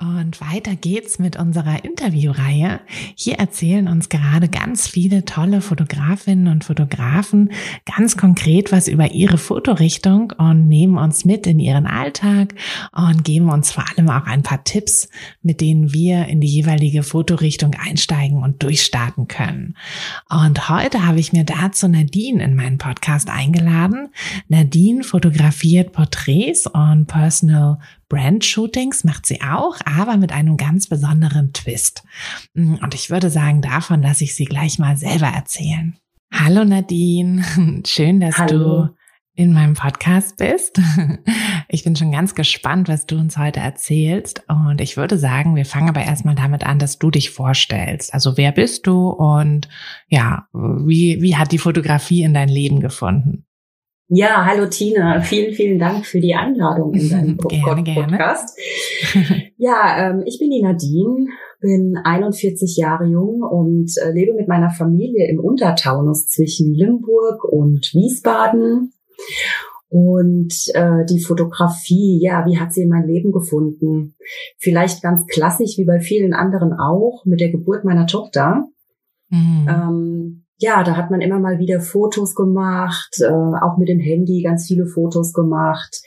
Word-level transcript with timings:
Und 0.00 0.40
weiter 0.40 0.74
geht's 0.74 1.20
mit 1.20 1.36
unserer 1.36 1.84
Interviewreihe. 1.84 2.80
Hier 3.14 3.34
erzählen 3.34 3.86
uns 3.86 4.08
gerade 4.08 4.48
ganz 4.48 4.88
viele 4.88 5.24
tolle 5.24 5.60
Fotografinnen 5.60 6.48
und 6.48 6.64
Fotografen 6.64 7.52
ganz 7.84 8.16
konkret 8.16 8.72
was 8.72 8.88
über 8.88 9.12
ihre 9.12 9.38
Fotorichtung 9.38 10.32
und 10.36 10.66
nehmen 10.66 10.98
uns 10.98 11.24
mit 11.24 11.46
in 11.46 11.60
ihren 11.60 11.86
Alltag 11.86 12.56
und 12.90 13.24
geben 13.24 13.50
uns 13.50 13.70
vor 13.70 13.84
allem 13.88 14.10
auch 14.10 14.26
ein 14.26 14.42
paar 14.42 14.64
Tipps, 14.64 15.08
mit 15.42 15.60
denen 15.60 15.92
wir 15.92 16.26
in 16.26 16.40
die 16.40 16.48
jeweilige 16.48 17.04
Fotorichtung 17.04 17.74
einsteigen 17.74 18.42
und 18.42 18.64
durchstarten 18.64 19.28
können. 19.28 19.76
Und 20.28 20.68
heute 20.68 21.06
habe 21.06 21.20
ich 21.20 21.32
mir 21.32 21.44
dazu 21.44 21.86
Nadine 21.86 22.42
in 22.42 22.56
meinen 22.56 22.78
Podcast 22.78 23.30
eingeladen. 23.30 24.08
Nadine 24.48 25.04
fotografiert 25.04 25.92
Porträts 25.92 26.66
und 26.66 27.06
Personal 27.06 27.78
Brand-Shootings 28.08 29.04
macht 29.04 29.26
sie 29.26 29.40
auch, 29.42 29.76
aber 29.84 30.16
mit 30.16 30.32
einem 30.32 30.56
ganz 30.56 30.88
besonderen 30.88 31.52
Twist. 31.52 32.04
Mm, 32.54 32.74
und 32.74 32.94
ich 32.94 33.10
würde 33.10 33.30
sagen, 33.30 33.62
davon 33.62 34.02
lasse 34.02 34.24
ich 34.24 34.34
sie 34.34 34.44
gleich 34.44 34.78
mal 34.78 34.96
selber 34.96 35.26
erzählen. 35.26 35.96
Hallo 36.32 36.64
Nadine, 36.64 37.44
schön, 37.86 38.20
dass 38.20 38.38
Hallo. 38.38 38.86
du 38.86 38.94
in 39.36 39.52
meinem 39.52 39.74
Podcast 39.74 40.36
bist. 40.36 40.80
Ich 41.68 41.82
bin 41.82 41.96
schon 41.96 42.12
ganz 42.12 42.36
gespannt, 42.36 42.88
was 42.88 43.06
du 43.06 43.16
uns 43.16 43.36
heute 43.36 43.58
erzählst. 43.58 44.44
Und 44.48 44.80
ich 44.80 44.96
würde 44.96 45.18
sagen, 45.18 45.56
wir 45.56 45.64
fangen 45.64 45.88
aber 45.88 46.04
erstmal 46.04 46.36
damit 46.36 46.64
an, 46.64 46.78
dass 46.78 46.98
du 46.98 47.10
dich 47.10 47.30
vorstellst. 47.30 48.14
Also 48.14 48.36
wer 48.36 48.52
bist 48.52 48.86
du 48.86 49.08
und 49.08 49.68
ja, 50.08 50.46
wie, 50.52 51.20
wie 51.20 51.36
hat 51.36 51.50
die 51.50 51.58
Fotografie 51.58 52.22
in 52.22 52.34
dein 52.34 52.48
Leben 52.48 52.78
gefunden? 52.78 53.44
Ja, 54.16 54.46
hallo 54.46 54.66
Tina, 54.66 55.20
vielen, 55.22 55.54
vielen 55.54 55.80
Dank 55.80 56.06
für 56.06 56.20
die 56.20 56.36
Einladung 56.36 56.94
in 56.94 57.10
deinen 57.10 57.36
gerne, 57.48 57.82
Podcast. 57.82 58.56
Gerne. 59.12 59.42
ja, 59.56 60.10
ähm, 60.10 60.22
ich 60.24 60.38
bin 60.38 60.50
die 60.50 60.62
Nadine, 60.62 61.26
bin 61.60 61.96
41 61.96 62.76
Jahre 62.76 63.06
jung 63.06 63.42
und 63.42 63.90
äh, 63.98 64.12
lebe 64.12 64.34
mit 64.34 64.46
meiner 64.46 64.70
Familie 64.70 65.28
im 65.28 65.40
Untertaunus 65.40 66.28
zwischen 66.28 66.72
Limburg 66.72 67.42
und 67.42 67.92
Wiesbaden. 67.92 68.92
Und 69.88 70.54
äh, 70.74 71.04
die 71.10 71.18
Fotografie, 71.18 72.20
ja, 72.22 72.46
wie 72.46 72.58
hat 72.58 72.72
sie 72.72 72.82
in 72.82 72.90
mein 72.90 73.08
Leben 73.08 73.32
gefunden? 73.32 74.14
Vielleicht 74.58 75.02
ganz 75.02 75.26
klassisch, 75.26 75.76
wie 75.76 75.86
bei 75.86 75.98
vielen 75.98 76.34
anderen 76.34 76.72
auch, 76.72 77.24
mit 77.24 77.40
der 77.40 77.50
Geburt 77.50 77.84
meiner 77.84 78.06
Tochter. 78.06 78.68
Mhm. 79.30 79.66
Ähm, 79.68 80.43
ja, 80.58 80.82
da 80.84 80.96
hat 80.96 81.10
man 81.10 81.20
immer 81.20 81.40
mal 81.40 81.58
wieder 81.58 81.80
Fotos 81.80 82.34
gemacht, 82.34 83.20
äh, 83.20 83.26
auch 83.26 83.76
mit 83.78 83.88
dem 83.88 84.00
Handy 84.00 84.42
ganz 84.42 84.66
viele 84.66 84.86
Fotos 84.86 85.32
gemacht. 85.32 86.02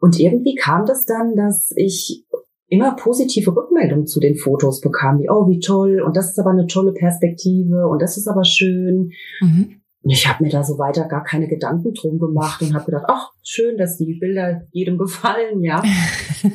Und 0.00 0.18
irgendwie 0.18 0.54
kam 0.54 0.86
das 0.86 1.04
dann, 1.04 1.34
dass 1.34 1.72
ich 1.76 2.24
immer 2.68 2.96
positive 2.96 3.54
Rückmeldungen 3.54 4.06
zu 4.06 4.20
den 4.20 4.36
Fotos 4.36 4.80
bekam, 4.80 5.18
wie, 5.18 5.30
oh, 5.30 5.48
wie 5.48 5.60
toll, 5.60 6.00
und 6.00 6.16
das 6.16 6.30
ist 6.30 6.38
aber 6.38 6.50
eine 6.50 6.66
tolle 6.66 6.92
Perspektive, 6.92 7.86
und 7.86 8.02
das 8.02 8.16
ist 8.16 8.26
aber 8.26 8.44
schön. 8.44 9.10
Mhm. 9.40 9.80
Und 10.02 10.10
ich 10.10 10.28
habe 10.28 10.44
mir 10.44 10.50
da 10.50 10.62
so 10.62 10.78
weiter 10.78 11.06
gar 11.08 11.24
keine 11.24 11.48
Gedanken 11.48 11.94
drum 11.94 12.18
gemacht 12.18 12.60
und 12.60 12.74
habe 12.74 12.84
gedacht, 12.84 13.04
ach, 13.08 13.30
schön, 13.42 13.78
dass 13.78 13.96
die 13.96 14.18
Bilder 14.20 14.62
jedem 14.70 14.98
gefallen, 14.98 15.62
ja. 15.62 15.82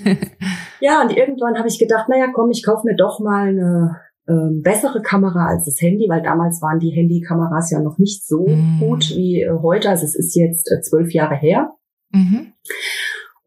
ja, 0.82 1.02
und 1.02 1.16
irgendwann 1.16 1.58
habe 1.58 1.68
ich 1.68 1.80
gedacht, 1.80 2.10
naja, 2.10 2.28
komm, 2.34 2.52
ich 2.52 2.64
kauf 2.64 2.84
mir 2.84 2.96
doch 2.96 3.20
mal 3.20 3.48
eine 3.48 3.98
ähm, 4.30 4.62
bessere 4.64 5.02
Kamera 5.02 5.48
als 5.48 5.66
das 5.66 5.82
Handy, 5.82 6.08
weil 6.10 6.22
damals 6.22 6.62
waren 6.62 6.80
die 6.80 6.92
Handykameras 6.92 7.72
ja 7.72 7.82
noch 7.82 7.98
nicht 7.98 8.26
so 8.28 8.48
mhm. 8.48 8.80
gut 8.80 9.10
wie 9.10 9.42
äh, 9.42 9.52
heute. 9.62 9.90
Also 9.90 10.06
es 10.06 10.16
ist 10.16 10.36
jetzt 10.36 10.72
äh, 10.72 10.82
zwölf 10.82 11.12
Jahre 11.12 11.36
her. 11.36 11.72
Mhm. 12.12 12.54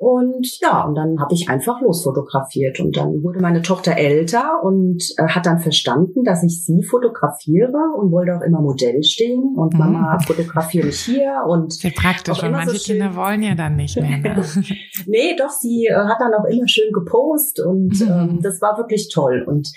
Und 0.02 0.58
ja, 0.60 0.82
und 0.82 0.96
dann 0.96 1.20
habe 1.20 1.32
ich 1.32 1.48
einfach 1.48 1.80
losfotografiert. 1.80 2.80
Und 2.80 2.96
dann 2.96 3.22
wurde 3.22 3.38
meine 3.38 3.62
Tochter 3.62 3.96
älter 3.96 4.60
und 4.64 5.00
äh, 5.16 5.28
hat 5.28 5.46
dann 5.46 5.60
verstanden, 5.60 6.24
dass 6.24 6.42
ich 6.42 6.64
sie 6.64 6.82
fotografiere 6.82 7.94
und 7.96 8.10
wollte 8.10 8.36
auch 8.36 8.40
immer 8.40 8.60
Modell 8.60 9.04
stehen. 9.04 9.54
Und 9.54 9.74
mhm. 9.74 9.78
Mama 9.78 10.18
fotografiere 10.18 10.86
mich 10.86 11.02
hier. 11.02 11.44
Und 11.46 11.72
Sehr 11.74 11.92
praktisch, 11.92 12.42
weil 12.42 12.50
manche 12.50 12.78
so 12.78 12.92
Kinder 12.92 13.14
wollen 13.14 13.44
ja 13.44 13.54
dann 13.54 13.76
nicht 13.76 13.94
mehr. 13.96 14.18
Ne? 14.18 14.42
nee, 15.06 15.36
doch, 15.38 15.50
sie 15.50 15.86
äh, 15.86 15.94
hat 15.94 16.18
dann 16.18 16.34
auch 16.34 16.46
immer 16.46 16.66
schön 16.66 16.92
gepostet 16.92 17.64
und 17.64 18.00
mhm. 18.00 18.10
ähm, 18.10 18.40
das 18.42 18.60
war 18.60 18.78
wirklich 18.78 19.08
toll. 19.08 19.44
Und 19.46 19.70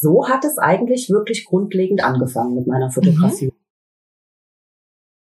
so 0.00 0.28
hat 0.28 0.44
es 0.44 0.58
eigentlich 0.58 1.10
wirklich 1.10 1.44
grundlegend 1.44 2.02
angefangen 2.02 2.54
mit 2.54 2.66
meiner 2.66 2.90
Fotografie. 2.90 3.46
Mhm. 3.46 3.52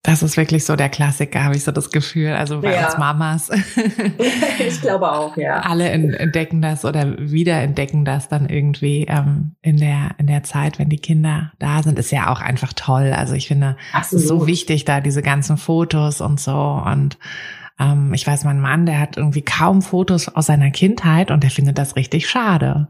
Das 0.05 0.21
ist 0.21 0.35
wirklich 0.35 0.65
so 0.65 0.75
der 0.75 0.89
Klassiker, 0.89 1.45
habe 1.45 1.55
ich 1.55 1.63
so 1.63 1.71
das 1.71 1.89
Gefühl. 1.89 2.31
Also 2.31 2.59
bei 2.59 2.73
ja. 2.73 2.87
uns 2.87 2.97
Mamas. 2.97 3.49
ich 4.59 4.81
glaube 4.81 5.09
auch, 5.09 5.37
ja. 5.37 5.61
Alle 5.61 5.89
entdecken 5.89 6.61
das 6.61 6.83
oder 6.83 7.17
wiederentdecken 7.17 8.03
das 8.03 8.27
dann 8.27 8.49
irgendwie 8.49 9.05
ähm, 9.07 9.55
in 9.61 9.77
der 9.77 10.11
in 10.17 10.27
der 10.27 10.43
Zeit, 10.43 10.77
wenn 10.77 10.89
die 10.89 10.97
Kinder 10.97 11.53
da 11.57 11.81
sind, 11.83 11.97
ist 11.97 12.11
ja 12.11 12.29
auch 12.33 12.41
einfach 12.41 12.73
toll. 12.73 13.13
Also 13.13 13.33
ich 13.33 13.47
finde, 13.47 13.77
es 13.97 14.11
ist 14.11 14.27
so 14.27 14.45
wichtig, 14.45 14.83
da 14.83 14.99
diese 14.99 15.21
ganzen 15.21 15.55
Fotos 15.55 16.19
und 16.19 16.37
so 16.37 16.83
und 16.85 17.17
ähm, 17.79 18.13
ich 18.13 18.27
weiß, 18.27 18.43
mein 18.43 18.59
Mann, 18.59 18.85
der 18.85 18.99
hat 18.99 19.15
irgendwie 19.15 19.41
kaum 19.41 19.81
Fotos 19.81 20.27
aus 20.27 20.47
seiner 20.47 20.71
Kindheit 20.71 21.31
und 21.31 21.43
der 21.43 21.49
findet 21.49 21.77
das 21.77 21.95
richtig 21.95 22.27
schade. 22.27 22.89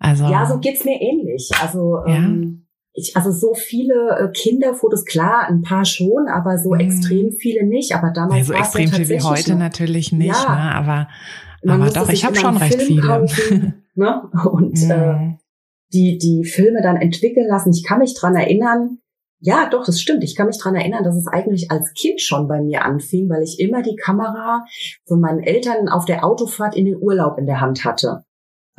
Also 0.00 0.24
ja, 0.24 0.46
so 0.46 0.58
geht's 0.58 0.84
mir 0.84 1.00
ähnlich. 1.00 1.50
Also 1.62 1.98
ja. 2.06 2.16
ähm, 2.16 2.66
ich, 2.92 3.16
also 3.16 3.30
so 3.30 3.54
viele 3.54 4.18
äh, 4.18 4.32
Kinderfotos, 4.32 5.04
klar, 5.04 5.46
ein 5.48 5.62
paar 5.62 5.84
schon, 5.84 6.26
aber 6.28 6.58
so 6.58 6.70
mhm. 6.70 6.80
extrem 6.80 7.32
viele 7.32 7.64
nicht. 7.66 7.94
Aber 7.94 8.10
damals 8.10 8.50
also 8.50 8.54
war 8.54 8.60
extrem 8.60 8.90
ja 8.90 8.96
viel 8.96 9.08
wie 9.08 9.20
heute 9.20 9.52
noch, 9.52 9.58
natürlich 9.58 10.10
nicht, 10.10 10.34
ja, 10.34 10.54
ne? 10.54 10.74
Aber 10.74 11.08
aber 11.66 11.90
doch, 11.90 12.08
ich 12.08 12.24
habe 12.24 12.36
schon 12.36 12.56
recht 12.56 12.74
Film 12.74 12.86
viele. 12.86 13.02
Kaufen, 13.02 13.84
ne? 13.94 14.22
Und 14.50 14.82
mhm. 14.82 14.90
äh, 14.90 15.36
die 15.92 16.18
die 16.18 16.44
Filme 16.44 16.80
dann 16.82 16.96
entwickeln 16.96 17.46
lassen. 17.46 17.70
Ich 17.70 17.84
kann 17.84 17.98
mich 17.98 18.14
dran 18.14 18.34
erinnern. 18.34 18.98
Ja, 19.42 19.68
doch, 19.70 19.84
das 19.84 20.00
stimmt. 20.00 20.22
Ich 20.24 20.34
kann 20.34 20.46
mich 20.46 20.58
dran 20.58 20.74
erinnern, 20.74 21.04
dass 21.04 21.16
es 21.16 21.26
eigentlich 21.26 21.70
als 21.70 21.92
Kind 21.94 22.20
schon 22.20 22.46
bei 22.46 22.60
mir 22.60 22.84
anfing, 22.84 23.28
weil 23.30 23.42
ich 23.42 23.58
immer 23.58 23.82
die 23.82 23.96
Kamera 23.96 24.64
von 25.06 25.20
meinen 25.20 25.40
Eltern 25.40 25.88
auf 25.88 26.04
der 26.04 26.24
Autofahrt 26.24 26.76
in 26.76 26.84
den 26.84 26.96
Urlaub 26.96 27.38
in 27.38 27.46
der 27.46 27.60
Hand 27.60 27.84
hatte. 27.84 28.24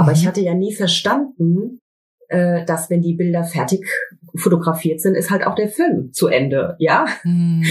Aber 0.01 0.11
mhm. 0.11 0.17
ich 0.17 0.27
hatte 0.27 0.41
ja 0.41 0.55
nie 0.55 0.73
verstanden, 0.73 1.79
äh, 2.27 2.65
dass 2.65 2.89
wenn 2.89 3.01
die 3.01 3.13
Bilder 3.13 3.43
fertig 3.43 3.85
fotografiert 4.35 4.99
sind, 4.99 5.13
ist 5.13 5.29
halt 5.29 5.45
auch 5.45 5.53
der 5.53 5.69
Film 5.69 6.11
zu 6.11 6.27
Ende, 6.27 6.75
ja. 6.79 7.05
Mhm. 7.23 7.63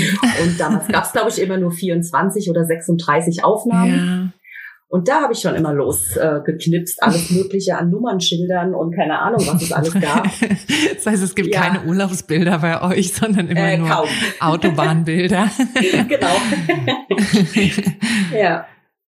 Und 0.44 0.60
damals 0.60 0.86
gab 0.86 1.04
es, 1.04 1.12
glaube 1.12 1.30
ich, 1.30 1.40
immer 1.42 1.56
nur 1.56 1.72
24 1.72 2.48
oder 2.50 2.64
36 2.64 3.42
Aufnahmen. 3.42 4.32
Ja. 4.32 4.40
Und 4.86 5.08
da 5.08 5.22
habe 5.22 5.32
ich 5.32 5.40
schon 5.40 5.56
immer 5.56 5.72
losgeknipst, 5.72 6.98
äh, 6.98 7.04
alles 7.04 7.30
Mögliche 7.30 7.76
an 7.78 7.90
Nummernschildern 7.90 8.74
und 8.74 8.94
keine 8.94 9.18
Ahnung, 9.18 9.40
was 9.46 9.62
es 9.62 9.72
alles 9.72 9.94
gab. 9.94 10.24
das 10.94 11.06
heißt, 11.06 11.22
es 11.22 11.34
gibt 11.34 11.52
ja. 11.52 11.60
keine 11.60 11.84
Urlaubsbilder 11.84 12.58
bei 12.58 12.80
euch, 12.82 13.12
sondern 13.12 13.48
immer 13.48 13.72
äh, 13.72 13.78
nur. 13.78 14.04
Autobahnbilder. 14.40 15.50
genau. 16.08 16.36
ja. 18.36 18.66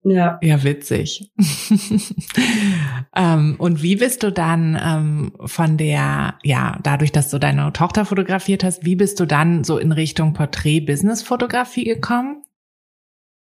Ja. 0.03 0.39
Ja, 0.41 0.63
witzig. 0.63 1.31
ähm, 3.15 3.55
und 3.57 3.83
wie 3.83 3.95
bist 3.95 4.23
du 4.23 4.31
dann 4.31 4.79
ähm, 4.81 5.33
von 5.45 5.77
der, 5.77 6.35
ja, 6.43 6.79
dadurch, 6.83 7.11
dass 7.11 7.29
du 7.29 7.39
deine 7.39 7.73
Tochter 7.73 8.05
fotografiert 8.05 8.63
hast, 8.63 8.85
wie 8.85 8.95
bist 8.95 9.19
du 9.19 9.25
dann 9.25 9.63
so 9.63 9.77
in 9.77 9.91
Richtung 9.91 10.33
Porträt-Business-Fotografie 10.33 11.83
gekommen? 11.83 12.43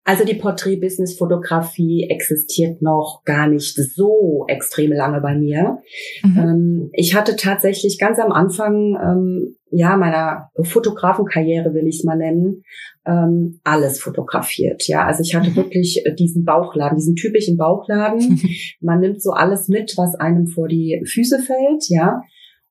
Also 0.06 0.24
die 0.24 0.34
Porträt-Business-Fotografie 0.34 2.06
existiert 2.08 2.80
noch 2.80 3.22
gar 3.24 3.48
nicht 3.48 3.74
so 3.74 4.44
extrem 4.46 4.92
lange 4.92 5.20
bei 5.20 5.34
mir. 5.34 5.78
Mhm. 6.22 6.38
Ähm, 6.38 6.90
ich 6.92 7.16
hatte 7.16 7.34
tatsächlich 7.34 7.98
ganz 7.98 8.20
am 8.20 8.30
Anfang 8.30 8.96
ähm, 9.02 9.55
ja, 9.70 9.96
meiner 9.96 10.50
Fotografenkarriere 10.62 11.74
will 11.74 11.86
ich 11.86 11.98
es 11.98 12.04
mal 12.04 12.16
nennen, 12.16 12.62
ähm, 13.04 13.60
alles 13.64 14.00
fotografiert. 14.00 14.86
Ja, 14.86 15.04
also 15.04 15.22
ich 15.22 15.34
hatte 15.34 15.50
mhm. 15.50 15.56
wirklich 15.56 16.02
äh, 16.04 16.14
diesen 16.14 16.44
Bauchladen, 16.44 16.96
diesen 16.96 17.16
typischen 17.16 17.56
Bauchladen. 17.56 18.40
Man 18.80 19.00
nimmt 19.00 19.22
so 19.22 19.32
alles 19.32 19.68
mit, 19.68 19.94
was 19.96 20.14
einem 20.14 20.46
vor 20.46 20.68
die 20.68 21.02
Füße 21.04 21.40
fällt, 21.40 21.88
ja, 21.88 22.22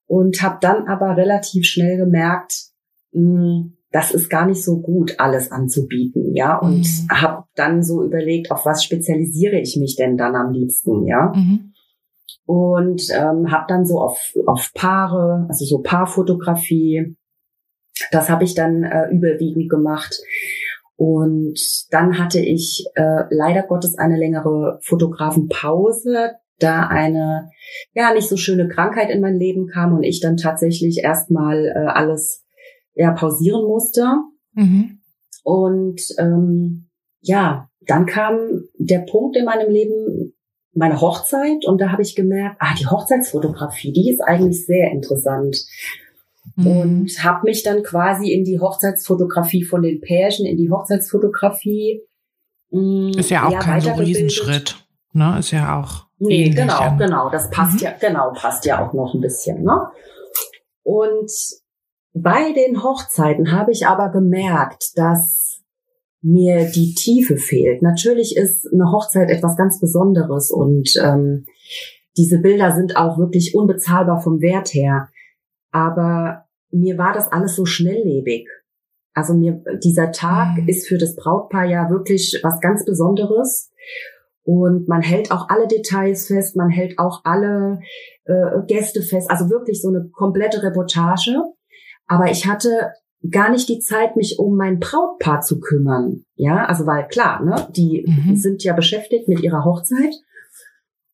und 0.06 0.42
habe 0.42 0.58
dann 0.60 0.86
aber 0.86 1.16
relativ 1.16 1.66
schnell 1.66 1.98
gemerkt, 1.98 2.70
mh, 3.12 3.22
hm, 3.22 3.72
das 3.92 4.10
ist 4.10 4.28
gar 4.28 4.46
nicht 4.46 4.62
so 4.62 4.80
gut, 4.80 5.14
alles 5.18 5.52
anzubieten, 5.52 6.34
ja, 6.34 6.58
und 6.58 6.80
mhm. 6.80 7.08
habe 7.10 7.44
dann 7.54 7.82
so 7.82 8.02
überlegt, 8.04 8.50
auf 8.50 8.66
was 8.66 8.84
spezialisiere 8.84 9.58
ich 9.58 9.76
mich 9.76 9.96
denn 9.96 10.16
dann 10.16 10.34
am 10.34 10.52
liebsten, 10.52 11.06
ja. 11.06 11.32
Mhm 11.34 11.72
und 12.46 13.02
ähm, 13.12 13.50
habe 13.50 13.66
dann 13.68 13.84
so 13.84 14.00
auf, 14.00 14.32
auf 14.46 14.72
Paare, 14.74 15.46
also 15.48 15.64
so 15.64 15.78
Paarfotografie, 15.82 17.16
das 18.10 18.28
habe 18.28 18.44
ich 18.44 18.54
dann 18.54 18.84
äh, 18.84 19.08
überwiegend 19.10 19.68
gemacht. 19.70 20.20
Und 20.96 21.58
dann 21.90 22.18
hatte 22.18 22.40
ich 22.40 22.86
äh, 22.94 23.24
leider 23.30 23.62
Gottes 23.62 23.98
eine 23.98 24.16
längere 24.16 24.78
Fotografenpause, 24.82 26.32
da 26.58 26.86
eine 26.86 27.50
ja 27.92 28.14
nicht 28.14 28.28
so 28.28 28.36
schöne 28.36 28.68
Krankheit 28.68 29.10
in 29.10 29.20
mein 29.20 29.36
Leben 29.36 29.66
kam 29.66 29.92
und 29.92 30.04
ich 30.04 30.20
dann 30.20 30.38
tatsächlich 30.38 31.00
erstmal 31.04 31.66
äh, 31.66 31.86
alles 31.88 32.44
ja 32.94 33.12
pausieren 33.12 33.66
musste. 33.66 34.06
Mhm. 34.54 35.00
Und 35.44 36.00
ähm, 36.18 36.88
ja, 37.20 37.68
dann 37.86 38.06
kam 38.06 38.64
der 38.78 39.00
Punkt 39.00 39.36
in 39.36 39.44
meinem 39.44 39.70
Leben, 39.70 40.32
meine 40.76 41.00
Hochzeit 41.00 41.64
und 41.64 41.80
da 41.80 41.90
habe 41.90 42.02
ich 42.02 42.14
gemerkt, 42.14 42.56
ah, 42.60 42.74
die 42.78 42.86
Hochzeitsfotografie, 42.86 43.92
die 43.92 44.10
ist 44.10 44.20
eigentlich 44.20 44.66
sehr 44.66 44.90
interessant. 44.90 45.64
Mhm. 46.54 46.66
Und 46.66 47.24
habe 47.24 47.40
mich 47.44 47.62
dann 47.62 47.82
quasi 47.82 48.30
in 48.30 48.44
die 48.44 48.60
Hochzeitsfotografie 48.60 49.64
von 49.64 49.82
den 49.82 50.00
Pärchen, 50.00 50.46
in 50.46 50.56
die 50.56 50.70
Hochzeitsfotografie. 50.70 52.02
Mh, 52.70 52.80
mm, 52.80 53.18
ist 53.18 53.30
ja 53.30 53.46
auch 53.46 53.58
kein 53.58 53.80
so 53.80 53.92
Riesenschritt. 53.92 54.76
Ne? 55.12 55.36
Ist 55.38 55.50
ja 55.50 55.80
auch. 55.80 56.06
Nee, 56.18 56.50
genau, 56.50 56.80
ja. 56.80 56.96
genau. 56.96 57.30
Das 57.30 57.50
passt 57.50 57.80
mhm. 57.80 57.80
ja, 57.80 57.94
genau, 57.98 58.32
passt 58.32 58.64
ja 58.64 58.86
auch 58.86 58.92
noch 58.92 59.14
ein 59.14 59.20
bisschen. 59.20 59.62
Ne? 59.64 59.88
Und 60.82 61.30
bei 62.12 62.52
den 62.52 62.82
Hochzeiten 62.82 63.52
habe 63.52 63.72
ich 63.72 63.86
aber 63.86 64.10
gemerkt, 64.10 64.92
dass 64.96 65.62
mir 66.22 66.66
die 66.66 66.94
Tiefe 66.94 67.36
fehlt. 67.36 67.82
Natürlich 67.82 68.36
ist 68.36 68.66
eine 68.72 68.90
Hochzeit 68.90 69.30
etwas 69.30 69.56
ganz 69.56 69.80
Besonderes 69.80 70.50
und 70.50 70.90
ähm, 71.02 71.46
diese 72.16 72.38
Bilder 72.38 72.74
sind 72.74 72.96
auch 72.96 73.18
wirklich 73.18 73.54
unbezahlbar 73.54 74.20
vom 74.20 74.40
Wert 74.40 74.72
her. 74.72 75.08
Aber 75.70 76.46
mir 76.70 76.98
war 76.98 77.12
das 77.12 77.30
alles 77.30 77.54
so 77.54 77.64
schnelllebig. 77.64 78.48
Also 79.14 79.34
mir, 79.34 79.62
dieser 79.82 80.12
Tag 80.12 80.58
mhm. 80.58 80.68
ist 80.68 80.88
für 80.88 80.98
das 80.98 81.16
Brautpaar 81.16 81.64
ja 81.64 81.90
wirklich 81.90 82.40
was 82.42 82.60
ganz 82.60 82.84
Besonderes. 82.84 83.70
Und 84.42 84.88
man 84.88 85.02
hält 85.02 85.32
auch 85.32 85.48
alle 85.48 85.66
Details 85.66 86.28
fest, 86.28 86.54
man 86.54 86.70
hält 86.70 86.98
auch 86.98 87.22
alle 87.24 87.80
äh, 88.26 88.62
Gäste 88.68 89.02
fest, 89.02 89.28
also 89.30 89.50
wirklich 89.50 89.82
so 89.82 89.88
eine 89.88 90.08
komplette 90.10 90.62
Reportage. 90.62 91.42
Aber 92.06 92.30
ich 92.30 92.46
hatte 92.46 92.92
gar 93.30 93.50
nicht 93.50 93.68
die 93.68 93.78
Zeit, 93.78 94.16
mich 94.16 94.38
um 94.38 94.56
mein 94.56 94.78
Brautpaar 94.78 95.40
zu 95.40 95.60
kümmern. 95.60 96.24
Ja, 96.34 96.64
also 96.66 96.86
weil 96.86 97.08
klar, 97.08 97.44
ne, 97.44 97.68
die 97.74 98.04
mhm. 98.06 98.36
sind 98.36 98.64
ja 98.64 98.74
beschäftigt 98.74 99.28
mit 99.28 99.40
ihrer 99.40 99.64
Hochzeit. 99.64 100.14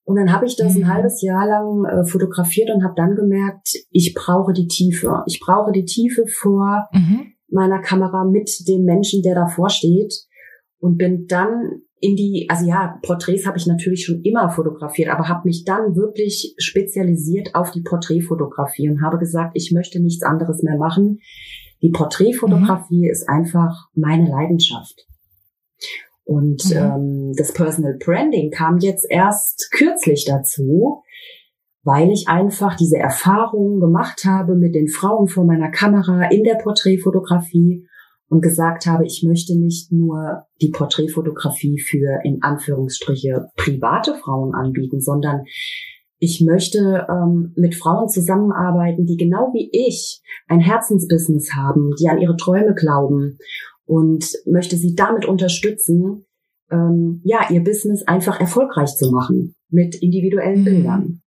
Und 0.05 0.17
dann 0.17 0.32
habe 0.32 0.47
ich 0.47 0.56
das 0.56 0.75
mhm. 0.75 0.85
ein 0.85 0.94
halbes 0.94 1.23
Jahr 1.23 1.47
lang 1.47 1.85
äh, 1.85 2.05
fotografiert 2.05 2.70
und 2.70 2.82
habe 2.82 2.94
dann 2.97 3.14
gemerkt, 3.14 3.76
ich 3.91 4.14
brauche 4.14 4.53
die 4.53 4.67
Tiefe. 4.67 5.23
Ich 5.26 5.41
brauche 5.41 5.73
die 5.73 5.85
Tiefe 5.85 6.26
vor 6.26 6.88
mhm. 6.93 7.32
meiner 7.49 7.81
Kamera 7.81 8.25
mit 8.25 8.50
dem 8.67 8.85
Menschen, 8.85 9.23
der 9.23 9.35
davor 9.35 9.70
steht. 9.70 10.12
Und 10.81 10.99
bin 10.99 11.26
dann 11.29 11.82
in 12.03 12.17
die, 12.17 12.47
also 12.49 12.67
ja, 12.67 12.99
Porträts 13.05 13.47
habe 13.47 13.56
ich 13.58 13.67
natürlich 13.69 14.05
schon 14.05 14.23
immer 14.23 14.50
fotografiert, 14.50 15.08
aber 15.08 15.29
habe 15.29 15.47
mich 15.47 15.65
dann 15.65 15.94
wirklich 15.94 16.53
spezialisiert 16.58 17.55
auf 17.55 17.70
die 17.70 17.82
Porträtfotografie 17.82 18.91
und 18.91 19.03
habe 19.03 19.19
gesagt, 19.19 19.53
ich 19.55 19.70
möchte 19.70 20.00
nichts 20.00 20.25
anderes 20.25 20.65
mehr 20.65 20.76
machen. 20.76 21.20
Die 21.82 21.90
Porträtfotografie 21.90 23.05
mhm. 23.05 23.11
ist 23.11 23.29
einfach 23.29 23.88
meine 23.94 24.29
Leidenschaft. 24.29 25.06
Und 26.25 26.64
mhm. 26.70 26.76
ähm, 26.76 27.32
das 27.37 27.52
Personal 27.52 27.96
Branding 27.99 28.50
kam 28.50 28.79
jetzt 28.79 29.06
erst 29.08 29.70
kürzlich 29.73 30.25
dazu, 30.25 31.02
weil 31.82 32.11
ich 32.11 32.29
einfach 32.29 32.76
diese 32.76 32.96
Erfahrungen 32.96 33.81
gemacht 33.81 34.25
habe 34.25 34.55
mit 34.55 34.75
den 34.75 34.88
Frauen 34.88 35.26
vor 35.26 35.44
meiner 35.44 35.70
Kamera 35.70 36.31
in 36.31 36.44
der 36.44 36.55
Porträtfotografie 36.55 37.87
und 38.29 38.40
gesagt 38.40 38.87
habe, 38.87 39.05
ich 39.05 39.25
möchte 39.26 39.58
nicht 39.58 39.90
nur 39.90 40.46
die 40.62 40.70
Porträtfotografie 40.70 41.81
für 41.81 42.20
in 42.25 42.43
Anführungsstriche 42.43 43.49
private 43.56 44.14
Frauen 44.14 44.55
anbieten, 44.55 45.00
sondern 45.00 45.44
ich 46.23 46.41
möchte 46.41 47.05
ähm, 47.11 47.53
mit 47.57 47.75
Frauen 47.75 48.09
zusammenarbeiten, 48.09 49.07
die 49.07 49.17
genau 49.17 49.53
wie 49.53 49.69
ich 49.73 50.23
ein 50.47 50.61
Herzensbusiness 50.61 51.53
haben, 51.53 51.91
die 51.99 52.09
an 52.09 52.19
ihre 52.19 52.37
Träume 52.37 52.75
glauben 52.75 53.39
und 53.87 54.25
möchte 54.47 54.77
sie 54.77 54.95
damit 54.95 55.25
unterstützen, 55.25 56.25
ähm, 56.71 57.23
ja, 57.25 57.51
ihr 57.51 57.65
Business 57.65 58.05
einfach 58.05 58.39
erfolgreich 58.39 58.95
zu 58.95 59.11
machen 59.11 59.57
mit 59.69 59.97
individuellen 59.97 60.61
mhm. 60.61 60.65
Bildern. 60.65 61.23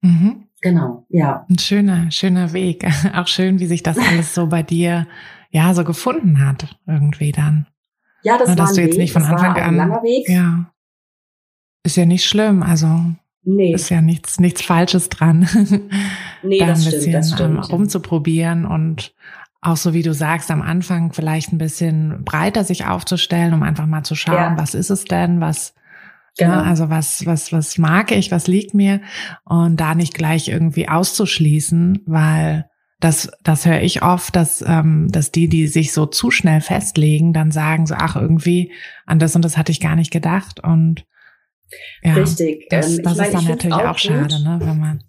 Mhm. 0.00 0.48
Genau, 0.60 1.06
ja. 1.08 1.46
Ein 1.48 1.58
schöner, 1.60 2.10
schöner 2.10 2.52
Weg. 2.52 2.84
Auch 3.14 3.28
schön, 3.28 3.60
wie 3.60 3.66
sich 3.66 3.84
das 3.84 3.98
alles 3.98 4.34
so 4.34 4.48
bei 4.48 4.64
dir, 4.64 5.06
ja, 5.52 5.74
so 5.74 5.84
gefunden 5.84 6.44
hat, 6.44 6.76
irgendwie 6.88 7.30
dann. 7.30 7.68
Ja, 8.24 8.36
das 8.36 8.48
Na, 8.48 8.56
dass 8.56 8.70
war 8.70 8.74
du 8.74 8.80
jetzt 8.80 8.94
Weg, 8.94 8.98
nicht 8.98 9.12
von 9.12 9.22
Anfang 9.22 9.56
an. 9.62 9.76
Langer 9.76 10.02
Weg. 10.02 10.28
Ja. 10.28 10.72
Ist 11.84 11.96
ja 11.96 12.04
nicht 12.04 12.24
schlimm, 12.24 12.64
also 12.64 13.14
Nee. 13.44 13.74
Ist 13.74 13.88
ja 13.88 14.00
nichts, 14.00 14.38
nichts 14.38 14.62
Falsches 14.62 15.08
dran. 15.08 15.48
Nee, 16.44 16.58
da 16.58 16.66
das 16.66 16.84
ein 16.84 16.90
bisschen 16.90 17.12
das 17.12 17.32
stimmt. 17.34 17.66
Ähm, 17.66 17.70
rumzuprobieren 17.70 18.64
und 18.66 19.14
auch 19.60 19.76
so 19.76 19.94
wie 19.94 20.02
du 20.02 20.12
sagst, 20.12 20.50
am 20.50 20.60
Anfang 20.60 21.12
vielleicht 21.12 21.52
ein 21.52 21.58
bisschen 21.58 22.24
breiter 22.24 22.64
sich 22.64 22.84
aufzustellen, 22.86 23.54
um 23.54 23.62
einfach 23.62 23.86
mal 23.86 24.02
zu 24.02 24.16
schauen, 24.16 24.34
ja. 24.34 24.58
was 24.58 24.74
ist 24.74 24.90
es 24.90 25.04
denn, 25.04 25.40
was, 25.40 25.72
ne, 26.40 26.46
genau. 26.46 26.52
ja, 26.54 26.62
also 26.62 26.90
was, 26.90 27.24
was, 27.26 27.52
was 27.52 27.78
mag 27.78 28.10
ich, 28.10 28.32
was 28.32 28.48
liegt 28.48 28.74
mir 28.74 29.00
und 29.44 29.76
da 29.76 29.94
nicht 29.94 30.14
gleich 30.14 30.48
irgendwie 30.48 30.88
auszuschließen, 30.88 32.02
weil 32.06 32.68
das, 32.98 33.30
das 33.44 33.64
höre 33.64 33.82
ich 33.82 34.02
oft, 34.02 34.34
dass, 34.34 34.64
ähm, 34.66 35.06
dass 35.12 35.30
die, 35.30 35.48
die 35.48 35.68
sich 35.68 35.92
so 35.92 36.06
zu 36.06 36.32
schnell 36.32 36.60
festlegen, 36.60 37.32
dann 37.32 37.52
sagen 37.52 37.86
so, 37.86 37.94
ach, 37.96 38.16
irgendwie 38.16 38.72
an 39.06 39.20
das 39.20 39.36
und 39.36 39.44
das 39.44 39.56
hatte 39.56 39.70
ich 39.70 39.78
gar 39.78 39.94
nicht 39.94 40.10
gedacht 40.10 40.58
und 40.58 41.04
ja, 42.02 42.14
Richtig. 42.14 42.66
Das, 42.70 42.98
ähm, 42.98 43.04
das 43.04 43.18
ist 43.18 43.34
dann 43.34 43.44
natürlich 43.44 43.74
auch, 43.74 43.90
auch 43.90 43.98
schade, 43.98 44.42
ne, 44.42 44.58
wenn 44.60 44.78
man. 44.78 45.04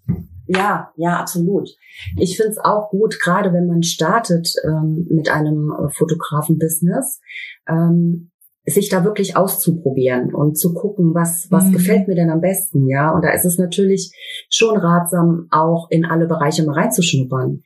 Ja, 0.45 0.91
ja, 0.97 1.19
absolut. 1.19 1.69
Ich 2.17 2.35
finde 2.37 2.51
es 2.51 2.57
auch 2.57 2.89
gut, 2.89 3.19
gerade 3.19 3.53
wenn 3.53 3.65
man 3.65 3.81
startet 3.83 4.53
ähm, 4.65 5.07
mit 5.09 5.29
einem 5.29 5.71
äh, 5.71 5.89
Fotografen-Business, 5.89 7.21
ähm, 7.67 8.31
sich 8.65 8.89
da 8.89 9.03
wirklich 9.03 9.35
auszuprobieren 9.35 10.33
und 10.33 10.57
zu 10.57 10.73
gucken, 10.73 11.13
was, 11.13 11.47
was 11.49 11.65
mhm. 11.65 11.73
gefällt 11.73 12.07
mir 12.07 12.15
denn 12.15 12.29
am 12.29 12.41
besten, 12.41 12.87
ja. 12.87 13.11
Und 13.11 13.23
da 13.23 13.31
ist 13.31 13.45
es 13.45 13.57
natürlich 13.57 14.13
schon 14.49 14.77
ratsam, 14.77 15.47
auch 15.51 15.89
in 15.89 16.05
alle 16.05 16.27
Bereiche 16.27 16.63
mal 16.63 16.75
reinzuschnuppern. 16.75 17.63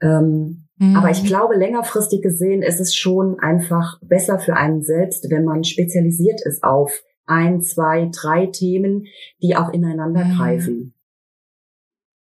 Ähm, 0.00 0.68
mhm. 0.78 0.96
Aber 0.96 1.10
ich 1.10 1.24
glaube, 1.24 1.56
längerfristig 1.56 2.22
gesehen 2.22 2.62
ist 2.62 2.80
es 2.80 2.94
schon 2.94 3.38
einfach 3.38 4.00
besser 4.02 4.38
für 4.38 4.56
einen 4.56 4.82
selbst, 4.82 5.30
wenn 5.30 5.44
man 5.44 5.62
spezialisiert 5.64 6.40
ist 6.44 6.64
auf 6.64 7.02
ein, 7.26 7.62
zwei, 7.62 8.10
drei 8.12 8.46
Themen, 8.46 9.06
die 9.42 9.56
auch 9.56 9.70
ineinander 9.70 10.24
mhm. 10.24 10.36
greifen. 10.36 10.94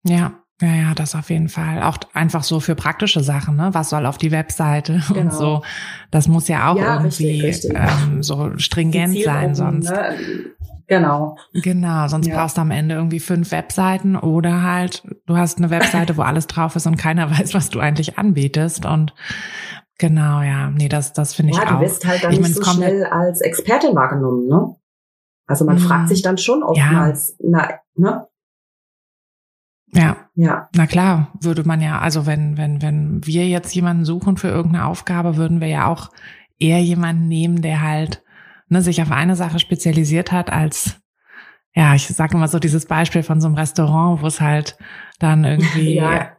Ja, 0.05 0.43
ja, 0.61 0.75
ja, 0.75 0.93
das 0.93 1.15
auf 1.15 1.29
jeden 1.29 1.49
Fall. 1.49 1.81
Auch 1.83 1.97
einfach 2.13 2.43
so 2.43 2.59
für 2.59 2.75
praktische 2.75 3.21
Sachen, 3.21 3.55
ne? 3.55 3.69
Was 3.73 3.89
soll 3.89 4.05
auf 4.05 4.17
die 4.17 4.31
Webseite 4.31 5.01
genau. 5.07 5.19
und 5.19 5.33
so. 5.33 5.61
Das 6.11 6.27
muss 6.27 6.47
ja 6.47 6.71
auch 6.71 6.77
ja, 6.77 6.95
irgendwie 6.95 7.41
richtig, 7.41 7.71
richtig. 7.71 7.73
Ähm, 7.75 8.23
so 8.23 8.57
stringent 8.57 9.17
sein, 9.23 9.55
sonst. 9.55 9.89
Ne? 9.89 10.15
Genau. 10.87 11.37
Genau, 11.53 12.07
sonst 12.07 12.27
ja. 12.27 12.35
brauchst 12.35 12.57
du 12.57 12.61
am 12.61 12.71
Ende 12.71 12.95
irgendwie 12.95 13.19
fünf 13.19 13.51
Webseiten 13.51 14.15
oder 14.15 14.63
halt, 14.63 15.03
du 15.25 15.37
hast 15.37 15.57
eine 15.57 15.69
Webseite, 15.69 16.17
wo 16.17 16.21
alles 16.21 16.47
drauf 16.47 16.75
ist 16.75 16.85
und 16.85 16.97
keiner 16.97 17.31
weiß, 17.39 17.53
was 17.53 17.69
du 17.69 17.79
eigentlich 17.79 18.17
anbietest. 18.17 18.85
Und 18.85 19.13
Genau, 19.99 20.41
ja. 20.41 20.69
Nee, 20.71 20.89
das, 20.89 21.13
das 21.13 21.33
finde 21.33 21.53
ich 21.53 21.59
auch. 21.59 21.65
Ja, 21.65 21.73
du 21.75 21.81
wirst 21.81 22.05
halt 22.05 22.23
dann 22.23 22.33
ich 22.33 22.39
nicht 22.39 22.55
so 22.55 22.63
schnell 22.63 23.05
als 23.05 23.41
Expertin 23.41 23.95
wahrgenommen, 23.95 24.47
ne? 24.47 24.75
Also 25.45 25.65
man 25.65 25.75
mhm. 25.75 25.81
fragt 25.81 26.09
sich 26.09 26.21
dann 26.21 26.37
schon 26.37 26.63
oftmals, 26.63 27.35
ja. 27.39 27.49
na, 27.49 27.69
ne? 27.95 28.27
Ja. 29.93 30.17
Ja. 30.35 30.69
Na 30.73 30.87
klar, 30.87 31.31
würde 31.39 31.63
man 31.63 31.79
ja, 31.79 31.99
also 31.99 32.25
wenn, 32.25 32.57
wenn, 32.57 32.81
wenn 32.81 33.25
wir 33.25 33.47
jetzt 33.47 33.73
jemanden 33.75 34.05
suchen 34.05 34.37
für 34.37 34.47
irgendeine 34.47 34.85
Aufgabe, 34.85 35.37
würden 35.37 35.61
wir 35.61 35.67
ja 35.67 35.87
auch 35.87 36.09
eher 36.57 36.81
jemanden 36.81 37.27
nehmen, 37.27 37.61
der 37.61 37.81
halt 37.81 38.23
ne, 38.69 38.81
sich 38.81 39.01
auf 39.01 39.11
eine 39.11 39.35
Sache 39.35 39.59
spezialisiert 39.59 40.31
hat, 40.31 40.51
als 40.51 40.99
ja, 41.75 41.93
ich 41.95 42.07
sage 42.07 42.35
immer 42.35 42.47
so 42.47 42.59
dieses 42.59 42.85
Beispiel 42.85 43.23
von 43.23 43.41
so 43.41 43.47
einem 43.47 43.55
Restaurant, 43.55 44.21
wo 44.21 44.27
es 44.27 44.41
halt 44.41 44.77
dann 45.19 45.43
irgendwie 45.43 45.95
ja 45.95 46.31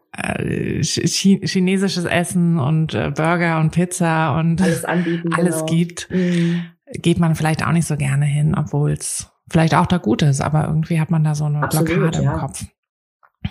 chinesisches 0.83 2.05
Essen 2.05 2.59
und 2.59 2.95
äh, 2.95 3.11
Burger 3.15 3.61
und 3.61 3.71
Pizza 3.71 4.39
und 4.39 4.61
alles, 4.61 4.85
anbieten, 4.85 5.33
alles 5.33 5.57
genau. 5.57 5.67
gibt, 5.67 6.09
mhm. 6.11 6.65
geht 6.93 7.19
man 7.19 7.35
vielleicht 7.35 7.67
auch 7.67 7.73
nicht 7.73 7.87
so 7.87 7.97
gerne 7.97 8.25
hin, 8.25 8.55
obwohl 8.57 8.93
es 8.93 9.31
vielleicht 9.49 9.75
auch 9.75 9.87
da 9.87 9.99
gut 9.99 10.23
ist, 10.23 10.41
aber 10.41 10.67
irgendwie 10.67 11.01
hat 11.01 11.11
man 11.11 11.25
da 11.25 11.35
so 11.35 11.45
eine 11.45 11.63
Absolut, 11.63 11.89
Blockade 11.89 12.23
ja. 12.23 12.33
im 12.33 12.39
Kopf. 12.39 12.65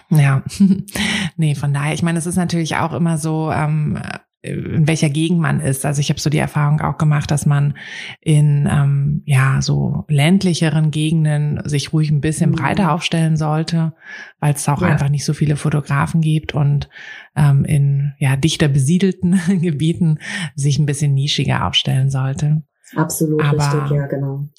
Ja, 0.09 0.43
nee, 1.37 1.55
von 1.55 1.73
daher, 1.73 1.93
ich 1.93 2.03
meine, 2.03 2.17
es 2.17 2.25
ist 2.25 2.35
natürlich 2.35 2.77
auch 2.77 2.93
immer 2.93 3.17
so, 3.17 3.51
ähm, 3.51 3.99
in 4.43 4.87
welcher 4.89 5.09
Gegend 5.09 5.39
man 5.39 5.61
ist. 5.61 5.85
Also 5.85 6.01
ich 6.01 6.09
habe 6.09 6.19
so 6.19 6.29
die 6.29 6.37
Erfahrung 6.37 6.81
auch 6.81 6.97
gemacht, 6.97 7.31
dass 7.31 7.45
man 7.45 7.75
in 8.19 8.67
ähm, 8.69 9.23
ja 9.25 9.61
so 9.61 10.03
ländlicheren 10.09 10.91
Gegenden 10.91 11.61
sich 11.63 11.93
ruhig 11.93 12.11
ein 12.11 12.19
bisschen 12.19 12.51
mhm. 12.51 12.55
breiter 12.55 12.91
aufstellen 12.91 13.37
sollte, 13.37 13.93
weil 14.41 14.53
es 14.53 14.67
auch 14.67 14.81
ja. 14.81 14.89
einfach 14.89 15.07
nicht 15.07 15.23
so 15.23 15.33
viele 15.33 15.55
Fotografen 15.55 16.19
gibt 16.19 16.53
und 16.53 16.89
ähm, 17.37 17.63
in 17.63 18.13
ja 18.19 18.35
dichter 18.35 18.67
besiedelten 18.67 19.39
Gebieten 19.61 20.19
sich 20.55 20.77
ein 20.77 20.85
bisschen 20.85 21.13
nischiger 21.13 21.65
aufstellen 21.65 22.09
sollte. 22.09 22.63
Absolut 22.97 23.41
Aber, 23.41 23.57
richtig, 23.57 23.97
ja 23.97 24.07
genau. 24.07 24.49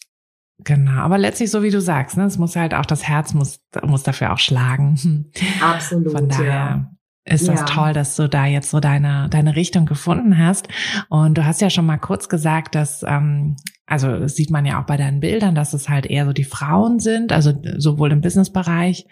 Genau, 0.60 0.92
aber 0.92 1.18
letztlich 1.18 1.50
so 1.50 1.62
wie 1.62 1.70
du 1.70 1.80
sagst, 1.80 2.16
ne, 2.16 2.24
es 2.24 2.38
muss 2.38 2.56
halt 2.56 2.72
auch 2.72 2.86
das 2.86 3.06
Herz 3.06 3.34
muss 3.34 3.60
muss 3.84 4.02
dafür 4.02 4.32
auch 4.32 4.38
schlagen. 4.38 5.30
Absolut. 5.60 6.12
Von 6.12 6.28
daher 6.28 6.46
ja 6.46 6.93
ist 7.24 7.48
das 7.48 7.60
ja. 7.60 7.66
toll, 7.66 7.92
dass 7.94 8.16
du 8.16 8.28
da 8.28 8.44
jetzt 8.46 8.70
so 8.70 8.80
deine, 8.80 9.28
deine 9.30 9.56
Richtung 9.56 9.86
gefunden 9.86 10.36
hast. 10.36 10.68
Und 11.08 11.38
du 11.38 11.46
hast 11.46 11.60
ja 11.60 11.70
schon 11.70 11.86
mal 11.86 11.96
kurz 11.96 12.28
gesagt, 12.28 12.74
dass, 12.74 13.02
ähm, 13.02 13.56
also 13.86 14.28
sieht 14.28 14.50
man 14.50 14.66
ja 14.66 14.80
auch 14.80 14.86
bei 14.86 14.96
deinen 14.96 15.20
Bildern, 15.20 15.54
dass 15.54 15.72
es 15.72 15.88
halt 15.88 16.06
eher 16.06 16.26
so 16.26 16.32
die 16.32 16.44
Frauen 16.44 16.98
sind, 16.98 17.32
also 17.32 17.52
sowohl 17.78 18.12
im 18.12 18.20
Businessbereich 18.20 19.06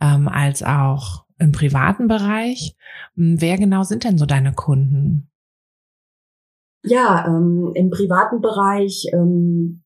ähm, 0.00 0.28
als 0.28 0.62
auch 0.62 1.24
im 1.38 1.52
privaten 1.52 2.08
Bereich. 2.08 2.76
Hm, 3.16 3.40
wer 3.40 3.56
genau 3.56 3.82
sind 3.84 4.04
denn 4.04 4.18
so 4.18 4.26
deine 4.26 4.52
Kunden? 4.52 5.30
Ja, 6.84 7.26
ähm, 7.26 7.72
im 7.74 7.90
privaten 7.90 8.40
Bereich 8.40 9.06
ähm, 9.12 9.82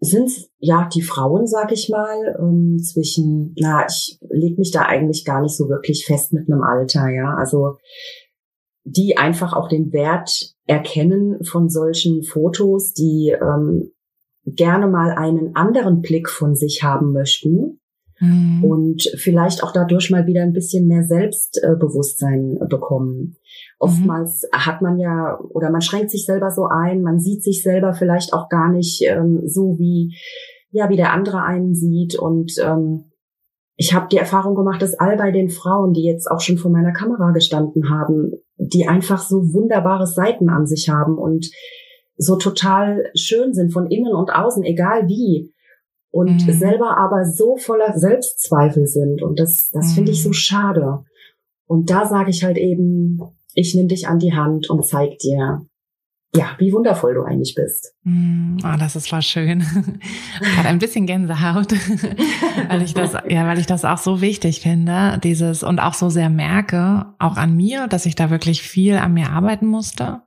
sind 0.00 0.30
ja 0.58 0.88
die 0.92 1.02
Frauen, 1.02 1.46
sag 1.46 1.72
ich 1.72 1.88
mal, 1.88 2.36
ähm, 2.38 2.78
zwischen, 2.78 3.54
na, 3.58 3.84
ich 3.86 4.18
leg 4.30 4.58
mich 4.58 4.70
da 4.70 4.82
eigentlich 4.82 5.24
gar 5.24 5.42
nicht 5.42 5.56
so 5.56 5.68
wirklich 5.68 6.06
fest 6.06 6.32
mit 6.32 6.48
einem 6.48 6.62
Alter, 6.62 7.08
ja. 7.08 7.34
Also 7.34 7.78
die 8.84 9.18
einfach 9.18 9.52
auch 9.52 9.68
den 9.68 9.92
Wert 9.92 10.54
erkennen 10.66 11.44
von 11.44 11.68
solchen 11.68 12.22
Fotos, 12.22 12.92
die 12.92 13.34
ähm, 13.40 13.90
gerne 14.46 14.86
mal 14.86 15.10
einen 15.10 15.56
anderen 15.56 16.00
Blick 16.00 16.30
von 16.30 16.54
sich 16.54 16.82
haben 16.82 17.12
möchten 17.12 17.80
mhm. 18.20 18.64
und 18.64 19.02
vielleicht 19.16 19.62
auch 19.62 19.72
dadurch 19.72 20.10
mal 20.10 20.26
wieder 20.26 20.42
ein 20.42 20.52
bisschen 20.52 20.86
mehr 20.86 21.04
Selbstbewusstsein 21.04 22.58
bekommen. 22.68 23.36
Oftmals 23.78 24.48
mhm. 24.52 24.58
hat 24.58 24.82
man 24.82 24.98
ja 24.98 25.38
oder 25.38 25.70
man 25.70 25.80
schränkt 25.80 26.10
sich 26.10 26.24
selber 26.24 26.50
so 26.50 26.66
ein, 26.66 27.02
man 27.02 27.20
sieht 27.20 27.42
sich 27.42 27.62
selber 27.62 27.94
vielleicht 27.94 28.32
auch 28.32 28.48
gar 28.48 28.70
nicht 28.72 29.02
ähm, 29.02 29.42
so 29.46 29.78
wie 29.78 30.16
ja 30.70 30.88
wie 30.88 30.96
der 30.96 31.12
andere 31.12 31.42
einen 31.42 31.74
sieht 31.74 32.18
und 32.18 32.52
ähm, 32.62 33.04
ich 33.80 33.94
habe 33.94 34.08
die 34.10 34.16
Erfahrung 34.16 34.56
gemacht, 34.56 34.82
dass 34.82 34.98
all 34.98 35.16
bei 35.16 35.30
den 35.30 35.50
Frauen, 35.50 35.92
die 35.92 36.02
jetzt 36.02 36.28
auch 36.28 36.40
schon 36.40 36.58
vor 36.58 36.72
meiner 36.72 36.92
Kamera 36.92 37.30
gestanden 37.30 37.88
haben, 37.88 38.32
die 38.56 38.88
einfach 38.88 39.20
so 39.20 39.52
wunderbare 39.54 40.08
Seiten 40.08 40.48
an 40.48 40.66
sich 40.66 40.88
haben 40.88 41.16
und 41.16 41.48
so 42.16 42.34
total 42.34 43.08
schön 43.14 43.54
sind 43.54 43.72
von 43.72 43.86
innen 43.86 44.12
und 44.12 44.30
außen, 44.30 44.64
egal 44.64 45.06
wie. 45.06 45.54
Und 46.10 46.44
mhm. 46.44 46.52
selber 46.52 46.96
aber 46.96 47.24
so 47.24 47.56
voller 47.56 47.96
Selbstzweifel 47.96 48.88
sind. 48.88 49.22
Und 49.22 49.38
das, 49.38 49.70
das 49.72 49.90
mhm. 49.90 49.94
finde 49.94 50.10
ich 50.10 50.24
so 50.24 50.30
mhm. 50.30 50.34
schade. 50.34 51.04
Und 51.66 51.88
da 51.88 52.06
sage 52.06 52.30
ich 52.30 52.42
halt 52.42 52.58
eben, 52.58 53.20
ich 53.58 53.74
nehme 53.74 53.88
dich 53.88 54.06
an 54.06 54.20
die 54.20 54.34
Hand 54.34 54.70
und 54.70 54.86
zeig 54.86 55.18
dir, 55.18 55.66
ja, 56.36 56.50
wie 56.58 56.72
wundervoll 56.72 57.14
du 57.14 57.22
eigentlich 57.22 57.54
bist. 57.56 57.94
Mm, 58.04 58.58
oh, 58.62 58.76
das 58.78 58.94
ist 58.94 59.08
voll 59.08 59.22
schön. 59.22 59.62
Hat 60.56 60.66
ein 60.66 60.78
bisschen 60.78 61.06
Gänsehaut, 61.06 61.72
weil 62.68 62.82
ich 62.82 62.94
das, 62.94 63.14
ja, 63.28 63.46
weil 63.46 63.58
ich 63.58 63.66
das 63.66 63.84
auch 63.84 63.98
so 63.98 64.20
wichtig 64.20 64.60
finde, 64.60 65.18
dieses 65.24 65.64
und 65.64 65.80
auch 65.80 65.94
so 65.94 66.08
sehr 66.08 66.30
merke, 66.30 67.06
auch 67.18 67.36
an 67.36 67.56
mir, 67.56 67.88
dass 67.88 68.06
ich 68.06 68.14
da 68.14 68.30
wirklich 68.30 68.62
viel 68.62 68.96
an 68.96 69.14
mir 69.14 69.30
arbeiten 69.30 69.66
musste. 69.66 70.22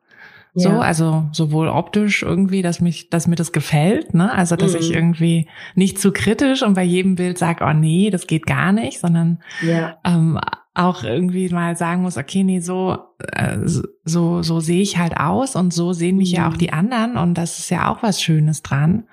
So, 0.54 0.68
ja. 0.68 0.80
also 0.80 1.30
sowohl 1.32 1.70
optisch 1.70 2.24
irgendwie, 2.24 2.62
dass 2.62 2.82
mich, 2.82 3.10
dass 3.10 3.28
mir 3.28 3.38
das 3.38 3.54
gefällt, 3.54 4.14
ne? 4.14 4.34
Also 4.34 4.58
dass 4.58 4.74
mhm. 4.74 4.80
ich 4.80 4.94
irgendwie 4.94 5.48
nicht 5.76 5.98
zu 5.98 6.12
kritisch 6.12 6.62
und 6.64 6.74
bei 6.74 6.84
jedem 6.84 7.16
Bild 7.16 7.38
sage, 7.38 7.64
oh 7.66 7.72
nee, 7.72 8.10
das 8.10 8.28
geht 8.28 8.46
gar 8.46 8.74
nicht, 8.74 9.00
sondern 9.00 9.42
ja. 9.62 9.98
ähm, 10.04 10.38
auch 10.74 11.04
irgendwie 11.04 11.50
mal 11.50 11.76
sagen 11.76 12.02
muss, 12.02 12.16
okay, 12.16 12.44
nee, 12.44 12.62
so, 12.62 12.98
äh, 13.34 13.58
so, 14.06 14.42
so 14.42 14.60
sehe 14.62 14.82
ich 14.82 14.98
halt 14.98 15.18
aus 15.18 15.56
und 15.58 15.74
so 15.74 15.92
sehen 15.92 16.16
mich 16.16 16.32
mhm. 16.32 16.38
ja 16.38 16.48
auch 16.48 16.54
mhm. 16.54 16.60
die 16.60 16.74
anderen 16.74 17.18
und 17.18 17.34
das 17.38 17.60
ist 17.60 17.70
ja 17.70 17.92
auch 17.92 18.04
was 18.04 18.22
Schönes 18.22 18.64
dran. 18.64 19.04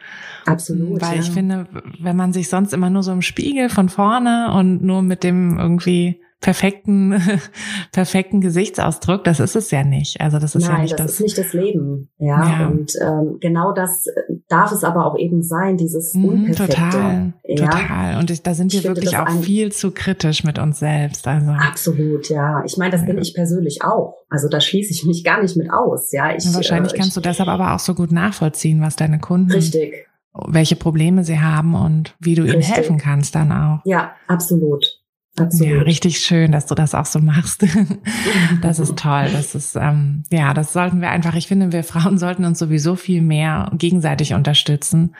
Absolut. 0.46 1.02
Weil 1.02 1.16
ja. 1.16 1.20
ich 1.20 1.30
finde, 1.30 1.66
wenn 2.00 2.16
man 2.16 2.32
sich 2.32 2.48
sonst 2.48 2.72
immer 2.72 2.90
nur 2.90 3.02
so 3.02 3.10
im 3.10 3.22
Spiegel 3.22 3.70
von 3.70 3.88
vorne 3.88 4.52
und 4.52 4.84
nur 4.84 5.02
mit 5.02 5.24
dem 5.24 5.58
irgendwie 5.58 6.20
perfekten, 6.40 7.20
perfekten 7.92 8.40
Gesichtsausdruck, 8.40 9.24
das 9.24 9.40
ist 9.40 9.56
es 9.56 9.70
ja 9.70 9.82
nicht. 9.82 10.20
Also 10.20 10.38
das 10.38 10.54
ist 10.54 10.66
Nein, 10.66 10.76
ja 10.76 10.82
nicht 10.82 10.92
das, 10.92 11.02
das 11.02 11.12
ist 11.14 11.20
nicht 11.20 11.38
das 11.38 11.52
Leben. 11.52 12.10
Ja, 12.18 12.60
ja. 12.60 12.66
und 12.68 12.92
ähm, 13.00 13.38
genau 13.40 13.72
das 13.72 14.06
darf 14.48 14.70
es 14.72 14.84
aber 14.84 15.06
auch 15.06 15.18
eben 15.18 15.42
sein, 15.42 15.76
dieses 15.76 16.14
mhm, 16.14 16.24
Unperfekte. 16.24 16.74
Total, 16.74 17.32
ja? 17.44 17.56
total. 17.56 18.18
Und 18.18 18.30
ich, 18.30 18.42
da 18.42 18.54
sind 18.54 18.72
wir 18.72 18.84
wirklich 18.84 19.16
auch 19.16 19.30
viel 19.42 19.72
zu 19.72 19.90
kritisch 19.90 20.44
mit 20.44 20.58
uns 20.58 20.78
selbst. 20.78 21.26
Also 21.26 21.50
absolut, 21.50 22.28
ja. 22.28 22.62
Ich 22.64 22.76
meine, 22.76 22.92
das 22.92 23.00
ja. 23.00 23.08
bin 23.08 23.18
ich 23.18 23.34
persönlich 23.34 23.82
auch. 23.82 24.14
Also 24.28 24.48
da 24.48 24.60
schließe 24.60 24.92
ich 24.92 25.04
mich 25.04 25.24
gar 25.24 25.42
nicht 25.42 25.56
mit 25.56 25.72
aus. 25.72 26.12
Ja, 26.12 26.34
ich, 26.36 26.44
wahrscheinlich 26.54 26.94
äh, 26.94 26.98
kannst 26.98 27.16
du 27.16 27.20
deshalb 27.20 27.48
aber 27.48 27.74
auch 27.74 27.80
so 27.80 27.94
gut 27.94 28.12
nachvollziehen, 28.12 28.80
was 28.80 28.96
deine 28.96 29.18
Kunden 29.18 29.50
richtig 29.50 30.06
welche 30.46 30.76
Probleme 30.76 31.24
sie 31.24 31.40
haben 31.40 31.74
und 31.74 32.14
wie 32.20 32.36
du 32.36 32.44
ihnen 32.44 32.62
helfen 32.62 32.98
kannst 32.98 33.34
dann 33.34 33.50
auch. 33.50 33.80
Ja, 33.84 34.12
absolut. 34.28 35.00
Absolut. 35.40 35.72
Ja, 35.72 35.82
richtig 35.82 36.20
schön, 36.20 36.52
dass 36.52 36.66
du 36.66 36.74
das 36.74 36.94
auch 36.94 37.06
so 37.06 37.18
machst. 37.18 37.64
das 38.62 38.78
ist 38.78 38.98
toll. 38.98 39.28
Das 39.32 39.54
ist, 39.54 39.76
ähm, 39.76 40.24
ja, 40.30 40.54
das 40.54 40.72
sollten 40.72 41.00
wir 41.00 41.10
einfach, 41.10 41.34
ich 41.34 41.46
finde, 41.46 41.72
wir 41.72 41.84
Frauen 41.84 42.18
sollten 42.18 42.44
uns 42.44 42.58
sowieso 42.58 42.96
viel 42.96 43.22
mehr 43.22 43.70
gegenseitig 43.74 44.34
unterstützen. 44.34 45.14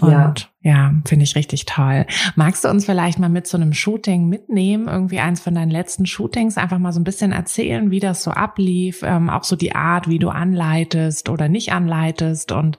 Und 0.00 0.10
ja, 0.10 0.34
ja 0.62 0.94
finde 1.06 1.22
ich 1.22 1.36
richtig 1.36 1.66
toll. 1.66 2.06
Magst 2.34 2.64
du 2.64 2.68
uns 2.68 2.84
vielleicht 2.84 3.18
mal 3.20 3.28
mit 3.28 3.46
so 3.46 3.56
einem 3.56 3.72
Shooting 3.72 4.28
mitnehmen, 4.28 4.88
irgendwie 4.88 5.20
eins 5.20 5.40
von 5.40 5.54
deinen 5.54 5.70
letzten 5.70 6.04
Shootings, 6.04 6.58
einfach 6.58 6.78
mal 6.78 6.92
so 6.92 6.98
ein 6.98 7.04
bisschen 7.04 7.30
erzählen, 7.30 7.90
wie 7.92 8.00
das 8.00 8.24
so 8.24 8.32
ablief, 8.32 9.02
ähm, 9.04 9.30
auch 9.30 9.44
so 9.44 9.54
die 9.54 9.74
Art, 9.74 10.08
wie 10.08 10.18
du 10.18 10.30
anleitest 10.30 11.28
oder 11.28 11.48
nicht 11.48 11.72
anleitest 11.72 12.50
und 12.50 12.78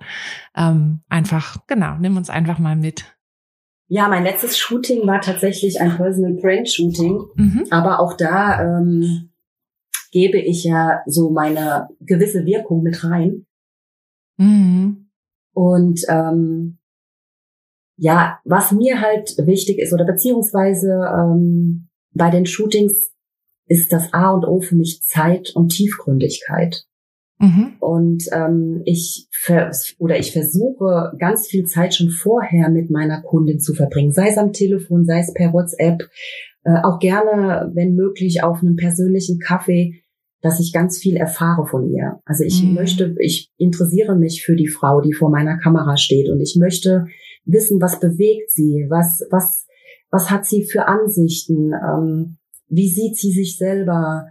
ähm, 0.58 1.02
einfach, 1.08 1.58
genau, 1.68 1.96
nimm 1.98 2.18
uns 2.18 2.30
einfach 2.30 2.60
mal 2.60 2.76
mit. 2.76 3.15
Ja, 3.88 4.08
mein 4.08 4.24
letztes 4.24 4.58
Shooting 4.58 5.06
war 5.06 5.22
tatsächlich 5.22 5.80
ein 5.80 5.96
Personal 5.96 6.34
Brand 6.34 6.70
Shooting, 6.70 7.24
mhm. 7.36 7.66
aber 7.70 8.00
auch 8.00 8.14
da 8.14 8.80
ähm, 8.80 9.30
gebe 10.12 10.40
ich 10.40 10.64
ja 10.64 11.02
so 11.06 11.30
meine 11.30 11.90
gewisse 12.00 12.46
Wirkung 12.46 12.82
mit 12.82 13.04
rein. 13.04 13.46
Mhm. 14.38 15.12
Und 15.54 16.02
ähm, 16.10 16.80
ja, 17.98 18.40
was 18.44 18.72
mir 18.72 19.02
halt 19.02 19.36
wichtig 19.46 19.80
ist 19.80 19.94
oder 19.94 20.06
beziehungsweise 20.06 21.08
ähm, 21.14 21.90
bei 22.14 22.30
den 22.30 22.46
Shootings 22.46 23.14
ist 23.68 23.92
das 23.94 24.14
A 24.14 24.32
und 24.32 24.46
O 24.46 24.62
für 24.62 24.76
mich 24.76 25.02
Zeit 25.04 25.52
und 25.56 25.70
Tiefgründigkeit. 25.70 26.86
Mhm. 27.40 27.74
Und 27.80 28.24
ähm, 28.32 28.82
ich 28.86 29.28
vers 29.32 29.96
oder 30.00 30.18
ich 30.18 30.32
versuche 30.32 31.12
ganz 31.20 31.48
viel 31.48 31.66
Zeit 31.66 31.94
schon 31.94 32.10
vorher 32.10 32.70
mit 32.70 32.90
meiner 32.90 33.22
Kundin 33.22 33.60
zu 33.60 33.74
verbringen, 33.74 34.12
sei 34.12 34.30
es 34.30 34.38
am 34.38 34.54
Telefon, 34.54 35.06
sei 35.06 35.20
es 35.20 35.34
per 35.34 35.52
WhatsApp, 35.52 36.10
äh, 36.64 36.78
auch 36.84 37.00
gerne, 37.00 37.72
wenn 37.74 37.96
möglich, 37.96 38.44
auf 38.44 38.62
einem 38.62 38.76
persönlichen 38.76 39.40
Kaffee, 39.40 40.02
dass 40.42 40.60
ich 40.60 40.74
ganz 40.74 40.98
viel 40.98 41.18
erfahre 41.18 41.66
von 41.66 41.90
ihr. 41.92 42.20
Also 42.26 42.44
ich 42.44 42.64
mhm. 42.64 42.74
möchte, 42.74 43.16
ich 43.20 43.52
interessiere 43.58 44.16
mich 44.16 44.44
für 44.44 44.56
die 44.56 44.68
Frau, 44.68 45.02
die 45.02 45.14
vor 45.14 45.30
meiner 45.30 45.58
Kamera 45.58 45.98
steht, 45.98 46.30
und 46.30 46.40
ich 46.40 46.56
möchte 46.60 47.08
wissen, 47.46 47.82
was 47.82 48.00
bewegt 48.00 48.52
sie, 48.52 48.86
was 48.90 49.26
was 49.30 49.66
was 50.10 50.32
hat 50.32 50.46
sie 50.46 50.64
für 50.64 50.88
Ansichten, 50.88 51.72
ähm, 51.74 52.38
wie 52.70 52.90
sieht 52.90 53.18
sie 53.18 53.32
sich 53.32 53.58
selber. 53.58 54.28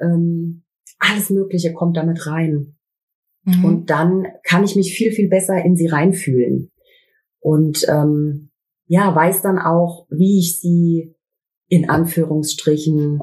Ähm, 0.00 0.63
alles 0.98 1.30
Mögliche 1.30 1.72
kommt 1.72 1.96
damit 1.96 2.26
rein. 2.26 2.76
Mhm. 3.44 3.64
Und 3.64 3.90
dann 3.90 4.26
kann 4.42 4.64
ich 4.64 4.76
mich 4.76 4.94
viel, 4.94 5.12
viel 5.12 5.28
besser 5.28 5.62
in 5.64 5.76
sie 5.76 5.86
reinfühlen. 5.86 6.70
Und 7.40 7.86
ähm, 7.88 8.50
ja, 8.86 9.14
weiß 9.14 9.42
dann 9.42 9.58
auch, 9.58 10.06
wie 10.10 10.38
ich 10.38 10.60
sie 10.60 11.14
in 11.68 11.88
Anführungsstrichen 11.88 13.20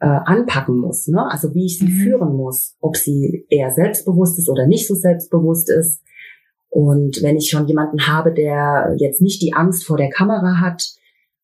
äh, 0.00 0.06
anpacken 0.06 0.78
muss. 0.78 1.06
Ne? 1.08 1.24
Also 1.30 1.54
wie 1.54 1.66
ich 1.66 1.78
sie 1.78 1.86
mhm. 1.86 2.00
führen 2.02 2.36
muss. 2.36 2.76
Ob 2.80 2.96
sie 2.96 3.46
eher 3.48 3.72
selbstbewusst 3.72 4.38
ist 4.38 4.48
oder 4.48 4.66
nicht 4.66 4.86
so 4.86 4.94
selbstbewusst 4.94 5.70
ist. 5.70 6.02
Und 6.68 7.22
wenn 7.22 7.36
ich 7.36 7.50
schon 7.50 7.66
jemanden 7.66 8.06
habe, 8.06 8.32
der 8.32 8.94
jetzt 8.98 9.20
nicht 9.20 9.42
die 9.42 9.52
Angst 9.52 9.84
vor 9.84 9.98
der 9.98 10.08
Kamera 10.08 10.60
hat, 10.60 10.82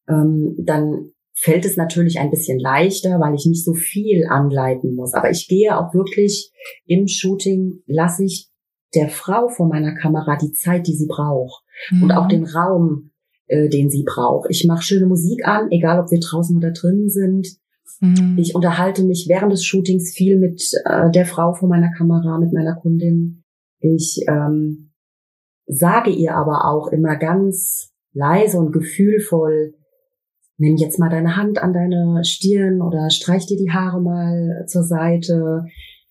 ähm, 0.09 0.57
dann 0.59 1.11
fällt 1.41 1.65
es 1.65 1.77
natürlich 1.77 2.19
ein 2.19 2.31
bisschen 2.31 2.59
leichter, 2.59 3.21
weil 3.21 3.35
ich 3.35 3.47
nicht 3.47 3.65
so 3.65 3.75
viel 3.75 4.27
anleiten 4.29 4.95
muss. 4.95 5.15
Aber 5.15 5.31
ich 5.31 5.47
gehe 5.49 5.79
auch 5.79 5.95
wirklich 5.95 6.53
im 6.87 7.07
Shooting, 7.07 7.83
lasse 7.87 8.25
ich 8.25 8.51
der 8.95 9.09
Frau 9.09 9.49
vor 9.49 9.69
meiner 9.69 9.95
Kamera 9.95 10.37
die 10.37 10.53
Zeit, 10.53 10.87
die 10.87 10.95
sie 10.95 11.07
braucht 11.07 11.63
mhm. 11.91 12.05
und 12.05 12.13
auch 12.13 12.27
den 12.27 12.45
Raum, 12.45 13.11
äh, 13.47 13.69
den 13.69 13.89
sie 13.89 14.03
braucht. 14.05 14.51
Ich 14.51 14.67
mache 14.67 14.83
schöne 14.83 15.07
Musik 15.07 15.47
an, 15.47 15.71
egal 15.71 16.01
ob 16.01 16.11
wir 16.11 16.19
draußen 16.19 16.57
oder 16.57 16.73
drinnen 16.73 17.09
sind. 17.09 17.47
Mhm. 18.01 18.37
Ich 18.39 18.55
unterhalte 18.55 19.05
mich 19.05 19.27
während 19.29 19.53
des 19.53 19.65
Shootings 19.65 20.13
viel 20.13 20.39
mit 20.39 20.63
äh, 20.87 21.11
der 21.11 21.27
Frau 21.27 21.53
vor 21.53 21.69
meiner 21.69 21.93
Kamera, 21.93 22.39
mit 22.39 22.53
meiner 22.53 22.75
Kundin. 22.77 23.45
Ich 23.79 24.25
ähm, 24.27 24.91
sage 25.67 26.11
ihr 26.11 26.35
aber 26.35 26.65
auch 26.65 26.89
immer 26.89 27.17
ganz 27.17 27.93
leise 28.13 28.59
und 28.59 28.73
gefühlvoll, 28.73 29.75
nimm 30.59 30.77
jetzt 30.77 30.99
mal 30.99 31.09
deine 31.09 31.37
Hand 31.37 31.63
an 31.63 31.73
deine 31.73 32.25
Stirn 32.25 32.83
oder 32.83 33.11
streich 33.11 33.47
dir 33.47 33.57
die 33.57 33.71
Haare 33.71 34.01
mal 34.01 34.65
zur 34.67 34.83
Seite, 34.83 35.65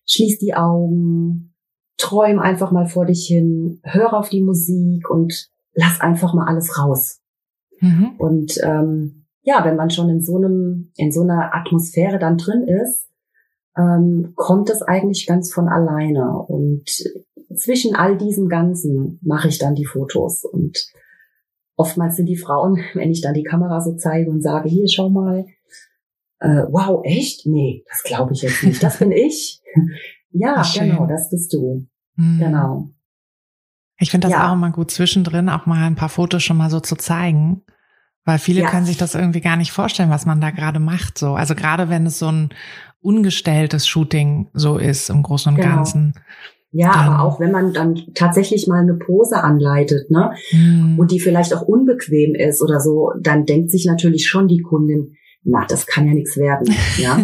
schließ 0.05 0.39
die 0.39 0.55
Augen, 0.55 1.53
träum 1.97 2.39
einfach 2.39 2.71
mal 2.71 2.87
vor 2.87 3.05
dich 3.05 3.27
hin, 3.27 3.79
hör 3.83 4.13
auf 4.13 4.29
die 4.29 4.41
Musik 4.41 5.09
und 5.09 5.49
lass 5.73 6.01
einfach 6.01 6.33
mal 6.33 6.47
alles 6.47 6.79
raus. 6.79 7.21
Mhm. 7.81 8.15
Und 8.17 8.57
ähm, 8.63 9.25
ja, 9.41 9.63
wenn 9.63 9.75
man 9.75 9.89
schon 9.89 10.09
in 10.09 10.21
so 10.21 10.37
einem, 10.37 10.91
in 10.95 11.11
so 11.11 11.21
einer 11.21 11.53
Atmosphäre 11.53 12.19
dann 12.19 12.37
drin 12.37 12.63
ist, 12.63 13.07
ähm, 13.77 14.33
kommt 14.35 14.69
es 14.69 14.81
eigentlich 14.81 15.27
ganz 15.27 15.53
von 15.53 15.67
alleine. 15.67 16.37
Und 16.47 16.85
zwischen 17.55 17.95
all 17.95 18.17
diesem 18.17 18.49
Ganzen 18.49 19.19
mache 19.21 19.47
ich 19.49 19.59
dann 19.59 19.75
die 19.75 19.85
Fotos. 19.85 20.43
Und 20.43 20.77
oftmals 21.77 22.17
sind 22.17 22.25
die 22.25 22.35
Frauen, 22.35 22.83
wenn 22.93 23.11
ich 23.11 23.21
dann 23.21 23.33
die 23.33 23.43
Kamera 23.43 23.79
so 23.79 23.95
zeige 23.95 24.29
und 24.29 24.41
sage, 24.41 24.67
hier, 24.67 24.89
schau 24.89 25.09
mal, 25.09 25.45
äh, 26.39 26.63
wow, 26.69 27.01
echt? 27.05 27.45
Nee, 27.45 27.85
das 27.89 28.03
glaube 28.03 28.33
ich 28.33 28.41
jetzt 28.41 28.63
nicht. 28.63 28.83
Das 28.83 28.99
bin 28.99 29.11
ich. 29.13 29.61
ja, 30.31 30.61
genau, 30.77 31.07
das 31.07 31.29
bist 31.29 31.53
du. 31.53 31.87
Mhm. 32.15 32.39
Genau. 32.39 32.89
Ich 33.99 34.11
finde 34.11 34.27
das 34.27 34.33
ja. 34.37 34.49
auch 34.49 34.53
immer 34.53 34.71
gut, 34.71 34.91
zwischendrin 34.91 35.49
auch 35.49 35.65
mal 35.65 35.83
ein 35.85 35.95
paar 35.95 36.09
Fotos 36.09 36.43
schon 36.43 36.57
mal 36.57 36.69
so 36.69 36.79
zu 36.79 36.95
zeigen. 36.95 37.63
Weil 38.25 38.39
viele 38.39 38.61
ja. 38.61 38.69
können 38.69 38.85
sich 38.85 38.97
das 38.97 39.15
irgendwie 39.15 39.39
gar 39.39 39.55
nicht 39.55 39.71
vorstellen, 39.71 40.09
was 40.09 40.25
man 40.25 40.41
da 40.41 40.51
gerade 40.51 40.79
macht. 40.79 41.17
So, 41.17 41.35
also 41.35 41.55
gerade 41.55 41.89
wenn 41.89 42.05
es 42.05 42.19
so 42.19 42.29
ein 42.29 42.49
ungestelltes 42.99 43.87
Shooting 43.87 44.49
so 44.53 44.77
ist 44.77 45.09
im 45.09 45.23
Großen 45.23 45.53
und 45.53 45.61
genau. 45.61 45.75
Ganzen. 45.77 46.13
Ja, 46.77 46.91
dann, 46.91 47.07
aber 47.07 47.23
auch 47.23 47.39
wenn 47.39 47.51
man 47.51 47.73
dann 47.73 47.99
tatsächlich 48.13 48.67
mal 48.67 48.81
eine 48.81 48.93
Pose 48.93 49.43
anleitet, 49.43 50.11
ne, 50.11 50.35
hm. 50.49 50.99
und 50.99 51.09
die 51.09 51.19
vielleicht 51.19 51.51
auch 51.55 51.63
unbequem 51.63 52.35
ist 52.35 52.61
oder 52.61 52.79
so, 52.79 53.13
dann 53.19 53.47
denkt 53.47 53.71
sich 53.71 53.85
natürlich 53.85 54.27
schon 54.27 54.47
die 54.47 54.61
Kundin, 54.61 55.15
na, 55.43 55.65
das 55.67 55.87
kann 55.87 56.05
ja 56.05 56.13
nichts 56.13 56.37
werden, 56.37 56.71
ja. 56.97 57.17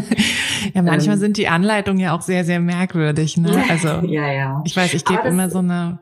ja, 0.73 0.81
manchmal 0.81 1.17
ähm, 1.17 1.19
sind 1.19 1.37
die 1.37 1.49
Anleitungen 1.49 1.99
ja 1.99 2.15
auch 2.15 2.23
sehr, 2.23 2.45
sehr 2.45 2.59
merkwürdig, 2.59 3.37
ne? 3.37 3.63
Also, 3.69 3.87
ja, 4.07 4.33
ja. 4.33 4.63
Ich 4.65 4.75
weiß, 4.75 4.95
ich 4.95 5.05
gebe 5.05 5.27
immer 5.27 5.51
so 5.51 5.59
eine, 5.59 5.99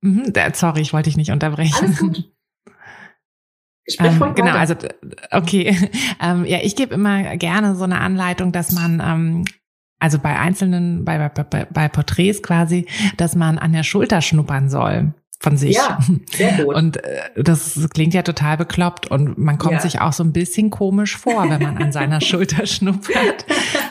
mhm, 0.00 0.32
sorry, 0.54 0.80
ich 0.80 0.94
wollte 0.94 1.10
dich 1.10 1.18
nicht 1.18 1.32
unterbrechen. 1.32 1.76
Alles 1.78 1.98
gut. 1.98 2.30
Ähm, 3.98 4.20
genau, 4.36 4.52
also 4.52 4.76
okay. 5.32 5.76
Ähm, 6.22 6.44
ja, 6.44 6.58
ich 6.62 6.76
gebe 6.76 6.94
immer 6.94 7.36
gerne 7.38 7.74
so 7.74 7.82
eine 7.82 7.98
Anleitung, 7.98 8.52
dass 8.52 8.70
man 8.70 9.02
ähm, 9.04 9.44
also 10.00 10.18
bei 10.18 10.38
einzelnen, 10.38 11.04
bei, 11.04 11.28
bei, 11.28 11.66
bei 11.70 11.88
Porträts 11.88 12.42
quasi, 12.42 12.86
dass 13.16 13.36
man 13.36 13.58
an 13.58 13.72
der 13.72 13.84
Schulter 13.84 14.20
schnuppern 14.20 14.68
soll 14.68 15.14
von 15.42 15.56
sich. 15.56 15.74
Ja, 15.74 15.98
sehr 16.30 16.64
gut. 16.64 16.74
Und 16.74 17.02
äh, 17.02 17.42
das 17.42 17.88
klingt 17.94 18.12
ja 18.12 18.22
total 18.22 18.58
bekloppt 18.58 19.10
und 19.10 19.38
man 19.38 19.56
kommt 19.56 19.74
ja. 19.74 19.80
sich 19.80 20.00
auch 20.00 20.12
so 20.12 20.22
ein 20.22 20.32
bisschen 20.32 20.68
komisch 20.68 21.16
vor, 21.16 21.48
wenn 21.48 21.62
man 21.62 21.78
an 21.78 21.92
seiner 21.92 22.20
Schulter 22.20 22.66
schnuppert. 22.66 23.46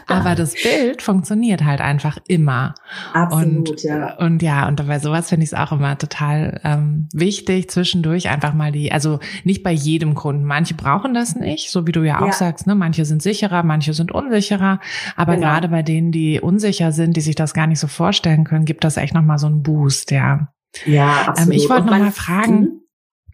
Aber 0.05 0.35
das 0.35 0.53
Bild 0.53 1.01
funktioniert 1.01 1.63
halt 1.63 1.81
einfach 1.81 2.19
immer. 2.27 2.75
Absolut, 3.13 3.69
und, 3.69 3.83
ja. 3.83 4.15
Und 4.17 4.43
ja, 4.43 4.67
und 4.67 4.85
bei 4.87 4.99
sowas 4.99 5.29
finde 5.29 5.43
ich 5.43 5.51
es 5.51 5.57
auch 5.57 5.71
immer 5.71 5.97
total 5.97 6.61
ähm, 6.63 7.09
wichtig, 7.13 7.69
zwischendurch 7.69 8.29
einfach 8.29 8.53
mal 8.53 8.71
die, 8.71 8.91
also 8.91 9.19
nicht 9.43 9.63
bei 9.63 9.71
jedem 9.71 10.13
Kunden. 10.13 10.43
Manche 10.45 10.75
brauchen 10.75 11.15
das 11.15 11.35
nicht, 11.35 11.71
so 11.71 11.87
wie 11.87 11.91
du 11.91 12.03
ja 12.03 12.21
auch 12.21 12.27
ja. 12.27 12.33
sagst, 12.33 12.67
ne? 12.67 12.75
Manche 12.75 13.05
sind 13.05 13.23
sicherer, 13.23 13.63
manche 13.63 13.93
sind 13.93 14.11
unsicherer. 14.11 14.79
Aber 15.15 15.35
genau. 15.35 15.47
gerade 15.47 15.69
bei 15.69 15.81
denen, 15.81 16.11
die 16.11 16.39
unsicher 16.39 16.91
sind, 16.91 17.17
die 17.17 17.21
sich 17.21 17.35
das 17.35 17.55
gar 17.55 17.65
nicht 17.65 17.79
so 17.79 17.87
vorstellen 17.87 18.43
können, 18.43 18.65
gibt 18.65 18.83
das 18.83 18.97
echt 18.97 19.15
nochmal 19.15 19.39
so 19.39 19.47
einen 19.47 19.63
Boost, 19.63 20.11
ja. 20.11 20.49
Ja, 20.85 21.27
absolut. 21.27 21.53
Ähm, 21.53 21.59
ich 21.59 21.69
wollte 21.69 21.85
noch 21.85 21.97
mal 21.97 22.11
fragen, 22.11 22.81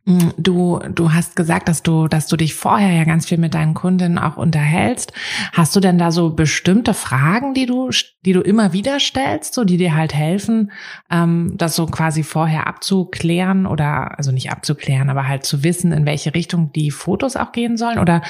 mhm. 0.05 0.15
mm, 0.15 0.33
du, 0.37 0.79
du 0.93 1.13
hast 1.13 1.35
gesagt, 1.35 1.67
dass 1.67 1.83
du, 1.83 2.07
dass 2.07 2.27
du 2.27 2.37
dich 2.37 2.55
vorher 2.55 2.91
ja 2.91 3.03
ganz 3.03 3.27
viel 3.27 3.37
mit 3.37 3.53
deinen 3.53 3.73
Kundinnen 3.73 4.17
auch 4.17 4.37
unterhältst. 4.37 5.13
Hast 5.53 5.75
du 5.75 5.79
denn 5.79 5.97
da 5.97 6.11
so 6.11 6.31
bestimmte 6.31 6.93
Fragen, 6.93 7.53
die 7.53 7.65
du, 7.65 7.89
die 8.25 8.33
du 8.33 8.41
immer 8.41 8.73
wieder 8.73 8.99
stellst, 8.99 9.53
so 9.53 9.63
die 9.63 9.77
dir 9.77 9.95
halt 9.95 10.13
helfen, 10.13 10.71
ähm, 11.11 11.53
das 11.55 11.75
so 11.75 11.85
quasi 11.85 12.23
vorher 12.23 12.67
abzuklären 12.67 13.65
oder, 13.65 14.17
also 14.17 14.31
nicht 14.31 14.51
abzuklären, 14.51 15.09
aber 15.09 15.27
halt 15.27 15.45
zu 15.45 15.63
wissen, 15.63 15.91
in 15.91 16.05
welche 16.05 16.33
Richtung 16.33 16.71
die 16.71 16.91
Fotos 16.91 17.35
auch 17.35 17.51
gehen 17.51 17.77
sollen? 17.77 17.99
Oder 17.99 18.21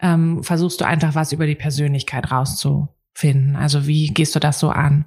ähm, 0.00 0.42
versuchst 0.42 0.80
du 0.80 0.86
einfach 0.86 1.14
was 1.14 1.32
über 1.32 1.46
die 1.46 1.54
Persönlichkeit 1.54 2.30
rauszufinden? 2.30 3.56
Also 3.56 3.86
wie 3.86 4.08
gehst 4.08 4.34
du 4.34 4.40
das 4.40 4.58
so 4.58 4.70
an? 4.70 5.04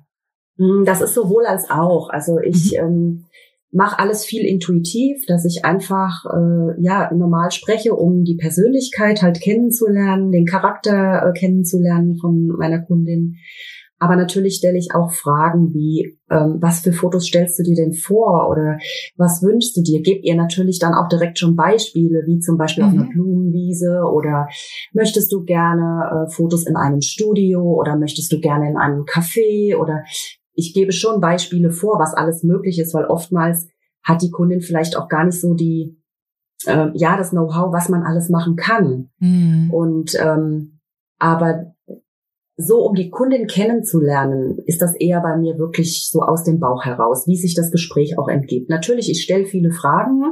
Mm, 0.58 0.86
das 0.86 1.02
ist 1.02 1.14
sowohl 1.14 1.46
als 1.46 1.70
auch. 1.70 2.10
Also 2.10 2.40
ich 2.40 2.74
mhm. 2.74 2.78
ähm, 2.80 3.26
mache 3.72 4.00
alles 4.00 4.26
viel 4.26 4.46
intuitiv, 4.46 5.26
dass 5.28 5.46
ich 5.46 5.66
einfach 5.66 6.26
äh, 6.26 6.82
ja 6.82 7.14
normal 7.14 7.52
spreche, 7.52 7.94
um 7.94 8.24
die 8.24 8.36
Persönlichkeit 8.36 9.22
halt 9.22 9.42
kennenzulernen, 9.42 10.32
den 10.32 10.46
Charakter 10.46 11.24
äh, 11.28 11.38
kennenzulernen 11.38 12.18
von 12.18 12.48
meiner 12.58 12.80
Kundin. 12.80 13.36
Aber 14.00 14.16
natürlich 14.16 14.56
stelle 14.58 14.78
ich 14.78 14.94
auch 14.94 15.12
Fragen 15.12 15.74
wie, 15.74 16.18
ähm, 16.30 16.58
was 16.62 16.82
für 16.82 16.94
Fotos 16.94 17.26
stellst 17.26 17.58
du 17.58 17.64
dir 17.64 17.76
denn 17.76 17.94
vor 17.94 18.48
oder 18.50 18.78
was 19.16 19.42
wünschst 19.42 19.76
du 19.76 19.82
dir? 19.82 20.02
Gib 20.02 20.24
ihr 20.24 20.36
natürlich 20.36 20.78
dann 20.78 20.94
auch 20.94 21.08
direkt 21.08 21.40
schon 21.40 21.56
Beispiele, 21.56 22.24
wie 22.28 22.40
zum 22.40 22.58
Beispiel 22.58 22.84
mhm. 22.84 22.90
auf 22.90 22.96
einer 22.96 23.06
mhm. 23.06 23.14
Blumenwiese 23.14 24.04
oder 24.14 24.48
möchtest 24.94 25.32
du 25.32 25.44
gerne 25.44 26.28
äh, 26.28 26.32
Fotos 26.32 26.68
in 26.68 26.76
einem 26.76 27.02
Studio 27.02 27.62
oder 27.62 27.98
möchtest 27.98 28.32
du 28.32 28.40
gerne 28.40 28.70
in 28.70 28.78
einem 28.78 29.04
Café 29.04 29.76
oder 29.76 30.04
ich 30.58 30.74
gebe 30.74 30.92
schon 30.92 31.22
Beispiele 31.22 31.72
vor, 31.72 32.00
was 32.00 32.16
alles 32.16 32.44
möglich 32.44 32.80
ist, 32.80 32.94
weil 32.96 33.06
oftmals 33.06 33.68
hat 34.04 34.24
die 34.24 34.32
Kundin 34.32 34.62
vielleicht 34.62 34.98
auch 34.98 35.08
gar 35.08 35.24
nicht 35.24 35.40
so 35.40 35.54
die, 35.54 35.96
äh, 36.66 36.90
ja, 36.96 37.16
das 37.16 37.30
Know-how, 37.30 37.72
was 37.72 37.90
man 37.90 38.04
alles 38.04 38.30
machen 38.30 38.56
kann. 38.56 39.12
Mhm. 39.20 39.72
Und 39.72 40.16
ähm, 40.20 40.80
aber 41.20 41.76
so, 42.56 42.84
um 42.88 42.96
die 42.96 43.12
Kundin 43.12 43.46
kennenzulernen, 43.46 44.58
ist 44.66 44.82
das 44.82 44.96
eher 44.96 45.22
bei 45.22 45.38
mir 45.38 45.60
wirklich 45.60 46.08
so 46.10 46.22
aus 46.22 46.44
dem 46.44 46.60
Bauch 46.60 46.86
heraus, 46.86 47.28
wie 47.28 47.38
sich 47.38 47.54
das 47.54 47.72
Gespräch 47.72 48.18
auch 48.18 48.28
entgeht. 48.28 48.68
Natürlich, 48.68 49.12
ich 49.12 49.22
stelle 49.22 49.46
viele 49.46 49.72
Fragen, 49.72 50.24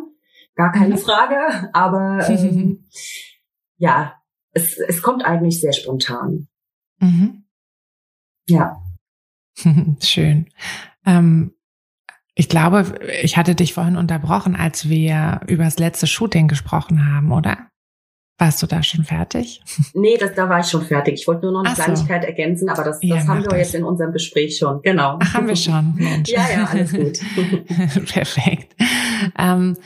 gar 0.56 0.72
keine 0.72 0.96
mhm. 0.96 1.00
Frage, 1.00 1.70
aber 1.74 2.28
ähm, 2.28 2.84
ja, 3.78 4.14
es, 4.54 4.80
es 4.80 5.04
kommt 5.04 5.24
eigentlich 5.24 5.62
sehr 5.62 5.74
spontan. 5.74 6.48
Mhm. 7.00 7.44
Ja. 8.48 8.82
Schön. 10.02 10.48
Ähm, 11.06 11.52
ich 12.36 12.50
glaube, 12.50 13.00
ich 13.22 13.38
hatte 13.38 13.56
dich 13.56 13.74
vorhin 13.74 13.96
unterbrochen, 13.96 14.56
als 14.56 14.90
wir 14.90 15.42
über 15.48 15.64
das 15.64 15.80
letzte 15.80 16.08
Shooting 16.08 16.48
gesprochen 16.48 17.06
haben, 17.14 17.32
oder? 17.32 17.70
Warst 18.38 18.62
du 18.62 18.68
da 18.68 18.84
schon 18.84 19.06
fertig? 19.06 19.62
Nee, 19.94 20.18
das, 20.18 20.34
da 20.34 20.50
war 20.50 20.60
ich 20.60 20.66
schon 20.66 20.82
fertig. 20.82 21.14
Ich 21.22 21.28
wollte 21.28 21.44
nur 21.44 21.54
noch 21.54 21.60
eine 21.62 21.70
Ach 21.70 21.76
Kleinigkeit 21.76 22.24
so. 22.24 22.28
ergänzen, 22.28 22.68
aber 22.68 22.84
das, 22.84 23.00
das 23.00 23.10
ja, 23.10 23.28
haben 23.28 23.44
wir 23.44 23.50
das. 23.50 23.60
jetzt 23.60 23.76
in 23.76 23.86
unserem 23.86 24.12
Gespräch 24.12 24.58
schon. 24.58 24.82
Genau. 24.82 25.20
Ach, 25.22 25.34
haben 25.34 25.48
wir 25.48 25.56
schon. 25.56 25.96
Mensch. 25.98 26.30
ja, 26.30 26.46
ja, 26.52 26.66
alles 26.66 26.92
gut. 26.92 27.20
Perfekt. 28.08 28.76
Ähm, 29.40 29.78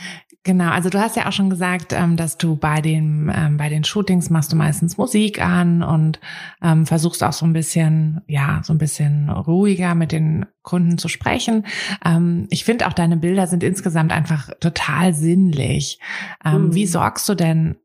Genau, 0.44 0.70
also 0.72 0.90
du 0.90 1.00
hast 1.00 1.18
ja 1.18 1.28
auch 1.28 1.34
schon 1.34 1.50
gesagt, 1.50 1.92
ähm, 1.92 2.16
dass 2.16 2.38
du 2.38 2.56
bei 2.56 2.80
den 2.80 3.32
ähm, 3.36 3.58
bei 3.58 3.68
den 3.68 3.84
Shootings 3.84 4.30
machst 4.30 4.52
du 4.54 4.56
meistens 4.56 4.98
Musik 4.98 5.42
an 5.42 5.84
und 5.84 6.20
ähm, 6.64 6.86
versuchst 6.86 7.24
auch 7.24 7.34
so 7.34 7.46
ein 7.46 7.52
bisschen 7.52 8.22
ja 8.26 8.62
so 8.64 8.74
ein 8.74 8.78
bisschen 8.78 9.30
ruhiger 9.30 9.96
mit 9.96 10.14
den 10.14 10.46
Kunden 10.62 10.98
zu 10.98 11.08
sprechen. 11.08 11.66
Ich 12.50 12.64
finde 12.64 12.88
auch 12.88 12.94
deine 12.94 13.18
Bilder 13.18 13.48
sind 13.48 13.64
insgesamt 13.64 14.12
einfach 14.12 14.52
total 14.60 15.16
sinnlich. 15.16 16.00
Mhm. 16.44 16.76
Wie 16.76 16.86
sorgst 16.86 17.28
du 17.28 17.34
denn 17.34 17.78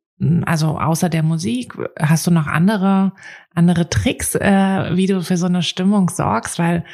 also 0.45 0.79
außer 0.79 1.09
der 1.09 1.23
Musik, 1.23 1.75
hast 1.99 2.27
du 2.27 2.31
noch 2.31 2.47
andere 2.47 3.13
andere 3.55 3.89
Tricks, 3.89 4.35
äh, 4.35 4.97
wie 4.97 5.07
du 5.07 5.23
für 5.23 5.37
so 5.37 5.47
eine 5.47 5.63
Stimmung 5.63 6.09
sorgst? 6.09 6.59
Weil 6.59 6.85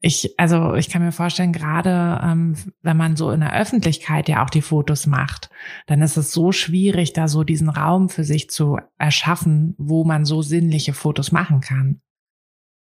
ich, 0.00 0.38
also 0.38 0.74
ich 0.74 0.90
kann 0.90 1.02
mir 1.02 1.12
vorstellen, 1.12 1.52
gerade 1.52 2.20
ähm, 2.22 2.54
wenn 2.82 2.96
man 2.96 3.16
so 3.16 3.30
in 3.30 3.40
der 3.40 3.60
Öffentlichkeit 3.60 4.28
ja 4.28 4.44
auch 4.44 4.50
die 4.50 4.62
Fotos 4.62 5.06
macht, 5.06 5.50
dann 5.86 6.02
ist 6.02 6.16
es 6.16 6.32
so 6.32 6.52
schwierig, 6.52 7.12
da 7.12 7.26
so 7.26 7.42
diesen 7.42 7.68
Raum 7.68 8.08
für 8.08 8.24
sich 8.24 8.48
zu 8.48 8.78
erschaffen, 8.96 9.74
wo 9.76 10.04
man 10.04 10.24
so 10.24 10.42
sinnliche 10.42 10.92
Fotos 10.92 11.32
machen 11.32 11.60
kann. 11.60 12.00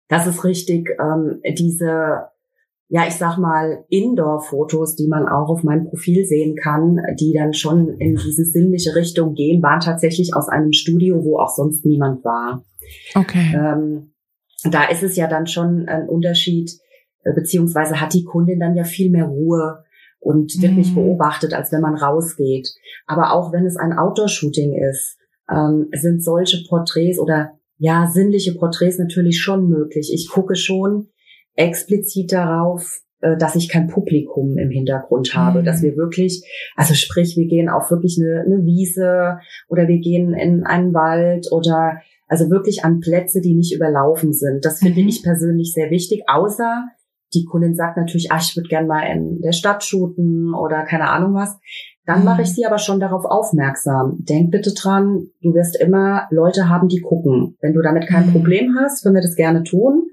Das 0.10 0.28
ist 0.28 0.44
richtig. 0.44 0.90
Ähm, 1.00 1.42
diese 1.58 2.30
ja, 2.92 3.08
ich 3.08 3.14
sag 3.14 3.38
mal, 3.38 3.86
Indoor-Fotos, 3.90 4.96
die 4.96 5.08
man 5.08 5.28
auch 5.28 5.48
auf 5.50 5.62
meinem 5.62 5.88
Profil 5.88 6.26
sehen 6.26 6.56
kann, 6.56 7.00
die 7.20 7.34
dann 7.34 7.54
schon 7.54 7.88
in 8.00 8.16
diese 8.16 8.44
sinnliche 8.46 8.96
Richtung 8.96 9.36
gehen, 9.36 9.62
waren 9.62 9.80
tatsächlich 9.80 10.36
aus 10.36 10.50
einem 10.50 10.74
Studio, 10.74 11.24
wo 11.24 11.38
auch 11.38 11.56
sonst 11.56 11.86
niemand 11.86 12.26
war. 12.26 12.66
Okay. 13.14 13.54
Ähm, 13.54 14.14
da 14.64 14.86
ist 14.86 15.04
es 15.04 15.16
ja 15.16 15.28
dann 15.28 15.46
schon 15.46 15.88
ein 15.88 16.10
Unterschied, 16.10 16.72
beziehungsweise 17.24 18.00
hat 18.00 18.14
die 18.14 18.24
Kundin 18.24 18.60
dann 18.60 18.76
ja 18.76 18.84
viel 18.84 19.12
mehr 19.12 19.26
Ruhe 19.26 19.84
und 20.20 20.62
wird 20.62 20.74
nicht 20.74 20.92
mhm. 20.92 20.96
beobachtet, 20.96 21.54
als 21.54 21.72
wenn 21.72 21.82
man 21.82 21.96
rausgeht. 21.96 22.70
Aber 23.08 23.34
auch 23.34 23.54
wenn 23.54 23.66
es 23.66 23.78
ein 23.78 23.98
Outdoor-Shooting 23.98 24.74
ist, 24.90 25.18
ähm, 25.50 25.88
sind 25.94 26.24
solche 26.24 26.64
Porträts 26.68 27.20
oder 27.20 27.52
ja, 27.78 28.08
sinnliche 28.12 28.56
Porträts 28.56 29.00
natürlich 29.00 29.42
schon 29.42 29.70
möglich. 29.70 30.12
Ich 30.14 30.30
gucke 30.30 30.56
schon 30.56 31.08
explizit 31.56 32.34
darauf, 32.34 33.00
äh, 33.22 33.38
dass 33.38 33.56
ich 33.56 33.70
kein 33.70 33.88
Publikum 33.88 34.58
im 34.58 34.70
Hintergrund 34.70 35.34
habe, 35.34 35.62
mhm. 35.62 35.66
dass 35.66 35.82
wir 35.82 35.96
wirklich, 35.96 36.44
also 36.76 36.94
sprich, 36.94 37.38
wir 37.38 37.48
gehen 37.48 37.70
auf 37.70 37.90
wirklich 37.90 38.18
eine, 38.20 38.42
eine 38.42 38.66
Wiese 38.66 39.40
oder 39.70 39.88
wir 39.88 40.00
gehen 40.00 40.34
in 40.34 40.66
einen 40.66 40.94
Wald 40.94 41.48
oder 41.52 42.02
also 42.28 42.50
wirklich 42.50 42.84
an 42.84 43.00
Plätze, 43.00 43.42
die 43.42 43.56
nicht 43.56 43.74
überlaufen 43.74 44.34
sind. 44.34 44.64
Das 44.64 44.80
finde 44.80 45.02
mhm. 45.02 45.08
ich 45.08 45.24
persönlich 45.24 45.74
sehr 45.74 45.90
wichtig, 45.90 46.24
außer 46.28 46.90
die 47.34 47.46
Kundin 47.46 47.76
sagt 47.76 47.98
natürlich, 47.98 48.32
ach, 48.32 48.42
ich 48.42 48.56
würde 48.56 48.70
gern 48.70 48.88
mal 48.88 49.04
in 49.04 49.42
der 49.42 49.52
Stadt 49.52 49.84
shooten 49.84 50.54
oder 50.54 50.84
keine 50.84 51.10
Ahnung 51.10 51.34
was. 51.34 51.58
Dann 52.06 52.20
mhm. 52.20 52.26
mache 52.26 52.42
ich 52.42 52.54
sie 52.54 52.66
aber 52.66 52.80
schon 52.80 53.00
darauf 53.00 53.26
aufmerksam. 53.26 54.18
Denk 54.20 54.52
bitte 54.52 54.74
dran, 54.74 55.28
du 55.42 55.54
wirst 55.54 55.80
immer 55.80 56.28
Leute 56.32 56.70
haben, 56.70 56.88
die 56.88 57.02
gucken. 57.02 57.56
Wenn 57.62 57.74
du 57.74 57.82
damit 57.82 58.08
kein 58.08 58.28
mhm. 58.28 58.32
Problem 58.32 58.76
hast, 58.80 59.04
können 59.04 59.16
wir 59.16 59.22
das 59.22 59.36
gerne 59.36 59.64
tun. 59.64 60.08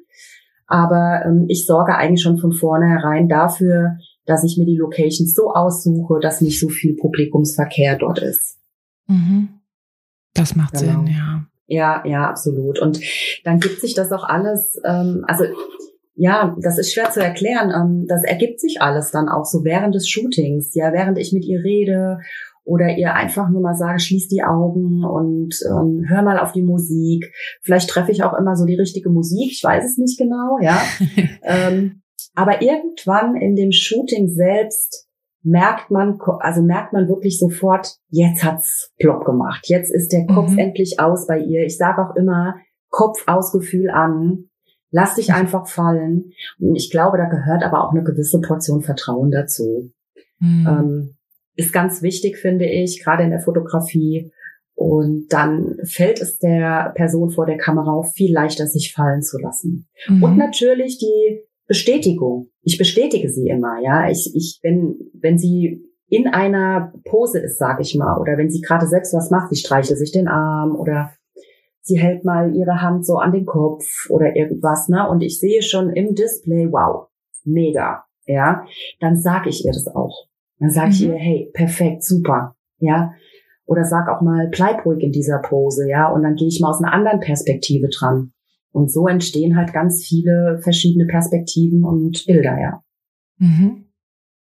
Aber 0.67 1.23
ähm, 1.25 1.47
ich 1.49 1.65
sorge 1.67 1.95
eigentlich 1.95 2.23
schon 2.23 2.39
von 2.39 2.53
vornherein 2.53 3.29
dafür, 3.29 3.97
dass 4.27 4.45
ich 4.45 4.59
mir 4.59 4.67
die 4.67 4.77
Locations 4.77 5.33
so 5.33 5.53
aussuche, 5.53 6.19
dass 6.21 6.41
nicht 6.41 6.61
so 6.61 6.69
viel 6.69 6.97
Publikumsverkehr 6.97 7.97
dort 7.97 8.19
ist. 8.19 8.59
Mhm. 9.07 9.61
Das 10.35 10.55
macht 10.55 10.75
genau. 10.75 11.05
Sinn, 11.05 11.07
ja. 11.07 11.47
Ja, 11.69 12.03
ja, 12.07 12.29
absolut. 12.29 12.79
Und 12.79 13.01
dann 13.45 13.59
gibt 13.59 13.81
sich 13.81 13.95
das 13.95 14.13
auch 14.13 14.25
alles, 14.25 14.81
ähm, 14.85 15.25
also 15.27 15.45
ja, 16.17 16.57
das 16.61 16.79
ist 16.79 16.93
schwer 16.93 17.11
zu 17.11 17.21
erklären. 17.21 17.71
Ähm, 17.71 18.07
das 18.09 18.25
ergibt 18.25 18.61
sich 18.61 18.81
alles 18.81 19.11
dann 19.11 19.29
auch 19.29 19.45
so 19.45 19.65
während 19.65 19.95
des 19.95 20.09
Shootings, 20.09 20.75
ja, 20.75 20.93
während 20.93 21.19
ich 21.19 21.33
mit 21.33 21.45
ihr 21.45 21.63
rede 21.63 22.19
oder 22.65 22.97
ihr 22.97 23.15
einfach 23.15 23.49
nur 23.49 23.61
mal 23.61 23.77
sage, 23.77 24.01
schließ 24.01 24.27
die 24.29 24.43
Augen 24.43 25.05
und 25.05 25.55
ähm, 25.71 26.05
hör 26.09 26.23
mal 26.23 26.39
auf 26.39 26.53
die 26.53 26.63
Musik. 26.63 27.33
Vielleicht 27.63 27.89
treffe 27.89 28.11
ich 28.11 28.25
auch 28.25 28.35
immer 28.35 28.57
so 28.57 28.65
die 28.65 28.75
richtige 28.75 29.11
Musik, 29.11 29.53
ich 29.53 29.63
weiß 29.63 29.85
es 29.85 29.99
nicht 29.99 30.19
genau, 30.19 30.59
ja. 30.61 30.83
ähm, 31.43 32.03
aber 32.35 32.63
irgendwann 32.63 33.37
in 33.37 33.55
dem 33.55 33.71
Shooting 33.71 34.29
selbst 34.29 35.07
merkt 35.43 35.93
man, 35.93 36.19
also 36.41 36.61
merkt 36.61 36.93
man 36.93 37.09
wirklich 37.09 37.39
sofort, 37.39 37.97
jetzt 38.09 38.43
hat's 38.43 38.93
plopp 38.99 39.25
gemacht. 39.25 39.69
Jetzt 39.69 39.95
ist 39.95 40.13
der 40.13 40.27
Kopf 40.27 40.51
mhm. 40.51 40.59
endlich 40.59 40.99
aus 40.99 41.29
bei 41.29 41.39
ihr. 41.39 41.65
Ich 41.65 41.77
sage 41.77 42.03
auch 42.03 42.17
immer, 42.17 42.57
Kopf 42.91 43.23
aus 43.29 43.53
Gefühl 43.53 43.91
an. 43.91 44.49
Lass 44.97 45.17
dich 45.17 45.35
einfach 45.35 45.69
fallen. 45.69 46.33
Und 46.59 46.75
ich 46.75 46.91
glaube, 46.91 47.19
da 47.19 47.27
gehört 47.27 47.63
aber 47.63 47.85
auch 47.85 47.93
eine 47.93 48.03
gewisse 48.03 48.41
Portion 48.41 48.81
Vertrauen 48.81 49.31
dazu. 49.31 49.91
Mhm. 50.39 50.67
Ähm, 50.67 51.17
ist 51.55 51.71
ganz 51.71 52.01
wichtig, 52.01 52.39
finde 52.39 52.65
ich, 52.65 53.05
gerade 53.05 53.23
in 53.23 53.29
der 53.29 53.41
Fotografie. 53.41 54.33
Und 54.75 55.27
dann 55.29 55.77
fällt 55.85 56.23
es 56.23 56.39
der 56.39 56.95
Person 56.95 57.29
vor 57.29 57.45
der 57.45 57.59
Kamera 57.59 57.93
auch 57.93 58.11
viel 58.15 58.33
leichter, 58.33 58.67
sich 58.67 58.95
fallen 58.95 59.21
zu 59.21 59.39
lassen. 59.39 59.87
Mhm. 60.09 60.23
Und 60.23 60.39
natürlich 60.39 60.97
die 60.97 61.43
Bestätigung. 61.67 62.49
Ich 62.63 62.79
bestätige 62.79 63.29
sie 63.29 63.49
immer, 63.51 63.79
ja. 63.83 64.09
Ich, 64.09 64.33
ich, 64.35 64.61
wenn, 64.63 64.97
wenn 65.13 65.37
sie 65.37 65.85
in 66.09 66.27
einer 66.27 66.95
Pose 67.05 67.41
ist, 67.41 67.59
sage 67.59 67.83
ich 67.83 67.95
mal, 67.97 68.19
oder 68.19 68.39
wenn 68.39 68.49
sie 68.49 68.63
gerade 68.63 68.87
selbst 68.87 69.13
was 69.13 69.31
macht, 69.31 69.51
sie 69.51 69.61
streichelt 69.61 69.99
sich 69.99 70.11
den 70.11 70.27
Arm 70.27 70.75
oder 70.75 71.11
sie 71.87 71.99
hält 71.99 72.25
mal 72.25 72.55
ihre 72.55 72.83
Hand 72.83 73.07
so 73.07 73.19
an 73.19 73.33
den 73.33 73.47
Kopf 73.47 74.11
oder 74.11 74.35
irgendwas, 74.35 74.89
ne? 74.89 75.09
Und 75.09 75.23
ich 75.23 75.39
sehe 75.39 75.63
schon 75.63 75.91
im 75.91 76.15
Display, 76.15 76.71
wow, 76.71 77.09
mega, 77.45 78.05
ja. 78.27 78.67
Dann 79.01 79.17
sage 79.17 79.49
ich 79.49 79.65
ihr 79.65 79.73
das 79.73 79.87
auch. 79.87 80.27
Dann 80.59 80.71
sage 80.71 80.89
mhm. 80.89 80.93
ich 80.93 81.03
ihr, 81.05 81.15
hey, 81.15 81.51
perfekt, 81.55 82.03
super, 82.03 82.57
ja. 82.79 83.13
Oder 83.67 83.85
sag 83.85 84.09
auch 84.09 84.21
mal, 84.21 84.49
bleib 84.49 84.85
ruhig 84.85 85.03
in 85.03 85.13
dieser 85.13 85.39
Pose, 85.39 85.89
ja. 85.89 86.09
Und 86.11 86.25
dann 86.25 86.35
gehe 86.35 86.49
ich 86.49 86.61
mal 86.61 86.71
aus 86.71 86.83
einer 86.83 86.93
anderen 86.93 87.21
Perspektive 87.21 87.89
dran. 87.89 88.33
Und 88.73 88.93
so 88.93 89.07
entstehen 89.07 89.57
halt 89.57 89.73
ganz 89.73 90.05
viele 90.05 90.59
verschiedene 90.63 91.07
Perspektiven 91.07 91.85
und 91.85 92.27
Bilder, 92.27 92.59
ja. 92.61 92.83
Mhm. 93.39 93.87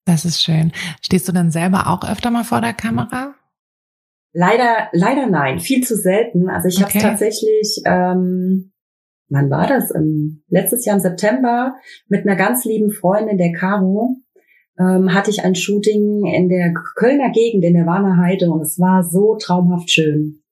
Das 0.05 0.24
ist 0.24 0.42
schön. 0.42 0.72
Stehst 1.03 1.29
du 1.29 1.33
dann 1.33 1.51
selber 1.51 1.87
auch 1.87 2.09
öfter 2.09 2.31
mal 2.31 2.44
vor 2.44 2.61
der 2.61 2.72
Kamera? 2.72 3.35
Leider, 4.33 4.88
leider 4.93 5.27
nein, 5.27 5.59
viel 5.59 5.83
zu 5.83 5.97
selten. 5.97 6.49
Also 6.49 6.69
ich 6.69 6.83
okay. 6.83 6.99
habe 6.99 7.11
tatsächlich, 7.11 7.81
ähm, 7.87 8.73
wann 9.29 9.51
war 9.51 9.67
das? 9.67 9.95
Ähm, 9.95 10.43
letztes 10.49 10.85
Jahr 10.85 10.97
im 10.97 11.03
September 11.03 11.75
mit 12.09 12.27
einer 12.27 12.37
ganz 12.37 12.64
lieben 12.64 12.91
Freundin, 12.91 13.38
der 13.38 13.53
Caro, 13.53 14.17
ähm, 14.79 15.12
hatte 15.14 15.31
ich 15.31 15.45
ein 15.45 15.55
Shooting 15.55 16.27
in 16.27 16.49
der 16.49 16.73
Kölner 16.97 17.31
Gegend 17.31 17.64
in 17.64 17.75
der 17.75 17.87
Warner 17.87 18.17
Heide 18.19 18.51
und 18.51 18.61
es 18.61 18.79
war 18.79 19.03
so 19.03 19.37
traumhaft 19.37 19.91
schön. 19.91 20.43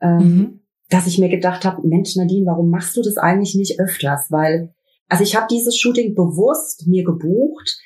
Ähm, 0.00 0.18
mhm 0.18 0.60
dass 0.88 1.06
ich 1.06 1.18
mir 1.18 1.28
gedacht 1.28 1.64
habe, 1.64 1.86
Mensch 1.86 2.16
Nadine, 2.16 2.46
warum 2.46 2.70
machst 2.70 2.96
du 2.96 3.02
das 3.02 3.16
eigentlich 3.16 3.54
nicht 3.54 3.80
öfters? 3.80 4.30
Weil, 4.30 4.74
also 5.08 5.24
ich 5.24 5.34
habe 5.36 5.46
dieses 5.50 5.76
Shooting 5.76 6.14
bewusst 6.14 6.86
mir 6.86 7.04
gebucht, 7.04 7.78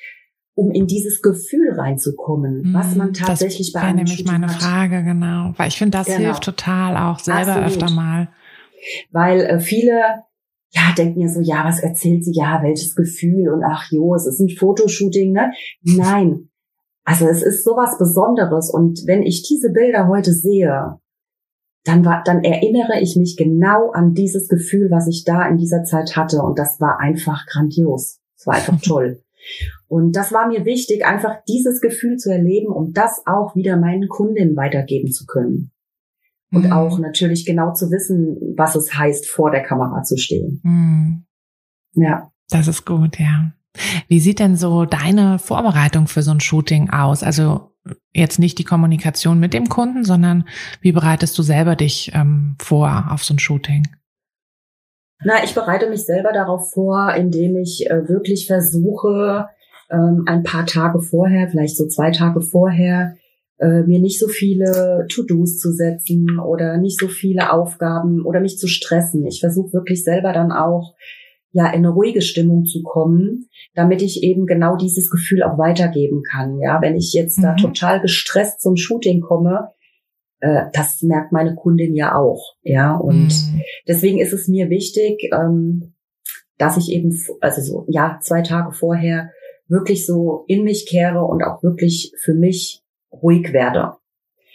um 0.61 0.69
in 0.71 0.85
dieses 0.85 1.23
Gefühl 1.23 1.73
reinzukommen, 1.73 2.61
mhm, 2.61 2.73
was 2.73 2.95
man 2.95 3.13
tatsächlich 3.13 3.73
das 3.73 3.81
bei 3.81 3.87
einem 3.87 3.97
nämlich 3.97 4.17
Shooting 4.17 4.31
meine 4.31 4.47
hat. 4.47 4.61
Frage, 4.61 5.03
genau. 5.03 5.53
Weil 5.57 5.69
ich 5.69 5.77
finde, 5.77 5.97
das 5.97 6.05
genau. 6.05 6.19
hilft 6.19 6.43
total 6.43 6.97
auch 6.97 7.17
selber 7.17 7.55
Absolut. 7.55 7.67
öfter 7.67 7.89
mal. 7.89 8.29
Weil 9.11 9.41
äh, 9.41 9.59
viele 9.59 10.23
ja, 10.73 10.93
denken 10.97 11.19
mir 11.19 11.29
so, 11.29 11.41
ja, 11.41 11.65
was 11.65 11.81
erzählt 11.81 12.23
sie? 12.23 12.31
Ja, 12.33 12.61
welches 12.63 12.95
Gefühl? 12.95 13.49
Und 13.49 13.63
ach 13.63 13.91
jo, 13.91 14.15
es 14.15 14.25
ist 14.25 14.39
ein 14.39 14.49
Fotoshooting, 14.49 15.33
ne? 15.33 15.51
Nein. 15.81 16.49
Also 17.03 17.27
es 17.27 17.41
ist 17.41 17.65
sowas 17.65 17.97
Besonderes. 17.97 18.69
Und 18.69 19.01
wenn 19.05 19.23
ich 19.23 19.43
diese 19.43 19.71
Bilder 19.71 20.07
heute 20.07 20.31
sehe, 20.31 20.97
dann 21.83 22.05
war, 22.05 22.23
dann 22.23 22.43
erinnere 22.43 23.01
ich 23.01 23.15
mich 23.17 23.35
genau 23.35 23.91
an 23.91 24.13
dieses 24.13 24.47
Gefühl, 24.47 24.91
was 24.91 25.07
ich 25.07 25.23
da 25.25 25.45
in 25.47 25.57
dieser 25.57 25.83
Zeit 25.83 26.15
hatte. 26.15 26.41
Und 26.41 26.57
das 26.57 26.79
war 26.79 26.99
einfach 26.99 27.45
grandios. 27.47 28.19
Es 28.37 28.47
war 28.47 28.55
einfach 28.55 28.79
toll. 28.85 29.21
Und 29.87 30.15
das 30.15 30.31
war 30.31 30.47
mir 30.47 30.65
wichtig, 30.65 31.05
einfach 31.05 31.37
dieses 31.47 31.81
Gefühl 31.81 32.17
zu 32.17 32.31
erleben, 32.31 32.71
um 32.71 32.93
das 32.93 33.23
auch 33.25 33.55
wieder 33.55 33.77
meinen 33.77 34.07
Kundinnen 34.07 34.55
weitergeben 34.55 35.11
zu 35.11 35.25
können. 35.25 35.71
Und 36.53 36.65
mhm. 36.65 36.71
auch 36.71 36.99
natürlich 36.99 37.45
genau 37.45 37.73
zu 37.73 37.91
wissen, 37.91 38.55
was 38.57 38.75
es 38.75 38.97
heißt, 38.97 39.27
vor 39.27 39.51
der 39.51 39.63
Kamera 39.63 40.03
zu 40.03 40.17
stehen. 40.17 40.59
Mhm. 40.63 41.25
Ja. 41.93 42.31
Das 42.49 42.67
ist 42.67 42.85
gut, 42.85 43.19
ja. 43.19 43.53
Wie 44.09 44.19
sieht 44.19 44.39
denn 44.39 44.57
so 44.57 44.85
deine 44.85 45.39
Vorbereitung 45.39 46.07
für 46.07 46.23
so 46.23 46.31
ein 46.31 46.41
Shooting 46.41 46.89
aus? 46.89 47.23
Also 47.23 47.71
jetzt 48.13 48.39
nicht 48.39 48.59
die 48.59 48.63
Kommunikation 48.63 49.39
mit 49.39 49.53
dem 49.53 49.69
Kunden, 49.69 50.03
sondern 50.03 50.45
wie 50.81 50.91
bereitest 50.91 51.37
du 51.37 51.43
selber 51.43 51.75
dich 51.75 52.11
ähm, 52.13 52.55
vor 52.59 53.07
auf 53.11 53.23
so 53.23 53.33
ein 53.33 53.39
Shooting? 53.39 53.87
Na, 55.23 55.43
ich 55.43 55.53
bereite 55.53 55.89
mich 55.89 56.05
selber 56.05 56.31
darauf 56.31 56.71
vor, 56.71 57.13
indem 57.15 57.57
ich 57.57 57.85
äh, 57.89 58.09
wirklich 58.09 58.47
versuche, 58.47 59.47
ähm, 59.91 60.23
ein 60.25 60.43
paar 60.43 60.65
Tage 60.65 61.01
vorher, 61.01 61.49
vielleicht 61.49 61.77
so 61.77 61.87
zwei 61.87 62.11
Tage 62.11 62.41
vorher, 62.41 63.15
äh, 63.59 63.83
mir 63.83 63.99
nicht 63.99 64.19
so 64.19 64.27
viele 64.27 65.05
To-Dos 65.11 65.59
zu 65.59 65.71
setzen 65.71 66.39
oder 66.39 66.77
nicht 66.77 66.99
so 66.99 67.07
viele 67.07 67.51
Aufgaben 67.51 68.25
oder 68.25 68.39
mich 68.39 68.57
zu 68.57 68.67
stressen. 68.67 69.25
Ich 69.27 69.39
versuche 69.39 69.73
wirklich 69.73 70.03
selber 70.03 70.33
dann 70.33 70.51
auch 70.51 70.95
ja 71.51 71.67
in 71.67 71.79
eine 71.85 71.89
ruhige 71.89 72.21
Stimmung 72.21 72.65
zu 72.65 72.81
kommen, 72.81 73.47
damit 73.75 74.01
ich 74.01 74.23
eben 74.23 74.47
genau 74.47 74.77
dieses 74.77 75.09
Gefühl 75.11 75.43
auch 75.43 75.57
weitergeben 75.57 76.23
kann. 76.23 76.59
Ja, 76.59 76.81
wenn 76.81 76.95
ich 76.95 77.13
jetzt 77.13 77.37
mhm. 77.37 77.43
da 77.43 77.55
total 77.55 78.01
gestresst 78.01 78.61
zum 78.61 78.77
Shooting 78.77 79.21
komme, 79.21 79.69
äh, 80.41 80.65
das 80.73 81.01
merkt 81.01 81.31
meine 81.31 81.55
Kundin 81.55 81.95
ja 81.95 82.15
auch. 82.15 82.55
Ja, 82.63 82.95
und 82.95 83.27
mhm. 83.27 83.61
deswegen 83.87 84.19
ist 84.19 84.33
es 84.33 84.47
mir 84.47 84.69
wichtig, 84.69 85.29
ähm, 85.33 85.93
dass 86.57 86.77
ich 86.77 86.91
eben, 86.91 87.17
also 87.39 87.61
so, 87.61 87.85
ja, 87.87 88.19
zwei 88.21 88.41
Tage 88.41 88.71
vorher 88.71 89.31
wirklich 89.67 90.05
so 90.05 90.43
in 90.47 90.63
mich 90.63 90.85
kehre 90.85 91.23
und 91.23 91.43
auch 91.43 91.63
wirklich 91.63 92.13
für 92.19 92.33
mich 92.33 92.83
ruhig 93.11 93.53
werde. 93.53 93.93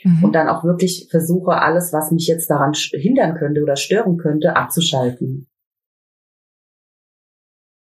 Mhm. 0.04 0.24
Und 0.24 0.32
dann 0.34 0.48
auch 0.48 0.62
wirklich 0.62 1.08
versuche, 1.10 1.52
alles, 1.62 1.92
was 1.92 2.10
mich 2.10 2.26
jetzt 2.26 2.50
daran 2.50 2.74
hindern 2.74 3.34
könnte 3.34 3.62
oder 3.62 3.76
stören 3.76 4.18
könnte, 4.18 4.56
abzuschalten. 4.56 5.48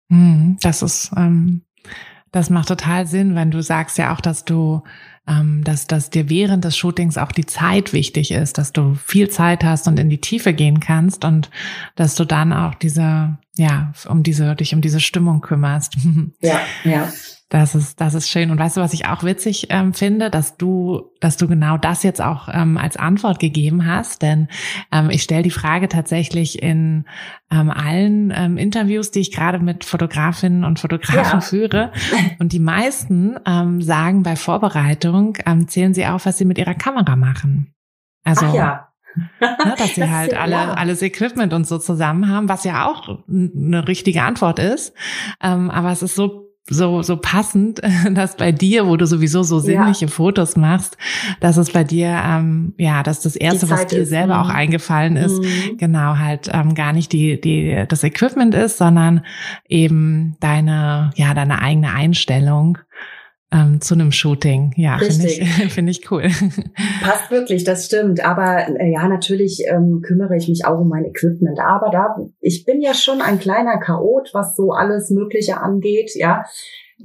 Hm, 0.09 0.57
das 0.61 0.81
ist, 0.81 1.11
ähm, 1.17 1.63
das 2.31 2.49
macht 2.49 2.67
total 2.67 3.07
Sinn, 3.07 3.35
wenn 3.35 3.51
du 3.51 3.61
sagst 3.61 3.97
ja 3.97 4.13
auch, 4.13 4.21
dass 4.21 4.45
du 4.45 4.83
dass, 5.27 5.87
dass 5.87 6.09
dir 6.09 6.29
während 6.29 6.63
des 6.63 6.77
Shootings 6.77 7.17
auch 7.17 7.31
die 7.31 7.45
Zeit 7.45 7.91
wichtig 7.91 8.31
ist, 8.31 8.57
dass 8.57 8.71
du 8.71 8.95
viel 8.95 9.29
Zeit 9.29 9.63
hast 9.63 9.87
und 9.87 9.99
in 9.99 10.09
die 10.09 10.21
Tiefe 10.21 10.53
gehen 10.53 10.79
kannst 10.79 11.25
und 11.25 11.49
dass 11.95 12.15
du 12.15 12.23
dann 12.23 12.53
auch 12.53 12.75
diese, 12.75 13.37
ja, 13.55 13.91
um 14.07 14.23
diese, 14.23 14.55
dich 14.55 14.73
um 14.73 14.81
diese 14.81 14.99
Stimmung 14.99 15.41
kümmerst. 15.41 15.97
Ja, 16.41 16.61
ja. 16.83 17.11
Das 17.49 17.75
ist, 17.75 18.01
das 18.01 18.13
ist 18.13 18.27
schön. 18.27 18.51
Und 18.51 18.59
weißt 18.59 18.75
du, 18.75 18.81
was 18.81 18.93
ich 18.93 19.05
auch 19.05 19.23
witzig 19.23 19.67
ähm, 19.69 19.93
finde, 19.93 20.29
dass 20.29 20.57
du, 20.57 21.11
dass 21.21 21.37
du 21.37 21.47
genau 21.47 21.77
das 21.77 22.03
jetzt 22.03 22.21
auch 22.21 22.49
ähm, 22.51 22.77
als 22.77 22.97
Antwort 22.97 23.39
gegeben 23.39 23.85
hast. 23.85 24.21
Denn 24.21 24.49
ähm, 24.91 25.09
ich 25.09 25.23
stelle 25.23 25.43
die 25.43 25.51
Frage 25.51 25.87
tatsächlich 25.87 26.61
in 26.61 27.05
ähm, 27.49 27.69
allen 27.69 28.33
ähm, 28.35 28.57
Interviews, 28.57 29.11
die 29.11 29.21
ich 29.21 29.31
gerade 29.31 29.59
mit 29.59 29.85
Fotografinnen 29.85 30.65
und 30.65 30.79
Fotografen 30.79 31.39
ja. 31.39 31.41
führe. 31.41 31.93
Und 32.39 32.51
die 32.51 32.59
meisten 32.59 33.37
ähm, 33.45 33.81
sagen 33.81 34.23
bei 34.23 34.35
Vorbereitung, 34.35 35.37
ähm, 35.45 35.69
zählen 35.69 35.93
sie 35.93 36.05
auf, 36.05 36.25
was 36.25 36.37
sie 36.37 36.45
mit 36.45 36.57
ihrer 36.57 36.75
Kamera 36.75 37.15
machen. 37.15 37.73
Also 38.25 38.45
Ach 38.45 38.53
ja. 38.53 38.87
ne, 39.39 39.75
dass 39.77 39.95
sie 39.95 40.01
das 40.01 40.09
halt 40.09 40.33
alle, 40.33 40.51
ja. 40.51 40.73
alles 40.73 41.01
Equipment 41.01 41.53
und 41.53 41.65
so 41.65 41.77
zusammen 41.77 42.27
haben, 42.27 42.49
was 42.49 42.65
ja 42.65 42.89
auch 42.89 43.19
eine 43.29 43.87
richtige 43.87 44.23
Antwort 44.23 44.59
ist. 44.59 44.93
Ähm, 45.41 45.71
aber 45.71 45.91
es 45.93 46.01
ist 46.01 46.15
so 46.15 46.46
so, 46.69 47.01
so 47.01 47.17
passend, 47.17 47.81
dass 48.11 48.35
bei 48.37 48.51
dir, 48.51 48.87
wo 48.87 48.97
du 48.97 49.05
sowieso 49.05 49.43
so 49.43 49.59
sinnliche 49.59 50.05
ja. 50.05 50.11
Fotos 50.11 50.55
machst, 50.55 50.97
dass 51.39 51.57
es 51.57 51.71
bei 51.71 51.83
dir, 51.83 52.09
ähm, 52.25 52.73
ja, 52.77 53.03
dass 53.03 53.21
das 53.21 53.35
erste, 53.35 53.69
was 53.69 53.87
dir 53.87 53.99
ist, 53.99 54.09
selber 54.09 54.35
mh. 54.35 54.41
auch 54.41 54.49
eingefallen 54.49 55.15
ist, 55.15 55.39
mhm. 55.41 55.77
genau 55.77 56.17
halt 56.17 56.49
ähm, 56.53 56.75
gar 56.75 56.93
nicht 56.93 57.11
die, 57.13 57.39
die, 57.39 57.85
das 57.87 58.03
Equipment 58.03 58.53
ist, 58.55 58.77
sondern 58.77 59.21
eben 59.67 60.35
deine, 60.39 61.11
ja, 61.15 61.33
deine 61.33 61.61
eigene 61.61 61.93
Einstellung 61.93 62.77
ähm, 63.51 63.79
zu 63.79 63.93
einem 63.93 64.11
Shooting. 64.11 64.73
Ja, 64.75 64.97
finde 64.97 65.27
ich, 65.27 65.49
finde 65.73 65.91
ich 65.91 66.11
cool. 66.11 66.23
Passt 67.01 67.31
wirklich, 67.31 67.63
das 67.63 67.85
stimmt. 67.85 68.25
Aber 68.25 68.67
äh, 68.67 68.91
ja, 68.91 69.07
natürlich 69.07 69.63
ähm, 69.69 70.01
kümmere 70.01 70.35
ich 70.35 70.49
mich 70.49 70.65
auch 70.65 70.79
um 70.79 70.89
mein 70.89 71.05
Equipment. 71.05 71.59
Aber 71.59 71.89
da, 71.89 72.17
ich 72.41 72.65
bin 72.65 72.81
ja 72.81 72.93
schon 72.93 73.21
ein 73.21 73.39
kleiner 73.39 73.79
Chaot, 73.79 74.31
was 74.33 74.55
so 74.55 74.71
alles 74.71 75.09
Mögliche 75.09 75.61
angeht, 75.61 76.11
ja. 76.15 76.43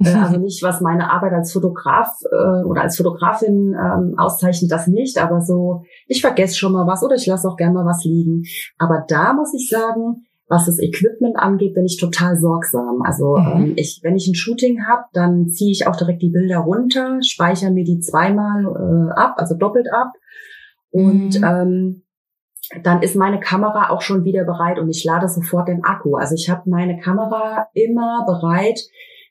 Äh, 0.03 0.09
also 0.21 0.37
nicht, 0.37 0.61
was 0.63 0.81
meine 0.81 1.11
Arbeit 1.11 1.33
als 1.33 1.53
Fotograf 1.53 2.09
äh, 2.29 2.63
oder 2.65 2.81
als 2.81 2.97
Fotografin 2.97 3.73
ähm, 3.73 4.15
auszeichnet, 4.17 4.71
das 4.71 4.87
nicht, 4.87 5.17
aber 5.19 5.39
so, 5.39 5.83
ich 6.07 6.21
vergesse 6.21 6.57
schon 6.57 6.73
mal 6.73 6.87
was 6.87 7.03
oder 7.03 7.15
ich 7.15 7.25
lasse 7.25 7.47
auch 7.47 7.55
gerne 7.55 7.73
mal 7.73 7.85
was 7.85 8.03
liegen. 8.03 8.43
Aber 8.77 9.05
da 9.07 9.33
muss 9.33 9.53
ich 9.53 9.69
sagen, 9.69 10.25
was 10.53 10.67
das 10.67 10.79
Equipment 10.79 11.35
angeht, 11.35 11.73
bin 11.73 11.85
ich 11.85 11.97
total 11.97 12.37
sorgsam. 12.37 13.01
Also 13.01 13.37
mhm. 13.37 13.47
ähm, 13.47 13.73
ich, 13.75 14.01
wenn 14.03 14.15
ich 14.15 14.27
ein 14.27 14.35
Shooting 14.35 14.85
habe, 14.85 15.05
dann 15.11 15.49
ziehe 15.49 15.71
ich 15.71 15.87
auch 15.87 15.95
direkt 15.95 16.21
die 16.21 16.29
Bilder 16.29 16.59
runter, 16.59 17.17
speichere 17.23 17.71
mir 17.71 17.83
die 17.83 17.99
zweimal 17.99 18.65
äh, 18.65 19.19
ab, 19.19 19.33
also 19.37 19.55
doppelt 19.55 19.87
ab. 19.91 20.13
Und 20.91 21.39
mhm. 21.39 21.43
ähm, 21.43 22.03
dann 22.83 23.01
ist 23.01 23.15
meine 23.15 23.39
Kamera 23.39 23.89
auch 23.89 24.01
schon 24.01 24.25
wieder 24.25 24.45
bereit 24.45 24.77
und 24.79 24.89
ich 24.89 25.03
lade 25.03 25.27
sofort 25.27 25.67
den 25.67 25.83
Akku. 25.83 26.15
Also 26.15 26.35
ich 26.35 26.49
habe 26.49 26.69
meine 26.69 26.99
Kamera 26.99 27.67
immer 27.73 28.23
bereit. 28.25 28.79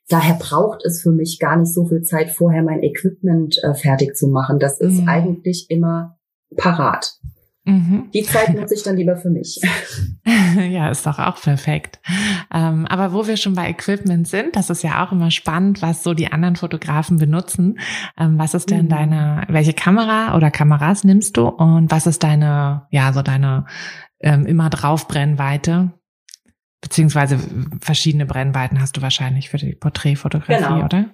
Daher 0.09 0.35
braucht 0.37 0.83
es 0.85 1.01
für 1.01 1.11
mich 1.11 1.39
gar 1.39 1.55
nicht 1.55 1.73
so 1.73 1.85
viel 1.85 2.01
Zeit, 2.01 2.31
vorher 2.31 2.63
mein 2.63 2.83
Equipment 2.83 3.57
äh, 3.63 3.73
fertig 3.73 4.17
zu 4.17 4.27
machen. 4.27 4.59
Das 4.59 4.81
ist 4.81 5.01
mhm. 5.01 5.07
eigentlich 5.07 5.67
immer 5.69 6.17
parat. 6.57 7.13
Mhm. 7.65 8.09
Die 8.13 8.23
Zeit 8.23 8.53
nutze 8.53 8.73
ich 8.73 8.83
dann 8.83 8.97
lieber 8.97 9.15
für 9.15 9.29
mich. 9.29 9.61
ja, 10.69 10.89
ist 10.89 11.05
doch 11.05 11.17
auch 11.17 11.41
perfekt. 11.41 11.99
Ähm, 12.53 12.85
aber 12.87 13.13
wo 13.13 13.25
wir 13.25 13.37
schon 13.37 13.55
bei 13.55 13.69
Equipment 13.69 14.27
sind, 14.27 14.55
das 14.55 14.69
ist 14.69 14.83
ja 14.83 15.03
auch 15.03 15.13
immer 15.13 15.31
spannend, 15.31 15.81
was 15.81 16.03
so 16.03 16.13
die 16.13 16.31
anderen 16.31 16.57
Fotografen 16.57 17.17
benutzen. 17.17 17.79
Ähm, 18.19 18.37
was 18.37 18.53
ist 18.53 18.69
denn 18.69 18.85
mhm. 18.85 18.89
deine, 18.89 19.45
welche 19.47 19.73
Kamera 19.73 20.35
oder 20.35 20.51
Kameras 20.51 21.05
nimmst 21.05 21.37
du 21.37 21.47
und 21.47 21.89
was 21.89 22.05
ist 22.05 22.23
deine, 22.23 22.87
ja, 22.91 23.13
so 23.13 23.21
deine 23.21 23.65
ähm, 24.19 24.45
immer 24.45 24.69
drauf 24.69 25.07
Brennweite? 25.07 25.93
Beziehungsweise 26.81 27.39
verschiedene 27.79 28.25
Brennweiten 28.25 28.81
hast 28.81 28.97
du 28.97 29.01
wahrscheinlich 29.01 29.49
für 29.49 29.57
die 29.57 29.73
Porträtfotografie, 29.73 30.63
genau. 30.63 30.83
oder? 30.83 31.05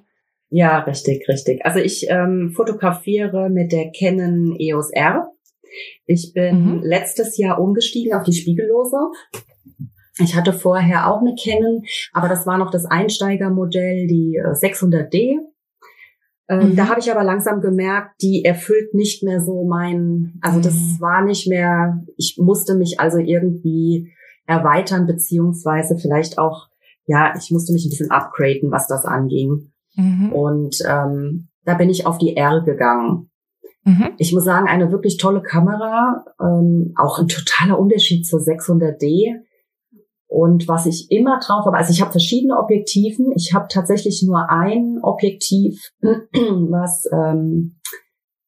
Ja, 0.49 0.79
richtig, 0.79 1.27
richtig. 1.29 1.63
Also 1.63 1.77
ich 1.77 2.09
ähm, 2.09 2.53
fotografiere 2.55 3.51
mit 3.51 3.71
der 3.71 3.91
Canon 3.91 4.55
EOS 4.59 4.89
R. 4.89 5.31
Ich 6.05 6.31
bin 6.33 6.77
mhm. 6.77 6.83
letztes 6.83 7.37
Jahr 7.37 7.59
umgestiegen 7.59 8.13
auf 8.13 8.23
die 8.23 8.33
Spiegellose. 8.33 8.97
Ich 10.19 10.35
hatte 10.35 10.53
vorher 10.53 11.09
auch 11.09 11.21
eine 11.21 11.35
Canon, 11.35 11.83
aber 12.13 12.27
das 12.27 12.45
war 12.45 12.57
noch 12.57 12.71
das 12.71 12.85
Einsteigermodell, 12.85 14.07
die 14.07 14.39
600D. 14.41 15.15
Äh, 15.15 15.37
ähm, 16.49 16.69
mhm. 16.69 16.75
Da 16.75 16.89
habe 16.89 16.99
ich 16.99 17.11
aber 17.11 17.23
langsam 17.23 17.61
gemerkt, 17.61 18.21
die 18.21 18.43
erfüllt 18.43 18.93
nicht 18.93 19.23
mehr 19.23 19.39
so 19.39 19.65
mein, 19.65 20.39
also 20.41 20.59
das 20.59 20.73
mhm. 20.73 20.97
war 20.99 21.23
nicht 21.23 21.47
mehr, 21.47 22.03
ich 22.17 22.37
musste 22.37 22.75
mich 22.75 22.99
also 22.99 23.19
irgendwie 23.19 24.11
erweitern, 24.47 25.05
beziehungsweise 25.05 25.95
vielleicht 25.97 26.39
auch, 26.39 26.67
ja, 27.05 27.33
ich 27.37 27.51
musste 27.51 27.71
mich 27.71 27.85
ein 27.85 27.89
bisschen 27.89 28.11
upgraden, 28.11 28.71
was 28.71 28.87
das 28.87 29.05
anging. 29.05 29.71
Mhm. 29.95 30.33
Und 30.33 30.77
ähm, 30.87 31.49
da 31.65 31.75
bin 31.75 31.89
ich 31.89 32.07
auf 32.07 32.17
die 32.17 32.35
R 32.35 32.63
gegangen. 32.65 33.29
Mhm. 33.83 34.11
Ich 34.17 34.33
muss 34.33 34.43
sagen, 34.43 34.67
eine 34.67 34.91
wirklich 34.91 35.17
tolle 35.17 35.41
Kamera, 35.41 36.25
ähm, 36.41 36.93
auch 36.97 37.19
ein 37.19 37.27
totaler 37.27 37.79
Unterschied 37.79 38.25
zur 38.25 38.39
600D. 38.39 39.35
Und 40.27 40.67
was 40.67 40.85
ich 40.85 41.09
immer 41.09 41.39
drauf 41.39 41.65
habe, 41.65 41.77
also 41.77 41.91
ich 41.91 42.01
habe 42.01 42.11
verschiedene 42.11 42.57
Objektiven. 42.57 43.31
Ich 43.35 43.53
habe 43.53 43.67
tatsächlich 43.69 44.23
nur 44.25 44.49
ein 44.49 44.99
Objektiv, 45.01 45.89
was 46.01 47.05
ähm, 47.11 47.79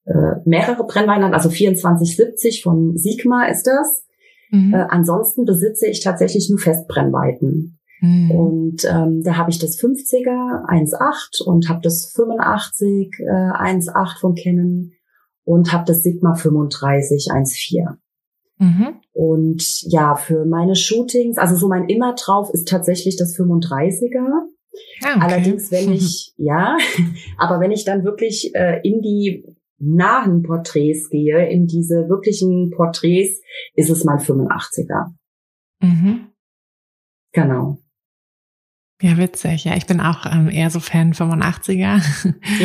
äh, 0.05 0.35
mehrere 0.45 0.85
Brennweiten 0.85 1.23
hat, 1.23 1.33
also 1.33 1.49
2470 1.49 2.61
von 2.61 2.97
Sigma 2.97 3.45
ist 3.45 3.65
das. 3.65 4.05
Mhm. 4.51 4.73
Äh, 4.73 4.85
ansonsten 4.89 5.45
besitze 5.45 5.87
ich 5.87 6.03
tatsächlich 6.03 6.49
nur 6.49 6.59
Festbrennweiten. 6.59 7.79
Mhm. 8.01 8.31
Und 8.31 8.83
ähm, 8.85 9.23
da 9.23 9.37
habe 9.37 9.49
ich 9.49 9.59
das 9.59 9.79
50er 9.79 10.67
1.8 10.67 11.43
und 11.43 11.69
habe 11.69 11.81
das 11.81 12.11
85 12.15 13.11
äh, 13.19 13.23
1.8 13.23 14.19
von 14.19 14.35
Canon 14.35 14.91
und 15.43 15.71
habe 15.73 15.85
das 15.85 16.03
Sigma 16.03 16.35
35 16.35 17.27
1.4. 17.31 17.97
Mhm. 18.57 19.01
Und 19.13 19.63
ja, 19.91 20.15
für 20.15 20.45
meine 20.45 20.75
Shootings, 20.75 21.37
also 21.37 21.55
so 21.55 21.67
mein 21.67 21.89
immer 21.89 22.13
drauf 22.13 22.49
ist 22.53 22.67
tatsächlich 22.67 23.17
das 23.17 23.35
35er. 23.35 24.49
Ah, 25.03 25.15
okay. 25.15 25.19
Allerdings, 25.19 25.71
wenn 25.71 25.91
ich, 25.93 26.33
ja, 26.37 26.77
aber 27.37 27.59
wenn 27.59 27.71
ich 27.71 27.85
dann 27.85 28.03
wirklich 28.03 28.53
äh, 28.53 28.79
in 28.83 29.01
die 29.01 29.43
nahen 29.79 30.43
Porträts 30.43 31.09
gehe, 31.09 31.49
in 31.49 31.65
diese 31.65 32.07
wirklichen 32.07 32.69
Porträts, 32.69 33.41
ist 33.73 33.89
es 33.89 34.03
mein 34.03 34.19
85er. 34.19 35.07
Mhm. 35.81 36.27
Genau. 37.33 37.80
Ja, 39.01 39.17
witzig. 39.17 39.65
Ja, 39.65 39.75
ich 39.75 39.87
bin 39.87 39.99
auch 39.99 40.25
ähm, 40.25 40.49
eher 40.49 40.69
so 40.69 40.79
Fan 40.79 41.13
85er. 41.13 42.01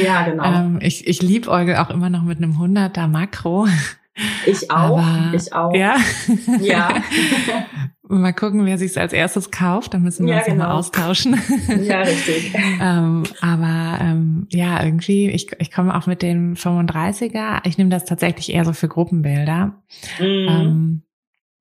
Ja, 0.03 0.23
genau. 0.23 0.45
ähm, 0.45 0.79
ich 0.83 1.07
ich 1.07 1.23
liebe 1.23 1.51
Eugel 1.51 1.77
auch 1.77 1.91
immer 1.91 2.11
noch 2.11 2.23
mit 2.23 2.39
einem 2.39 2.53
100er 2.61 3.09
Makro. 3.09 3.67
Ich 4.47 4.71
auch. 4.71 4.99
Aber, 4.99 5.35
ich 5.35 5.53
auch. 5.53 5.75
Ja. 5.75 5.97
Ja. 6.61 6.89
mal 8.09 8.33
gucken, 8.33 8.65
wer 8.65 8.79
sich 8.79 8.99
als 8.99 9.13
erstes 9.13 9.51
kauft. 9.51 9.95
Dann 9.95 10.03
müssen 10.03 10.27
wir 10.27 10.35
ja, 10.35 10.39
uns 10.39 10.47
genau. 10.47 10.65
mal 10.65 10.73
austauschen. 10.73 11.41
Ja, 11.83 12.01
richtig. 12.01 12.55
ähm, 12.81 13.25
aber 13.41 13.99
ähm, 14.01 14.47
ja, 14.51 14.83
irgendwie, 14.83 15.31
ich, 15.31 15.49
ich 15.59 15.71
komme 15.71 15.95
auch 15.97 16.07
mit 16.07 16.23
dem 16.23 16.55
35er. 16.55 17.61
Ich 17.65 17.79
nehme 17.79 17.91
das 17.91 18.05
tatsächlich 18.05 18.53
eher 18.53 18.65
so 18.65 18.73
für 18.73 18.89
Gruppenbilder. 18.89 19.83
Mhm. 20.19 20.47
Ähm, 20.49 21.03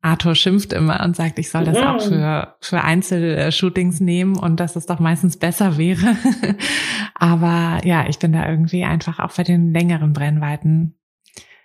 Arthur 0.05 0.35
schimpft 0.35 0.71
immer 0.71 1.03
und 1.03 1.15
sagt, 1.15 1.39
ich 1.39 1.49
soll 1.49 1.65
das 1.65 1.77
auch 1.77 1.99
für, 1.99 2.55
für 2.59 2.81
Einzelshootings 2.81 3.99
nehmen 3.99 4.37
und 4.37 4.59
dass 4.59 4.75
es 4.75 4.85
doch 4.85 4.99
meistens 4.99 5.37
besser 5.37 5.77
wäre. 5.77 6.15
Aber 7.15 7.79
ja, 7.83 8.05
ich 8.07 8.19
bin 8.19 8.31
da 8.31 8.47
irgendwie 8.47 8.83
einfach 8.83 9.19
auch 9.19 9.35
bei 9.35 9.43
den 9.43 9.73
längeren 9.73 10.13
Brennweiten. 10.13 10.95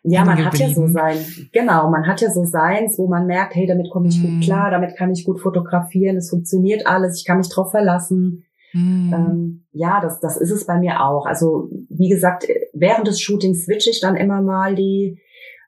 Ja, 0.03 0.25
man 0.25 0.43
hat 0.43 0.59
ja 0.59 0.71
so 0.71 0.87
sein, 0.87 1.19
genau, 1.53 1.91
man 1.91 2.07
hat 2.07 2.23
ja 2.23 2.31
so 2.31 2.45
seins, 2.45 2.99
wo 2.99 3.07
man 3.07 3.27
merkt, 3.27 3.55
hey, 3.55 3.67
damit 3.67 3.91
komme 3.91 4.09
ich 4.09 4.19
mm. 4.19 4.23
gut 4.23 4.31
mhm. 4.31 4.41
klar, 4.41 4.71
damit 4.71 4.97
kann 4.97 5.11
ich 5.11 5.27
gut 5.27 5.41
fotografieren, 5.41 6.17
es 6.17 6.31
funktioniert 6.31 6.87
alles, 6.87 7.19
ich 7.19 7.27
kann 7.27 7.37
mich 7.37 7.51
drauf 7.51 7.71
verlassen. 7.71 8.45
Mm. 8.73 9.13
Ähm, 9.13 9.67
ja, 9.73 10.01
das, 10.01 10.19
das 10.21 10.39
ist 10.39 10.53
es 10.53 10.65
bei 10.65 10.79
mir 10.79 11.05
auch. 11.05 11.27
Also, 11.27 11.69
wie 11.91 12.09
gesagt, 12.09 12.47
während 12.73 13.09
des 13.09 13.21
Shootings 13.21 13.67
switche 13.67 13.91
ich 13.91 14.01
dann 14.01 14.17
immer 14.17 14.41
mal 14.41 14.75
die, 14.75 15.19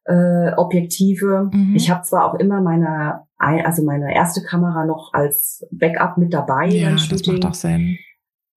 äh, 0.05 0.53
Objektive. 0.57 1.51
Mhm. 1.53 1.75
Ich 1.77 1.91
habe 1.91 2.03
zwar 2.03 2.27
auch 2.27 2.38
immer 2.38 2.61
meine, 2.61 3.23
also 3.37 3.85
meine 3.85 4.15
erste 4.15 4.43
Kamera 4.43 4.85
noch 4.85 5.12
als 5.12 5.67
Backup 5.71 6.19
mit 6.19 6.33
dabei 6.33 6.67
ja. 6.69 6.91
Das 6.91 7.27
macht 7.27 7.45
auch 7.45 7.55
Sinn. 7.55 7.99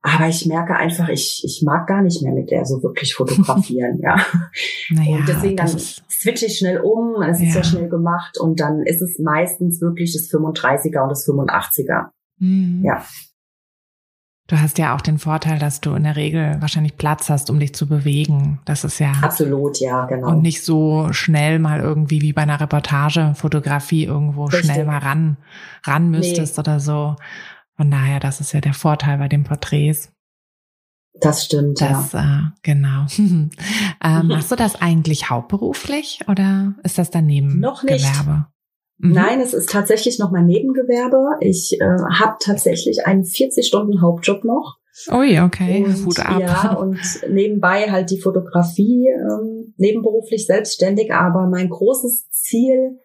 Aber 0.01 0.27
ich 0.27 0.45
merke 0.45 0.75
einfach, 0.75 1.09
ich, 1.09 1.41
ich 1.43 1.63
mag 1.65 1.87
gar 1.87 2.03
nicht 2.03 2.21
mehr 2.21 2.31
mit 2.31 2.51
der 2.51 2.63
so 2.65 2.83
wirklich 2.83 3.15
fotografieren, 3.15 3.99
ja. 4.03 4.23
Naja, 4.91 5.17
und 5.17 5.27
deswegen 5.27 5.55
dann 5.55 5.67
switche 5.67 6.45
ich 6.45 6.59
schnell 6.59 6.79
um, 6.79 7.23
es 7.23 7.39
ist 7.39 7.49
ja. 7.49 7.55
ja 7.55 7.63
schnell 7.63 7.89
gemacht 7.89 8.37
und 8.39 8.59
dann 8.59 8.83
ist 8.83 9.01
es 9.01 9.17
meistens 9.17 9.81
wirklich 9.81 10.13
das 10.13 10.29
35er 10.29 11.01
und 11.01 11.09
das 11.09 11.27
85er. 11.27 12.09
Mhm. 12.37 12.83
Ja. 12.85 13.03
Du 14.47 14.61
hast 14.61 14.77
ja 14.77 14.95
auch 14.95 15.01
den 15.01 15.17
Vorteil, 15.17 15.57
dass 15.57 15.81
du 15.81 15.95
in 15.95 16.03
der 16.03 16.15
Regel 16.15 16.57
wahrscheinlich 16.59 16.97
Platz 16.97 17.29
hast, 17.29 17.49
um 17.49 17.59
dich 17.59 17.73
zu 17.73 17.87
bewegen. 17.87 18.59
Das 18.65 18.83
ist 18.83 18.99
ja. 18.99 19.11
Absolut, 19.23 19.79
ja, 19.79 20.05
genau. 20.05 20.29
Und 20.29 20.43
nicht 20.43 20.63
so 20.63 21.11
schnell 21.13 21.57
mal 21.57 21.79
irgendwie 21.79 22.21
wie 22.21 22.31
bei 22.31 22.43
einer 22.43 22.59
Reportage, 22.59 23.33
Fotografie 23.35 24.05
irgendwo 24.05 24.45
Richtig. 24.45 24.65
schnell 24.65 24.85
mal 24.85 24.99
ran, 24.99 25.37
ran 25.83 26.11
müsstest 26.11 26.57
nee. 26.57 26.61
oder 26.61 26.79
so. 26.79 27.15
Von 27.75 27.89
daher, 27.89 28.19
das 28.19 28.39
ist 28.39 28.53
ja 28.53 28.61
der 28.61 28.75
Vorteil 28.75 29.17
bei 29.17 29.27
den 29.27 29.43
Porträts. 29.43 30.11
Das 31.21 31.45
stimmt, 31.45 31.81
das, 31.81 32.11
ja. 32.11 32.53
Äh, 32.53 32.59
genau. 32.61 33.05
ähm, 33.17 33.49
machst 34.27 34.51
du 34.51 34.55
das 34.55 34.75
eigentlich 34.75 35.29
hauptberuflich 35.29 36.19
oder 36.27 36.75
ist 36.83 36.99
das 36.99 37.09
daneben 37.09 37.59
Noch 37.59 37.81
nicht. 37.83 38.05
Gewerbe? 38.05 38.47
Mhm. 38.97 39.11
Nein, 39.11 39.41
es 39.41 39.53
ist 39.53 39.69
tatsächlich 39.69 40.19
noch 40.19 40.31
mein 40.31 40.45
Nebengewerbe. 40.45 41.37
Ich 41.41 41.77
äh, 41.79 41.85
habe 41.85 42.37
tatsächlich 42.39 43.05
einen 43.05 43.23
40-Stunden-Hauptjob 43.23 44.43
noch. 44.43 44.77
Ui, 45.11 45.39
okay, 45.41 45.83
und, 45.83 46.05
gut 46.05 46.19
ab. 46.19 46.39
Ja, 46.39 46.73
und 46.73 46.97
nebenbei 47.29 47.91
halt 47.91 48.11
die 48.11 48.21
Fotografie, 48.21 49.09
ähm, 49.09 49.73
nebenberuflich 49.75 50.45
selbstständig, 50.45 51.13
aber 51.13 51.49
mein 51.49 51.69
großes 51.69 52.29
Ziel 52.29 52.99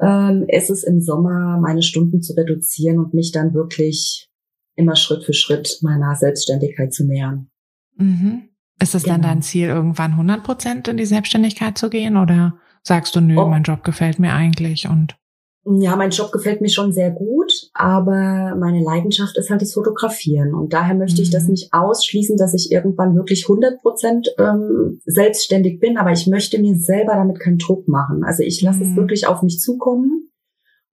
ähm, 0.00 0.44
ist 0.46 0.70
es 0.70 0.84
im 0.84 1.00
Sommer, 1.00 1.58
meine 1.60 1.82
Stunden 1.82 2.22
zu 2.22 2.34
reduzieren 2.34 2.98
und 2.98 3.14
mich 3.14 3.32
dann 3.32 3.52
wirklich 3.52 4.30
immer 4.76 4.94
Schritt 4.94 5.24
für 5.24 5.32
Schritt 5.32 5.78
meiner 5.82 6.14
Selbstständigkeit 6.14 6.92
zu 6.92 7.04
nähern. 7.04 7.50
Mhm. 7.96 8.48
Ist 8.80 8.94
es 8.94 9.02
genau. 9.02 9.14
dann 9.14 9.22
dein 9.22 9.42
Ziel, 9.42 9.68
irgendwann 9.68 10.12
100 10.12 10.44
Prozent 10.44 10.86
in 10.86 10.96
die 10.96 11.04
Selbstständigkeit 11.04 11.76
zu 11.76 11.90
gehen 11.90 12.16
oder? 12.16 12.58
Sagst 12.82 13.16
du, 13.16 13.20
nö, 13.20 13.36
oh. 13.38 13.46
mein 13.46 13.62
Job 13.62 13.84
gefällt 13.84 14.18
mir 14.18 14.32
eigentlich 14.32 14.88
und 14.88 15.16
ja, 15.64 15.96
mein 15.96 16.10
Job 16.10 16.32
gefällt 16.32 16.62
mir 16.62 16.70
schon 16.70 16.92
sehr 16.92 17.10
gut, 17.10 17.52
aber 17.74 18.56
meine 18.58 18.82
Leidenschaft 18.82 19.36
ist 19.36 19.50
halt 19.50 19.60
das 19.60 19.74
Fotografieren. 19.74 20.54
Und 20.54 20.72
daher 20.72 20.94
möchte 20.94 21.20
mhm. 21.20 21.24
ich 21.24 21.30
das 21.30 21.44
mhm. 21.44 21.50
nicht 21.50 21.74
ausschließen, 21.74 22.38
dass 22.38 22.54
ich 22.54 22.72
irgendwann 22.72 23.14
wirklich 23.14 23.44
100 23.44 23.82
Prozent 23.82 24.34
ähm, 24.38 25.00
selbstständig 25.04 25.78
bin, 25.78 25.98
aber 25.98 26.12
ich 26.12 26.26
möchte 26.26 26.58
mir 26.58 26.74
selber 26.76 27.14
damit 27.14 27.38
keinen 27.38 27.58
Druck 27.58 27.86
machen. 27.86 28.24
Also 28.24 28.42
ich 28.44 28.62
lasse 28.62 28.82
mhm. 28.82 28.90
es 28.90 28.96
wirklich 28.96 29.26
auf 29.26 29.42
mich 29.42 29.60
zukommen 29.60 30.30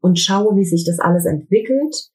und 0.01 0.19
schaue, 0.19 0.57
wie 0.57 0.65
sich 0.65 0.83
das 0.83 0.99
alles 0.99 1.25
entwickelt. 1.25 2.09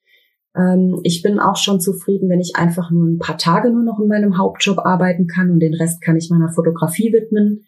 Ähm, 0.54 1.00
ich 1.02 1.22
bin 1.22 1.38
auch 1.38 1.56
schon 1.56 1.80
zufrieden, 1.80 2.28
wenn 2.28 2.40
ich 2.40 2.56
einfach 2.56 2.90
nur 2.90 3.06
ein 3.06 3.18
paar 3.18 3.38
Tage 3.38 3.70
nur 3.70 3.85
noch 3.85 4.00
in 4.00 4.09
meinem 4.09 4.37
Hauptjob 4.37 4.80
arbeiten 4.80 5.26
kann 5.26 5.50
und 5.50 5.61
den 5.61 5.74
Rest 5.74 6.02
kann 6.02 6.16
ich 6.16 6.28
meiner 6.28 6.52
Fotografie 6.52 7.12
widmen. 7.12 7.64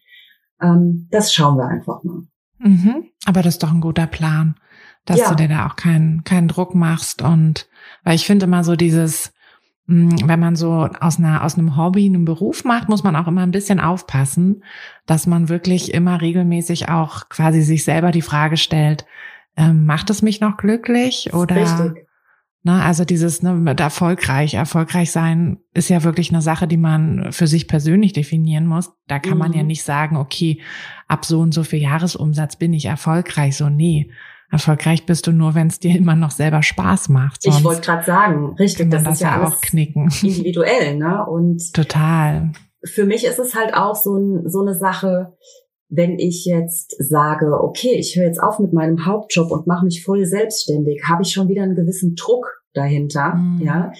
Ähm, 0.62 1.09
das 1.11 1.35
schauen 1.35 1.59
wir 1.59 1.66
einfach 1.66 2.03
mal. 2.03 2.22
Mhm. 2.59 3.09
Aber 3.25 3.42
das 3.42 3.55
ist 3.55 3.62
doch 3.62 3.72
ein 3.72 3.81
guter 3.81 4.07
Plan, 4.07 4.55
dass 5.05 5.18
ja. 5.18 5.29
du 5.31 5.35
dir 5.35 5.48
da 5.48 5.66
auch 5.66 5.77
keinen 5.77 6.25
keinen 6.25 6.48
Druck 6.48 6.75
machst 6.75 7.22
und 7.22 7.68
weil 8.05 8.14
ich 8.14 8.27
finde 8.27 8.46
immer 8.46 8.62
so 8.62 8.77
dieses 8.77 9.33
hm, 9.88 10.29
wenn 10.29 10.38
man 10.38 10.55
so 10.55 10.88
aus 11.01 11.18
einer 11.18 11.42
aus 11.42 11.59
einem 11.59 11.77
Hobby 11.77 12.07
einen 12.07 12.25
Beruf 12.25 12.64
macht, 12.64 12.88
muss 12.88 13.03
man 13.03 13.16
auch 13.16 13.27
immer 13.27 13.42
ein 13.42 13.51
bisschen 13.51 13.81
aufpassen, 13.81 14.62
dass 15.07 15.27
man 15.27 15.48
wirklich 15.48 15.92
immer 15.92 16.20
regelmäßig 16.20 16.88
auch 16.88 17.29
quasi 17.29 17.62
sich 17.62 17.83
selber 17.83 18.12
die 18.12 18.22
Frage 18.22 18.57
stellt, 18.57 19.07
ähm, 19.57 19.85
macht 19.85 20.09
es 20.11 20.22
mich 20.22 20.40
noch 20.40 20.57
glücklich 20.57 21.35
oder 21.35 21.57
Richtig. 21.57 22.07
Ne, 22.64 22.81
also 22.81 23.05
dieses 23.05 23.42
ne, 23.42 23.55
mit 23.55 23.81
erfolgreich, 23.81 24.55
erfolgreich 24.55 25.11
sein 25.11 25.59
ist 25.75 25.90
ja 25.90 26.05
wirklich 26.05 26.31
eine 26.31 26.42
Sache, 26.42 26.68
die 26.68 26.77
man 26.77 27.33
für 27.33 27.48
sich 27.48 27.66
persönlich 27.66 28.12
definieren 28.12 28.66
muss. 28.66 28.92
Da 29.09 29.18
kann 29.18 29.33
mhm. 29.33 29.38
man 29.38 29.53
ja 29.53 29.62
mhm. 29.62 29.66
nicht 29.66 29.83
sagen, 29.83 30.16
okay, 30.16 30.61
ab 31.09 31.25
so 31.25 31.40
und 31.40 31.53
so 31.53 31.64
viel 31.64 31.83
Jahresumsatz 31.83 32.55
bin 32.55 32.72
ich 32.72 32.85
erfolgreich. 32.85 33.57
So, 33.57 33.68
nee. 33.68 34.11
Erfolgreich 34.53 35.07
bist 35.07 35.27
du 35.27 35.33
nur, 35.33 35.57
wenn 35.57 35.66
es 35.66 35.81
dir 35.81 35.96
immer 35.96 36.14
noch 36.14 36.31
selber 36.31 36.62
Spaß 36.62 37.09
macht. 37.09 37.42
Sonst 37.42 37.59
ich 37.59 37.64
wollte 37.64 37.81
gerade 37.81 38.05
sagen, 38.05 38.55
richtig, 38.59 38.90
das, 38.90 39.03
das 39.03 39.14
ist 39.14 39.22
ja 39.22 39.44
auch 39.44 39.61
knicken. 39.61 40.12
individuell, 40.22 40.98
ne? 40.98 41.27
Und 41.27 41.72
total. 41.72 42.53
Für 42.85 43.07
mich 43.07 43.25
ist 43.25 43.40
es 43.40 43.57
halt 43.57 43.75
auch 43.75 43.96
so, 43.96 44.14
ein, 44.16 44.48
so 44.48 44.61
eine 44.61 44.75
Sache, 44.75 45.33
wenn 45.94 46.18
ich 46.18 46.46
jetzt 46.46 46.96
sage, 46.98 47.61
okay, 47.61 47.94
ich 47.98 48.16
höre 48.16 48.24
jetzt 48.24 48.42
auf 48.42 48.59
mit 48.59 48.72
meinem 48.72 49.05
Hauptjob 49.05 49.50
und 49.50 49.66
mache 49.66 49.85
mich 49.85 50.02
voll 50.02 50.24
selbstständig, 50.24 51.02
habe 51.07 51.22
ich 51.22 51.33
schon 51.33 51.48
wieder 51.48 51.62
einen 51.62 51.76
gewissen 51.76 52.14
Druck 52.14 52.46
dahinter, 52.72 53.35
mhm. 53.35 53.61
ja. 53.62 53.92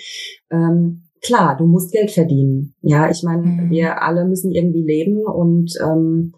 Ähm, 0.50 1.02
klar, 1.22 1.55
du 1.59 1.66
musst 1.66 1.92
Geld 1.92 2.11
verdienen. 2.11 2.74
Ja, 2.81 3.11
ich 3.11 3.22
meine, 3.22 3.42
mhm. 3.42 3.70
wir 3.70 4.02
alle 4.02 4.24
müssen 4.24 4.52
irgendwie 4.52 4.83
leben 4.83 5.26
und 5.26 5.74
ähm, 5.87 6.33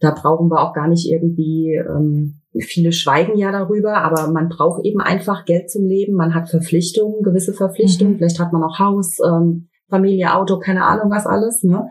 da 0.00 0.10
brauchen 0.10 0.50
wir 0.50 0.62
auch 0.62 0.74
gar 0.74 0.88
nicht 0.88 1.08
irgendwie, 1.08 1.76
ähm, 1.76 2.40
viele 2.58 2.90
schweigen 2.90 3.38
ja 3.38 3.52
darüber, 3.52 3.98
aber 3.98 4.32
man 4.32 4.48
braucht 4.48 4.84
eben 4.84 5.00
einfach 5.00 5.44
Geld 5.44 5.70
zum 5.70 5.86
Leben. 5.86 6.14
Man 6.14 6.34
hat 6.34 6.48
Verpflichtungen, 6.48 7.22
gewisse 7.22 7.52
Verpflichtungen. 7.52 8.14
Mhm. 8.14 8.18
Vielleicht 8.18 8.40
hat 8.40 8.52
man 8.52 8.64
auch 8.64 8.80
Haus, 8.80 9.18
ähm, 9.24 9.68
Familie, 9.88 10.34
Auto, 10.34 10.58
keine 10.58 10.84
Ahnung 10.84 11.12
was 11.12 11.24
alles. 11.24 11.62
Ne? 11.62 11.88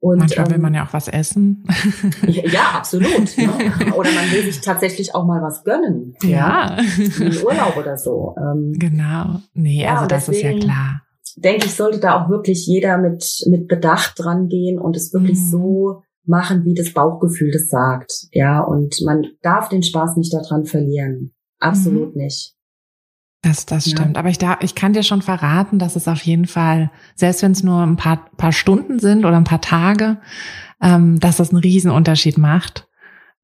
Und, 0.00 0.18
Manchmal 0.18 0.46
ähm, 0.46 0.52
will 0.52 0.58
man 0.60 0.74
ja 0.74 0.86
auch 0.86 0.92
was 0.92 1.08
essen. 1.08 1.64
Ja, 2.26 2.72
absolut. 2.74 3.36
Ne? 3.36 3.48
Oder 3.96 4.10
man 4.12 4.30
will 4.30 4.44
sich 4.44 4.60
tatsächlich 4.60 5.14
auch 5.14 5.26
mal 5.26 5.42
was 5.42 5.64
gönnen. 5.64 6.14
Ja. 6.22 6.76
ja. 6.76 6.78
Wie 6.78 7.44
Urlaub 7.44 7.76
oder 7.76 7.96
so. 7.96 8.34
Ähm, 8.38 8.72
genau. 8.78 9.40
Nee, 9.54 9.82
ja, 9.82 9.96
also 9.96 10.06
das 10.06 10.28
ist 10.28 10.42
ja 10.42 10.56
klar. 10.56 11.02
Denke 11.36 11.66
ich, 11.66 11.74
sollte 11.74 11.98
da 11.98 12.20
auch 12.22 12.28
wirklich 12.28 12.66
jeder 12.66 12.98
mit, 12.98 13.24
mit 13.48 13.68
Bedacht 13.68 14.14
dran 14.16 14.48
gehen 14.48 14.78
und 14.78 14.96
es 14.96 15.12
wirklich 15.12 15.38
mhm. 15.38 15.50
so 15.50 16.02
machen, 16.24 16.64
wie 16.64 16.74
das 16.74 16.92
Bauchgefühl 16.92 17.50
das 17.50 17.68
sagt. 17.68 18.28
Ja, 18.32 18.60
und 18.60 19.00
man 19.04 19.26
darf 19.42 19.68
den 19.68 19.82
Spaß 19.82 20.16
nicht 20.16 20.32
daran 20.32 20.64
verlieren. 20.64 21.32
Absolut 21.58 22.14
mhm. 22.14 22.22
nicht. 22.22 22.54
Das, 23.42 23.66
das 23.66 23.86
ja. 23.86 23.96
stimmt. 23.96 24.18
Aber 24.18 24.28
ich, 24.28 24.38
da, 24.38 24.58
ich 24.60 24.74
kann 24.74 24.92
dir 24.92 25.02
schon 25.02 25.22
verraten, 25.22 25.78
dass 25.78 25.96
es 25.96 26.08
auf 26.08 26.22
jeden 26.22 26.46
Fall, 26.46 26.90
selbst 27.14 27.42
wenn 27.42 27.52
es 27.52 27.62
nur 27.62 27.82
ein 27.82 27.96
paar, 27.96 28.26
paar 28.36 28.52
Stunden 28.52 28.98
sind 28.98 29.24
oder 29.24 29.36
ein 29.36 29.44
paar 29.44 29.60
Tage, 29.60 30.18
ähm, 30.82 31.20
dass 31.20 31.36
das 31.36 31.50
einen 31.50 31.60
Riesenunterschied 31.60 32.36
macht, 32.36 32.88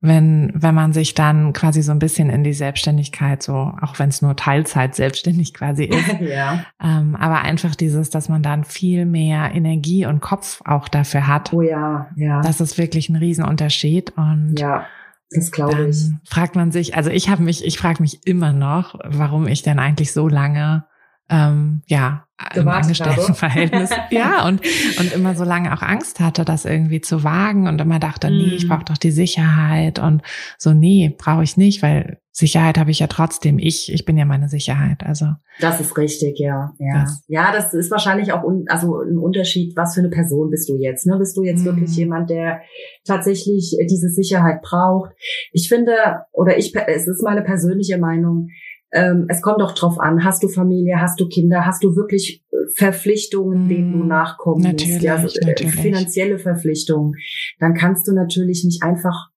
wenn, 0.00 0.52
wenn 0.54 0.74
man 0.74 0.92
sich 0.92 1.14
dann 1.14 1.52
quasi 1.52 1.80
so 1.80 1.92
ein 1.92 1.98
bisschen 1.98 2.28
in 2.28 2.44
die 2.44 2.52
Selbstständigkeit, 2.52 3.42
so, 3.42 3.72
auch 3.80 3.98
wenn 3.98 4.11
es 4.11 4.20
nur 4.20 4.37
Teilzeit 4.37 4.94
selbstständig 4.94 5.54
quasi 5.54 5.85
ist. 5.85 6.20
ja. 6.20 6.64
Ähm, 6.83 7.16
aber 7.16 7.42
einfach 7.42 7.74
dieses, 7.74 8.11
dass 8.11 8.28
man 8.28 8.42
dann 8.42 8.64
viel 8.64 9.07
mehr 9.07 9.54
Energie 9.54 10.07
und 10.07 10.20
Kopf 10.20 10.61
auch 10.64 10.88
dafür 10.88 11.26
hat. 11.26 11.52
Oh 11.52 11.62
ja, 11.62 12.09
ja. 12.16 12.42
Das 12.42 12.61
ist 12.61 12.76
wirklich 12.76 13.09
ein 13.09 13.16
Riesenunterschied. 13.16 14.12
Und 14.16 14.59
ja 14.59 14.87
das 15.35 15.51
glaube 15.51 15.88
ich. 15.88 16.11
Fragt 16.25 16.57
man 16.57 16.73
sich, 16.73 16.97
also 16.97 17.11
ich 17.11 17.29
habe 17.29 17.42
mich, 17.42 17.64
ich 17.64 17.79
frage 17.79 18.03
mich 18.03 18.27
immer 18.27 18.53
noch, 18.53 18.94
warum 19.05 19.47
ich 19.47 19.62
denn 19.62 19.79
eigentlich 19.79 20.12
so 20.12 20.29
lange 20.29 20.85
ähm, 21.31 21.83
ja, 21.87 22.27
im 22.55 22.68
Angestelltenverhältnis. 22.68 23.90
ja, 24.11 24.47
und, 24.47 24.61
und 24.99 25.12
immer 25.12 25.35
so 25.35 25.44
lange 25.44 25.73
auch 25.73 25.83
Angst 25.83 26.20
hatte, 26.20 26.44
das 26.44 26.64
irgendwie 26.64 27.01
zu 27.01 27.25
wagen 27.25 27.66
und 27.66 27.81
immer 27.81 27.99
dachte, 27.99 28.31
nee, 28.31 28.55
ich 28.55 28.66
mm. 28.66 28.68
brauche 28.68 28.85
doch 28.85 28.99
die 28.99 29.11
Sicherheit 29.11 29.99
und 29.99 30.23
so, 30.59 30.73
nee, 30.73 31.14
brauche 31.16 31.42
ich 31.42 31.57
nicht, 31.57 31.83
weil 31.83 32.18
Sicherheit 32.37 32.79
habe 32.79 32.90
ich 32.90 32.99
ja 32.99 33.07
trotzdem. 33.07 33.61
Ich, 33.61 33.92
ich 33.92 34.05
bin 34.05 34.18
ja 34.18 34.25
meine 34.25 34.49
Sicherheit. 34.49 35.07
Also 35.07 35.27
das 35.61 35.81
ist 35.81 35.97
richtig, 35.97 36.40
ja, 36.40 36.73
ja, 36.81 37.03
das. 37.03 37.23
ja. 37.29 37.53
Das 37.53 37.73
ist 37.73 37.92
wahrscheinlich 37.92 38.33
auch 38.33 38.42
un, 38.42 38.64
also 38.66 39.01
ein 39.03 39.18
Unterschied. 39.18 39.77
Was 39.77 39.94
für 39.94 40.01
eine 40.01 40.11
Person 40.11 40.51
bist 40.51 40.68
du 40.68 40.77
jetzt? 40.77 41.07
Ne, 41.07 41.16
bist 41.16 41.37
du 41.37 41.44
jetzt 41.44 41.62
mm. 41.62 41.64
wirklich 41.64 41.97
jemand, 41.97 42.31
der 42.31 42.62
tatsächlich 43.05 43.77
diese 43.88 44.09
Sicherheit 44.09 44.62
braucht? 44.62 45.12
Ich 45.53 45.68
finde, 45.68 45.92
oder 46.33 46.59
ich, 46.59 46.75
es 46.75 47.07
ist 47.07 47.23
meine 47.23 47.42
persönliche 47.42 47.99
Meinung 47.99 48.49
ähm, 48.92 49.27
es 49.29 49.42
kommt 49.42 49.61
doch 49.61 49.75
drauf 49.75 49.99
an, 49.99 50.25
hast 50.25 50.42
du 50.44 50.49
Familie, 50.49 51.01
hast 51.01 51.20
du 51.20 51.29
Kinder, 51.29 51.66
hast 51.66 51.83
du 51.83 51.97
wirklich 51.97 52.44
äh, 52.53 52.57
Verpflichtungen, 52.77 53.68
denen 53.68 53.92
du 53.92 54.05
mm, 54.05 54.07
nachkommen 54.07 54.62
natürlich, 54.62 54.92
musst, 54.92 55.03
ja, 55.03 55.16
also, 55.16 55.40
äh, 55.40 55.66
finanzielle 55.66 56.38
Verpflichtungen, 56.38 57.14
dann 57.59 57.75
kannst 57.75 58.07
du 58.07 58.12
natürlich 58.12 58.62
nicht 58.64 58.85
einfach 58.85 59.31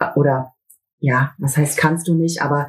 äh, 0.00 0.06
oder 0.16 0.52
ja, 1.00 1.32
was 1.38 1.56
heißt 1.56 1.78
kannst 1.78 2.08
du 2.08 2.14
nicht, 2.14 2.42
aber 2.42 2.68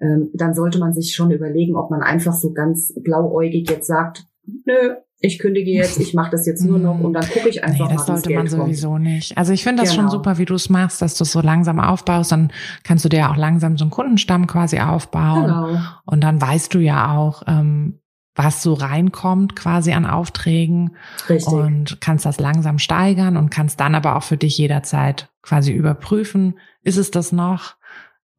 ähm, 0.00 0.30
dann 0.34 0.54
sollte 0.54 0.78
man 0.78 0.92
sich 0.92 1.14
schon 1.14 1.30
überlegen, 1.30 1.76
ob 1.76 1.90
man 1.90 2.02
einfach 2.02 2.34
so 2.34 2.52
ganz 2.52 2.92
blauäugig 3.02 3.68
jetzt 3.70 3.86
sagt, 3.86 4.26
nö, 4.64 4.96
ich 5.20 5.38
kündige 5.38 5.70
jetzt, 5.70 6.00
ich 6.00 6.14
mache 6.14 6.32
das 6.32 6.46
jetzt 6.46 6.64
nur 6.64 6.78
noch 6.78 6.98
und 7.00 7.12
dann 7.12 7.24
gucke 7.28 7.48
ich 7.48 7.62
einfach 7.64 7.88
nee, 7.88 7.94
das 7.94 8.08
mal, 8.08 8.16
sollte 8.16 8.34
man 8.34 8.48
sowieso 8.48 8.90
kommt. 8.90 9.04
nicht. 9.04 9.38
Also 9.38 9.52
ich 9.52 9.62
finde 9.62 9.82
das 9.82 9.92
genau. 9.92 10.02
schon 10.02 10.10
super, 10.10 10.38
wie 10.38 10.44
du 10.44 10.54
es 10.54 10.68
machst, 10.68 11.00
dass 11.00 11.16
du 11.16 11.24
es 11.24 11.32
so 11.32 11.40
langsam 11.40 11.78
aufbaust. 11.78 12.32
Dann 12.32 12.52
kannst 12.82 13.04
du 13.04 13.08
dir 13.08 13.18
ja 13.18 13.30
auch 13.30 13.36
langsam 13.36 13.78
so 13.78 13.84
einen 13.84 13.90
Kundenstamm 13.90 14.46
quasi 14.46 14.80
aufbauen. 14.80 15.44
Genau. 15.44 15.78
Und 16.04 16.22
dann 16.22 16.40
weißt 16.40 16.74
du 16.74 16.80
ja 16.80 17.16
auch, 17.16 17.42
ähm, 17.46 18.00
was 18.34 18.62
so 18.62 18.74
reinkommt 18.74 19.56
quasi 19.56 19.92
an 19.92 20.06
Aufträgen. 20.06 20.96
Richtig. 21.28 21.52
Und 21.52 22.00
kannst 22.00 22.24
das 22.24 22.40
langsam 22.40 22.78
steigern 22.78 23.36
und 23.36 23.50
kannst 23.50 23.80
dann 23.80 23.94
aber 23.94 24.16
auch 24.16 24.22
für 24.22 24.36
dich 24.36 24.56
jederzeit 24.58 25.30
quasi 25.42 25.72
überprüfen, 25.72 26.58
ist 26.82 26.96
es 26.96 27.10
das 27.10 27.32
noch? 27.32 27.76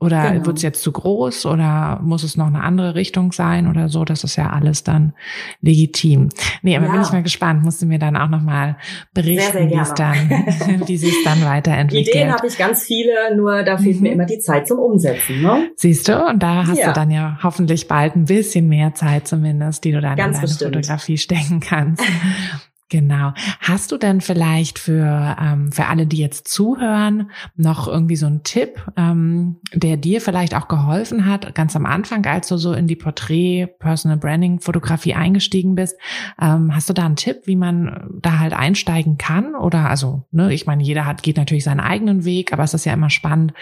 Oder 0.03 0.31
genau. 0.31 0.45
wird 0.45 0.57
es 0.57 0.63
jetzt 0.63 0.81
zu 0.83 0.91
groß 0.91 1.45
oder 1.45 1.99
muss 2.03 2.23
es 2.23 2.35
noch 2.35 2.47
eine 2.47 2.61
andere 2.61 2.93
Richtung 2.95 3.31
sein 3.31 3.67
oder 3.67 3.87
so? 3.87 4.03
Das 4.03 4.23
ist 4.23 4.35
ja 4.35 4.49
alles 4.49 4.83
dann 4.83 5.13
legitim. 5.61 6.29
Nee, 6.61 6.75
aber 6.75 6.87
ja. 6.87 6.91
bin 6.91 7.01
ich 7.01 7.11
mal 7.11 7.23
gespannt. 7.23 7.63
Musst 7.63 7.81
du 7.81 7.85
mir 7.85 7.99
dann 7.99 8.17
auch 8.17 8.27
nochmal 8.27 8.75
berichten, 9.13 9.69
wie 9.69 9.75
es 9.75 9.93
dann, 9.93 10.29
wie 10.87 10.97
sich 10.97 11.15
dann 11.23 11.43
weiterentwickelt. 11.45 12.15
Ideen 12.15 12.33
habe 12.33 12.45
ich 12.47 12.57
ganz 12.57 12.83
viele, 12.83 13.35
nur 13.35 13.63
da 13.63 13.77
fehlt 13.77 13.97
mhm. 13.97 14.03
mir 14.03 14.11
immer 14.11 14.25
die 14.25 14.39
Zeit 14.39 14.67
zum 14.67 14.79
Umsetzen. 14.79 15.41
Ne? 15.41 15.71
Siehst 15.77 16.09
du? 16.09 16.25
Und 16.25 16.43
da 16.43 16.67
hast 16.67 16.79
ja. 16.79 16.87
du 16.87 16.93
dann 16.93 17.09
ja 17.09 17.39
hoffentlich 17.41 17.87
bald 17.87 18.15
ein 18.15 18.25
bisschen 18.25 18.67
mehr 18.67 18.93
Zeit 18.93 19.27
zumindest, 19.27 19.85
die 19.85 19.93
du 19.93 20.01
dann 20.01 20.17
ganz 20.17 20.35
in 20.37 20.41
deine 20.41 20.47
bestimmt. 20.47 20.75
Fotografie 20.75 21.17
stecken 21.17 21.59
kannst. 21.61 22.03
Genau. 22.93 23.33
Hast 23.59 23.91
du 23.91 23.97
denn 23.97 24.21
vielleicht 24.21 24.77
für, 24.77 25.35
ähm, 25.41 25.71
für 25.71 25.87
alle, 25.87 26.05
die 26.05 26.17
jetzt 26.17 26.47
zuhören, 26.47 27.31
noch 27.55 27.87
irgendwie 27.87 28.15
so 28.15 28.27
einen 28.27 28.43
Tipp, 28.43 28.85
ähm, 28.95 29.55
der 29.73 29.97
dir 29.97 30.21
vielleicht 30.21 30.53
auch 30.53 30.67
geholfen 30.67 31.25
hat, 31.25 31.55
ganz 31.55 31.75
am 31.75 31.87
Anfang, 31.87 32.23
als 32.27 32.49
du 32.49 32.57
so 32.57 32.71
in 32.71 32.85
die 32.85 32.95
Porträt, 32.95 33.65
Personal 33.79 34.19
Branding, 34.19 34.59
Fotografie 34.59 35.15
eingestiegen 35.15 35.73
bist? 35.73 35.97
Ähm, 36.39 36.75
hast 36.75 36.87
du 36.87 36.93
da 36.93 37.03
einen 37.03 37.15
Tipp, 37.15 37.47
wie 37.47 37.55
man 37.55 38.11
da 38.21 38.37
halt 38.37 38.53
einsteigen 38.53 39.17
kann? 39.17 39.55
Oder 39.55 39.89
also, 39.89 40.27
ne, 40.29 40.53
ich 40.53 40.67
meine, 40.67 40.83
jeder 40.83 41.07
hat, 41.07 41.23
geht 41.23 41.37
natürlich 41.37 41.63
seinen 41.63 41.79
eigenen 41.79 42.25
Weg, 42.25 42.53
aber 42.53 42.61
es 42.61 42.75
ist 42.75 42.85
ja 42.85 42.93
immer 42.93 43.09
spannend, 43.09 43.55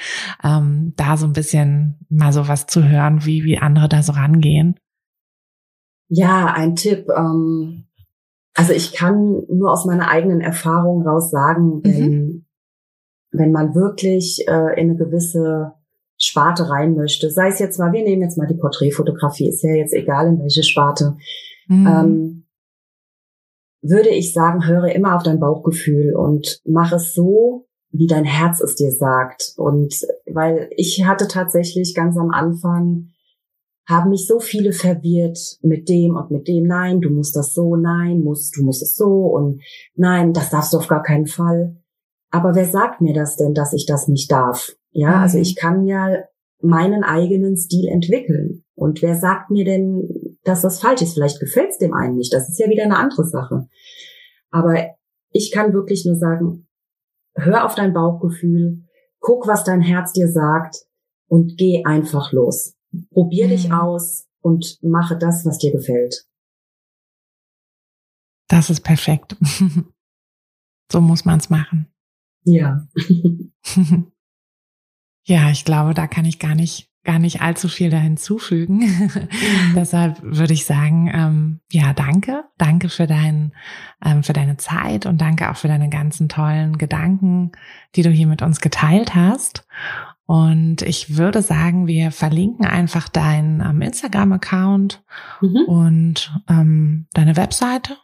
ähm, 0.44 0.92
da 0.98 1.16
so 1.16 1.26
ein 1.26 1.32
bisschen 1.32 2.06
mal 2.10 2.34
so 2.34 2.50
was 2.50 2.68
zu 2.68 2.84
hören, 2.84 3.26
wie, 3.26 3.46
wie 3.46 3.58
andere 3.58 3.88
da 3.88 4.04
so 4.04 4.12
rangehen. 4.12 4.76
Ja, 6.10 6.48
ein 6.48 6.76
Tipp. 6.76 7.08
Ähm 7.18 7.86
also 8.54 8.74
ich 8.74 8.94
kann 8.94 9.44
nur 9.50 9.72
aus 9.72 9.86
meiner 9.86 10.10
eigenen 10.10 10.42
Erfahrung 10.42 11.08
raus 11.08 11.32
sagen, 11.32 11.78
mhm. 11.78 11.84
wenn, 11.84 12.10
mhm. 12.10 12.46
wenn 13.32 13.52
man 13.52 13.76
wirklich 13.76 14.46
äh, 14.48 14.80
in 14.80 14.90
eine 14.90 14.98
gewisse 14.98 15.74
Sparte 16.18 16.70
rein 16.70 16.96
möchte, 16.96 17.32
sei 17.32 17.48
es 17.48 17.60
jetzt 17.60 17.80
mal, 17.80 17.92
wir 17.92 18.04
nehmen 18.04 18.22
jetzt 18.22 18.38
mal 18.38 18.48
die 18.48 18.58
Porträtfotografie, 18.58 19.50
ist 19.50 19.64
ja 19.64 19.74
jetzt 19.74 19.94
egal 19.94 20.28
in 20.28 20.40
welche 20.40 20.64
Sparte, 20.64 21.18
mhm. 21.68 21.88
ähm, 21.88 22.48
würde 23.82 24.10
ich 24.10 24.34
sagen, 24.34 24.68
höre 24.68 24.94
immer 24.94 25.16
auf 25.16 25.24
dein 25.24 25.40
Bauchgefühl 25.40 26.14
und 26.16 26.62
mach 26.66 26.92
es 26.92 27.14
so, 27.16 27.68
wie 27.90 28.08
dein 28.08 28.26
Herz 28.26 28.62
es 28.62 28.76
dir 28.76 28.92
sagt. 28.92 29.54
Und 29.58 29.96
weil 30.32 30.70
ich 30.76 31.04
hatte 31.06 31.28
tatsächlich 31.28 31.96
ganz 31.96 32.18
am 32.18 32.30
Anfang 32.32 33.10
haben 33.88 34.12
mich 34.12 34.28
so 34.28 34.40
viele 34.40 34.74
verwirrt 34.74 35.40
mit 35.62 35.90
dem 35.90 36.16
und 36.16 36.32
mit 36.32 36.48
dem. 36.48 36.66
Nein, 36.66 37.02
du 37.02 37.10
musst 37.10 37.36
das 37.36 37.54
so, 37.54 37.76
nein, 37.76 38.22
musst, 38.22 38.56
du 38.58 38.64
musst 38.64 38.82
es 38.82 38.96
so 38.96 39.26
und 39.28 39.62
nein, 39.96 40.34
das 40.34 40.50
darfst 40.50 40.74
du 40.74 40.78
auf 40.78 40.88
gar 40.88 41.04
keinen 41.04 41.28
Fall. 41.28 41.76
Aber 42.30 42.56
wer 42.56 42.66
sagt 42.66 43.02
mir 43.02 43.14
das 43.14 43.36
denn, 43.36 43.54
dass 43.54 43.74
ich 43.74 43.86
das 43.86 44.08
nicht 44.08 44.32
darf? 44.32 44.76
Ja, 44.92 45.18
mhm. 45.18 45.24
also 45.24 45.38
ich 45.38 45.56
kann 45.56 45.86
ja 45.86 46.24
meinen 46.62 47.04
eigenen 47.04 47.58
Stil 47.58 47.88
entwickeln. 47.88 48.64
Und 48.76 49.02
wer 49.02 49.16
sagt 49.16 49.50
mir 49.52 49.66
denn, 49.66 50.38
dass 50.44 50.62
das 50.62 50.80
falsch 50.80 51.02
ist? 51.02 51.14
Vielleicht 51.14 51.40
gefällt 51.40 51.70
es 51.72 51.78
dem 51.78 51.94
einen 51.94 52.18
nicht. 52.18 52.34
Das 52.34 52.50
ist 52.50 52.60
ja 52.60 52.70
wieder 52.70 52.84
eine 52.84 52.98
andere 52.98 53.26
Sache. 53.26 53.68
Aber 54.52 54.76
ich 55.32 55.52
kann 55.52 55.74
wirklich 55.74 56.06
nur 56.06 56.16
sagen, 56.16 56.68
hör 57.36 57.66
auf 57.66 57.76
dein 57.76 57.94
Bauchgefühl, 57.94 58.84
guck, 59.20 59.48
was 59.48 59.64
dein 59.64 59.82
Herz 59.82 60.14
dir 60.14 60.28
sagt 60.28 60.86
und 61.28 61.58
geh 61.58 61.84
einfach 61.86 62.32
los. 62.32 62.76
Probier 63.12 63.46
mhm. 63.46 63.52
dich 63.52 63.72
aus 63.72 64.28
und 64.42 64.80
mache 64.82 65.18
das, 65.18 65.46
was 65.46 65.58
dir 65.58 65.72
gefällt. 65.72 66.26
Das 68.48 68.70
ist 68.70 68.82
perfekt. 68.82 69.38
so 70.92 71.02
muss 71.02 71.26
man 71.26 71.40
es 71.40 71.50
machen. 71.50 71.88
Ja. 72.44 72.88
ja, 75.24 75.50
ich 75.52 75.64
glaube, 75.64 75.94
da 75.94 76.08
kann 76.08 76.26
ich 76.26 76.40
gar 76.40 76.56
nicht 76.56 76.92
gar 77.04 77.20
nicht 77.20 77.42
allzu 77.42 77.68
viel 77.68 77.90
da 77.90 77.98
hinzufügen. 77.98 79.10
Deshalb 79.76 80.22
würde 80.22 80.54
ich 80.54 80.66
sagen, 80.66 81.10
ähm, 81.12 81.60
ja, 81.72 81.94
danke. 81.94 82.44
Danke 82.58 82.90
für, 82.90 83.08
dein, 83.08 83.54
ähm, 84.06 84.24
für 84.24 84.34
deine 84.34 84.58
Zeit 84.58 85.06
und 85.06 85.20
danke 85.20 85.50
auch 85.50 85.56
für 85.56 85.68
deine 85.68 85.90
ganzen 85.90 86.30
tollen 86.30 86.78
Gedanken, 86.78 87.54
die 87.96 88.04
du 88.04 88.10
hier 88.10 88.28
mit 88.28 88.42
uns 88.42 88.62
geteilt 88.62 89.16
hast. 89.16 89.66
Und 90.32 90.82
ich 90.84 91.18
würde 91.18 91.42
sagen, 91.42 91.88
wir 91.88 92.10
verlinken 92.10 92.66
einfach 92.66 93.10
deinen 93.10 93.60
ähm, 93.60 93.82
Instagram-Account 93.82 95.04
mhm. 95.42 95.66
und 95.68 96.32
ähm, 96.50 97.08
deine 97.14 97.36
Webseite. 97.36 97.98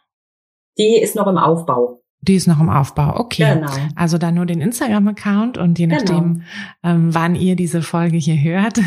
Die 0.76 1.00
ist 1.00 1.16
noch 1.16 1.26
im 1.26 1.38
Aufbau. 1.38 2.02
Die 2.20 2.34
ist 2.34 2.48
noch 2.48 2.58
im 2.58 2.68
Aufbau. 2.68 3.20
Okay. 3.20 3.54
Genau. 3.54 3.70
Also 3.94 4.18
dann 4.18 4.34
nur 4.34 4.44
den 4.44 4.60
Instagram-Account 4.60 5.56
und 5.56 5.78
je 5.78 5.86
nachdem, 5.86 6.34
genau. 6.34 6.44
ähm, 6.82 7.14
wann 7.14 7.36
ihr 7.36 7.54
diese 7.54 7.80
Folge 7.80 8.16
hier 8.16 8.40
hört, 8.42 8.80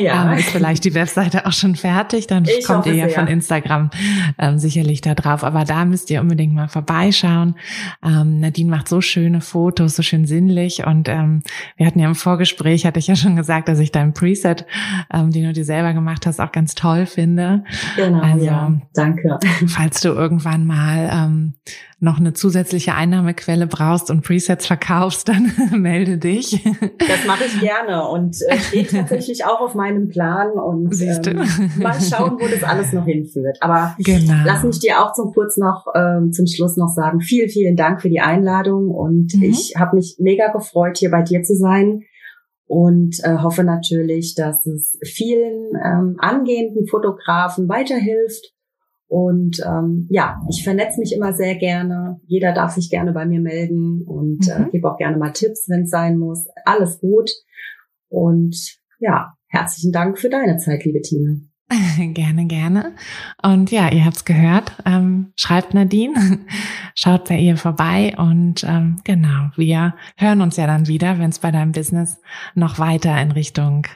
ja. 0.00 0.32
ähm, 0.32 0.38
ist 0.38 0.48
vielleicht 0.48 0.84
die 0.84 0.94
Webseite 0.94 1.44
auch 1.44 1.52
schon 1.52 1.76
fertig. 1.76 2.26
Dann 2.26 2.46
ich 2.46 2.64
kommt 2.64 2.86
ihr 2.86 2.94
ja 2.94 3.08
von 3.08 3.26
Instagram 3.26 3.90
ähm, 4.38 4.58
sicherlich 4.58 5.02
da 5.02 5.14
drauf. 5.14 5.44
Aber 5.44 5.64
da 5.64 5.84
müsst 5.84 6.10
ihr 6.10 6.22
unbedingt 6.22 6.54
mal 6.54 6.68
vorbeischauen. 6.68 7.56
Ähm, 8.02 8.40
Nadine 8.40 8.70
macht 8.70 8.88
so 8.88 9.02
schöne 9.02 9.42
Fotos, 9.42 9.94
so 9.94 10.02
schön 10.02 10.26
sinnlich. 10.26 10.86
Und 10.86 11.10
ähm, 11.10 11.42
wir 11.76 11.86
hatten 11.86 11.98
ja 11.98 12.08
im 12.08 12.14
Vorgespräch, 12.14 12.86
hatte 12.86 12.98
ich 12.98 13.06
ja 13.06 13.16
schon 13.16 13.36
gesagt, 13.36 13.68
dass 13.68 13.80
ich 13.80 13.92
dein 13.92 14.14
Preset, 14.14 14.64
ähm, 15.12 15.30
den 15.30 15.44
du 15.44 15.52
dir 15.52 15.64
selber 15.66 15.92
gemacht 15.92 16.26
hast, 16.26 16.40
auch 16.40 16.52
ganz 16.52 16.74
toll 16.74 17.04
finde. 17.04 17.64
Genau. 17.96 18.20
Also, 18.20 18.46
ja. 18.46 18.72
Danke. 18.94 19.38
Falls 19.66 20.00
du 20.00 20.08
irgendwann 20.08 20.64
mal 20.64 21.10
ähm, 21.12 21.54
noch 21.98 22.18
eine 22.18 22.34
zusätzliche 22.34 22.94
Einnahmequelle 22.94 23.66
brauchst 23.66 24.10
und 24.10 24.22
Presets 24.22 24.66
verkaufst, 24.66 25.28
dann 25.28 25.50
melde 25.80 26.18
dich. 26.18 26.62
Das 26.98 27.26
mache 27.26 27.44
ich 27.46 27.58
gerne 27.60 28.06
und 28.08 28.36
äh, 28.48 28.58
steht 28.58 28.90
tatsächlich 28.90 29.46
auch 29.46 29.60
auf 29.60 29.74
meinem 29.74 30.08
Plan 30.08 30.50
und 30.50 30.94
ähm, 31.00 31.46
mal 31.78 31.98
schauen, 31.98 32.38
wo 32.38 32.46
das 32.48 32.62
alles 32.62 32.92
noch 32.92 33.06
hinführt. 33.06 33.56
Aber 33.60 33.96
genau. 33.98 34.34
lass 34.44 34.62
mich 34.62 34.78
dir 34.78 35.02
auch 35.02 35.14
zum 35.14 35.32
kurz 35.32 35.56
noch 35.56 35.86
ähm, 35.94 36.32
zum 36.32 36.46
Schluss 36.46 36.76
noch 36.76 36.92
sagen, 36.94 37.20
vielen, 37.20 37.48
vielen 37.48 37.76
Dank 37.76 38.02
für 38.02 38.10
die 38.10 38.20
Einladung 38.20 38.90
und 38.90 39.34
mhm. 39.34 39.42
ich 39.42 39.74
habe 39.78 39.96
mich 39.96 40.16
mega 40.18 40.52
gefreut, 40.52 40.98
hier 40.98 41.10
bei 41.10 41.22
dir 41.22 41.42
zu 41.42 41.54
sein 41.54 42.02
und 42.66 43.16
äh, 43.22 43.38
hoffe 43.38 43.64
natürlich, 43.64 44.34
dass 44.34 44.66
es 44.66 44.98
vielen 45.02 45.70
ähm, 45.82 46.16
angehenden 46.18 46.86
Fotografen 46.88 47.68
weiterhilft 47.70 48.52
und 49.08 49.60
ähm, 49.64 50.08
ja, 50.10 50.40
ich 50.50 50.64
vernetze 50.64 50.98
mich 50.98 51.14
immer 51.14 51.32
sehr 51.32 51.54
gerne. 51.54 52.20
Jeder 52.26 52.52
darf 52.52 52.72
sich 52.72 52.90
gerne 52.90 53.12
bei 53.12 53.24
mir 53.24 53.40
melden 53.40 54.02
und 54.02 54.48
äh, 54.48 54.58
mhm. 54.58 54.66
äh, 54.66 54.70
gebe 54.70 54.90
auch 54.90 54.96
gerne 54.96 55.16
mal 55.16 55.32
Tipps, 55.32 55.68
wenn 55.68 55.82
es 55.82 55.90
sein 55.90 56.18
muss. 56.18 56.46
Alles 56.64 56.98
gut. 56.98 57.30
Und 58.08 58.56
ja, 58.98 59.34
herzlichen 59.48 59.92
Dank 59.92 60.18
für 60.18 60.28
deine 60.28 60.58
Zeit, 60.58 60.84
liebe 60.84 61.00
Tina. 61.02 61.36
gerne, 62.14 62.46
gerne. 62.46 62.94
Und 63.42 63.70
ja, 63.70 63.90
ihr 63.92 64.04
habt's 64.04 64.24
gehört. 64.24 64.72
Ähm, 64.84 65.32
schreibt 65.36 65.72
Nadine, 65.74 66.40
schaut 66.94 67.28
bei 67.28 67.38
ihr 67.38 67.56
vorbei 67.56 68.14
und 68.16 68.64
ähm, 68.64 68.96
genau, 69.04 69.50
wir 69.56 69.94
hören 70.16 70.40
uns 70.40 70.56
ja 70.56 70.66
dann 70.66 70.88
wieder, 70.88 71.18
wenn 71.18 71.30
es 71.30 71.40
bei 71.40 71.50
deinem 71.50 71.72
Business 71.72 72.20
noch 72.54 72.78
weiter 72.78 73.20
in 73.20 73.32
Richtung, 73.32 73.86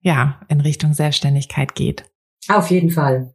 ja, 0.00 0.40
in 0.48 0.60
Richtung 0.60 0.92
Selbstständigkeit 0.92 1.74
geht. 1.74 2.04
Auf 2.48 2.70
jeden 2.70 2.90
Fall. 2.90 3.34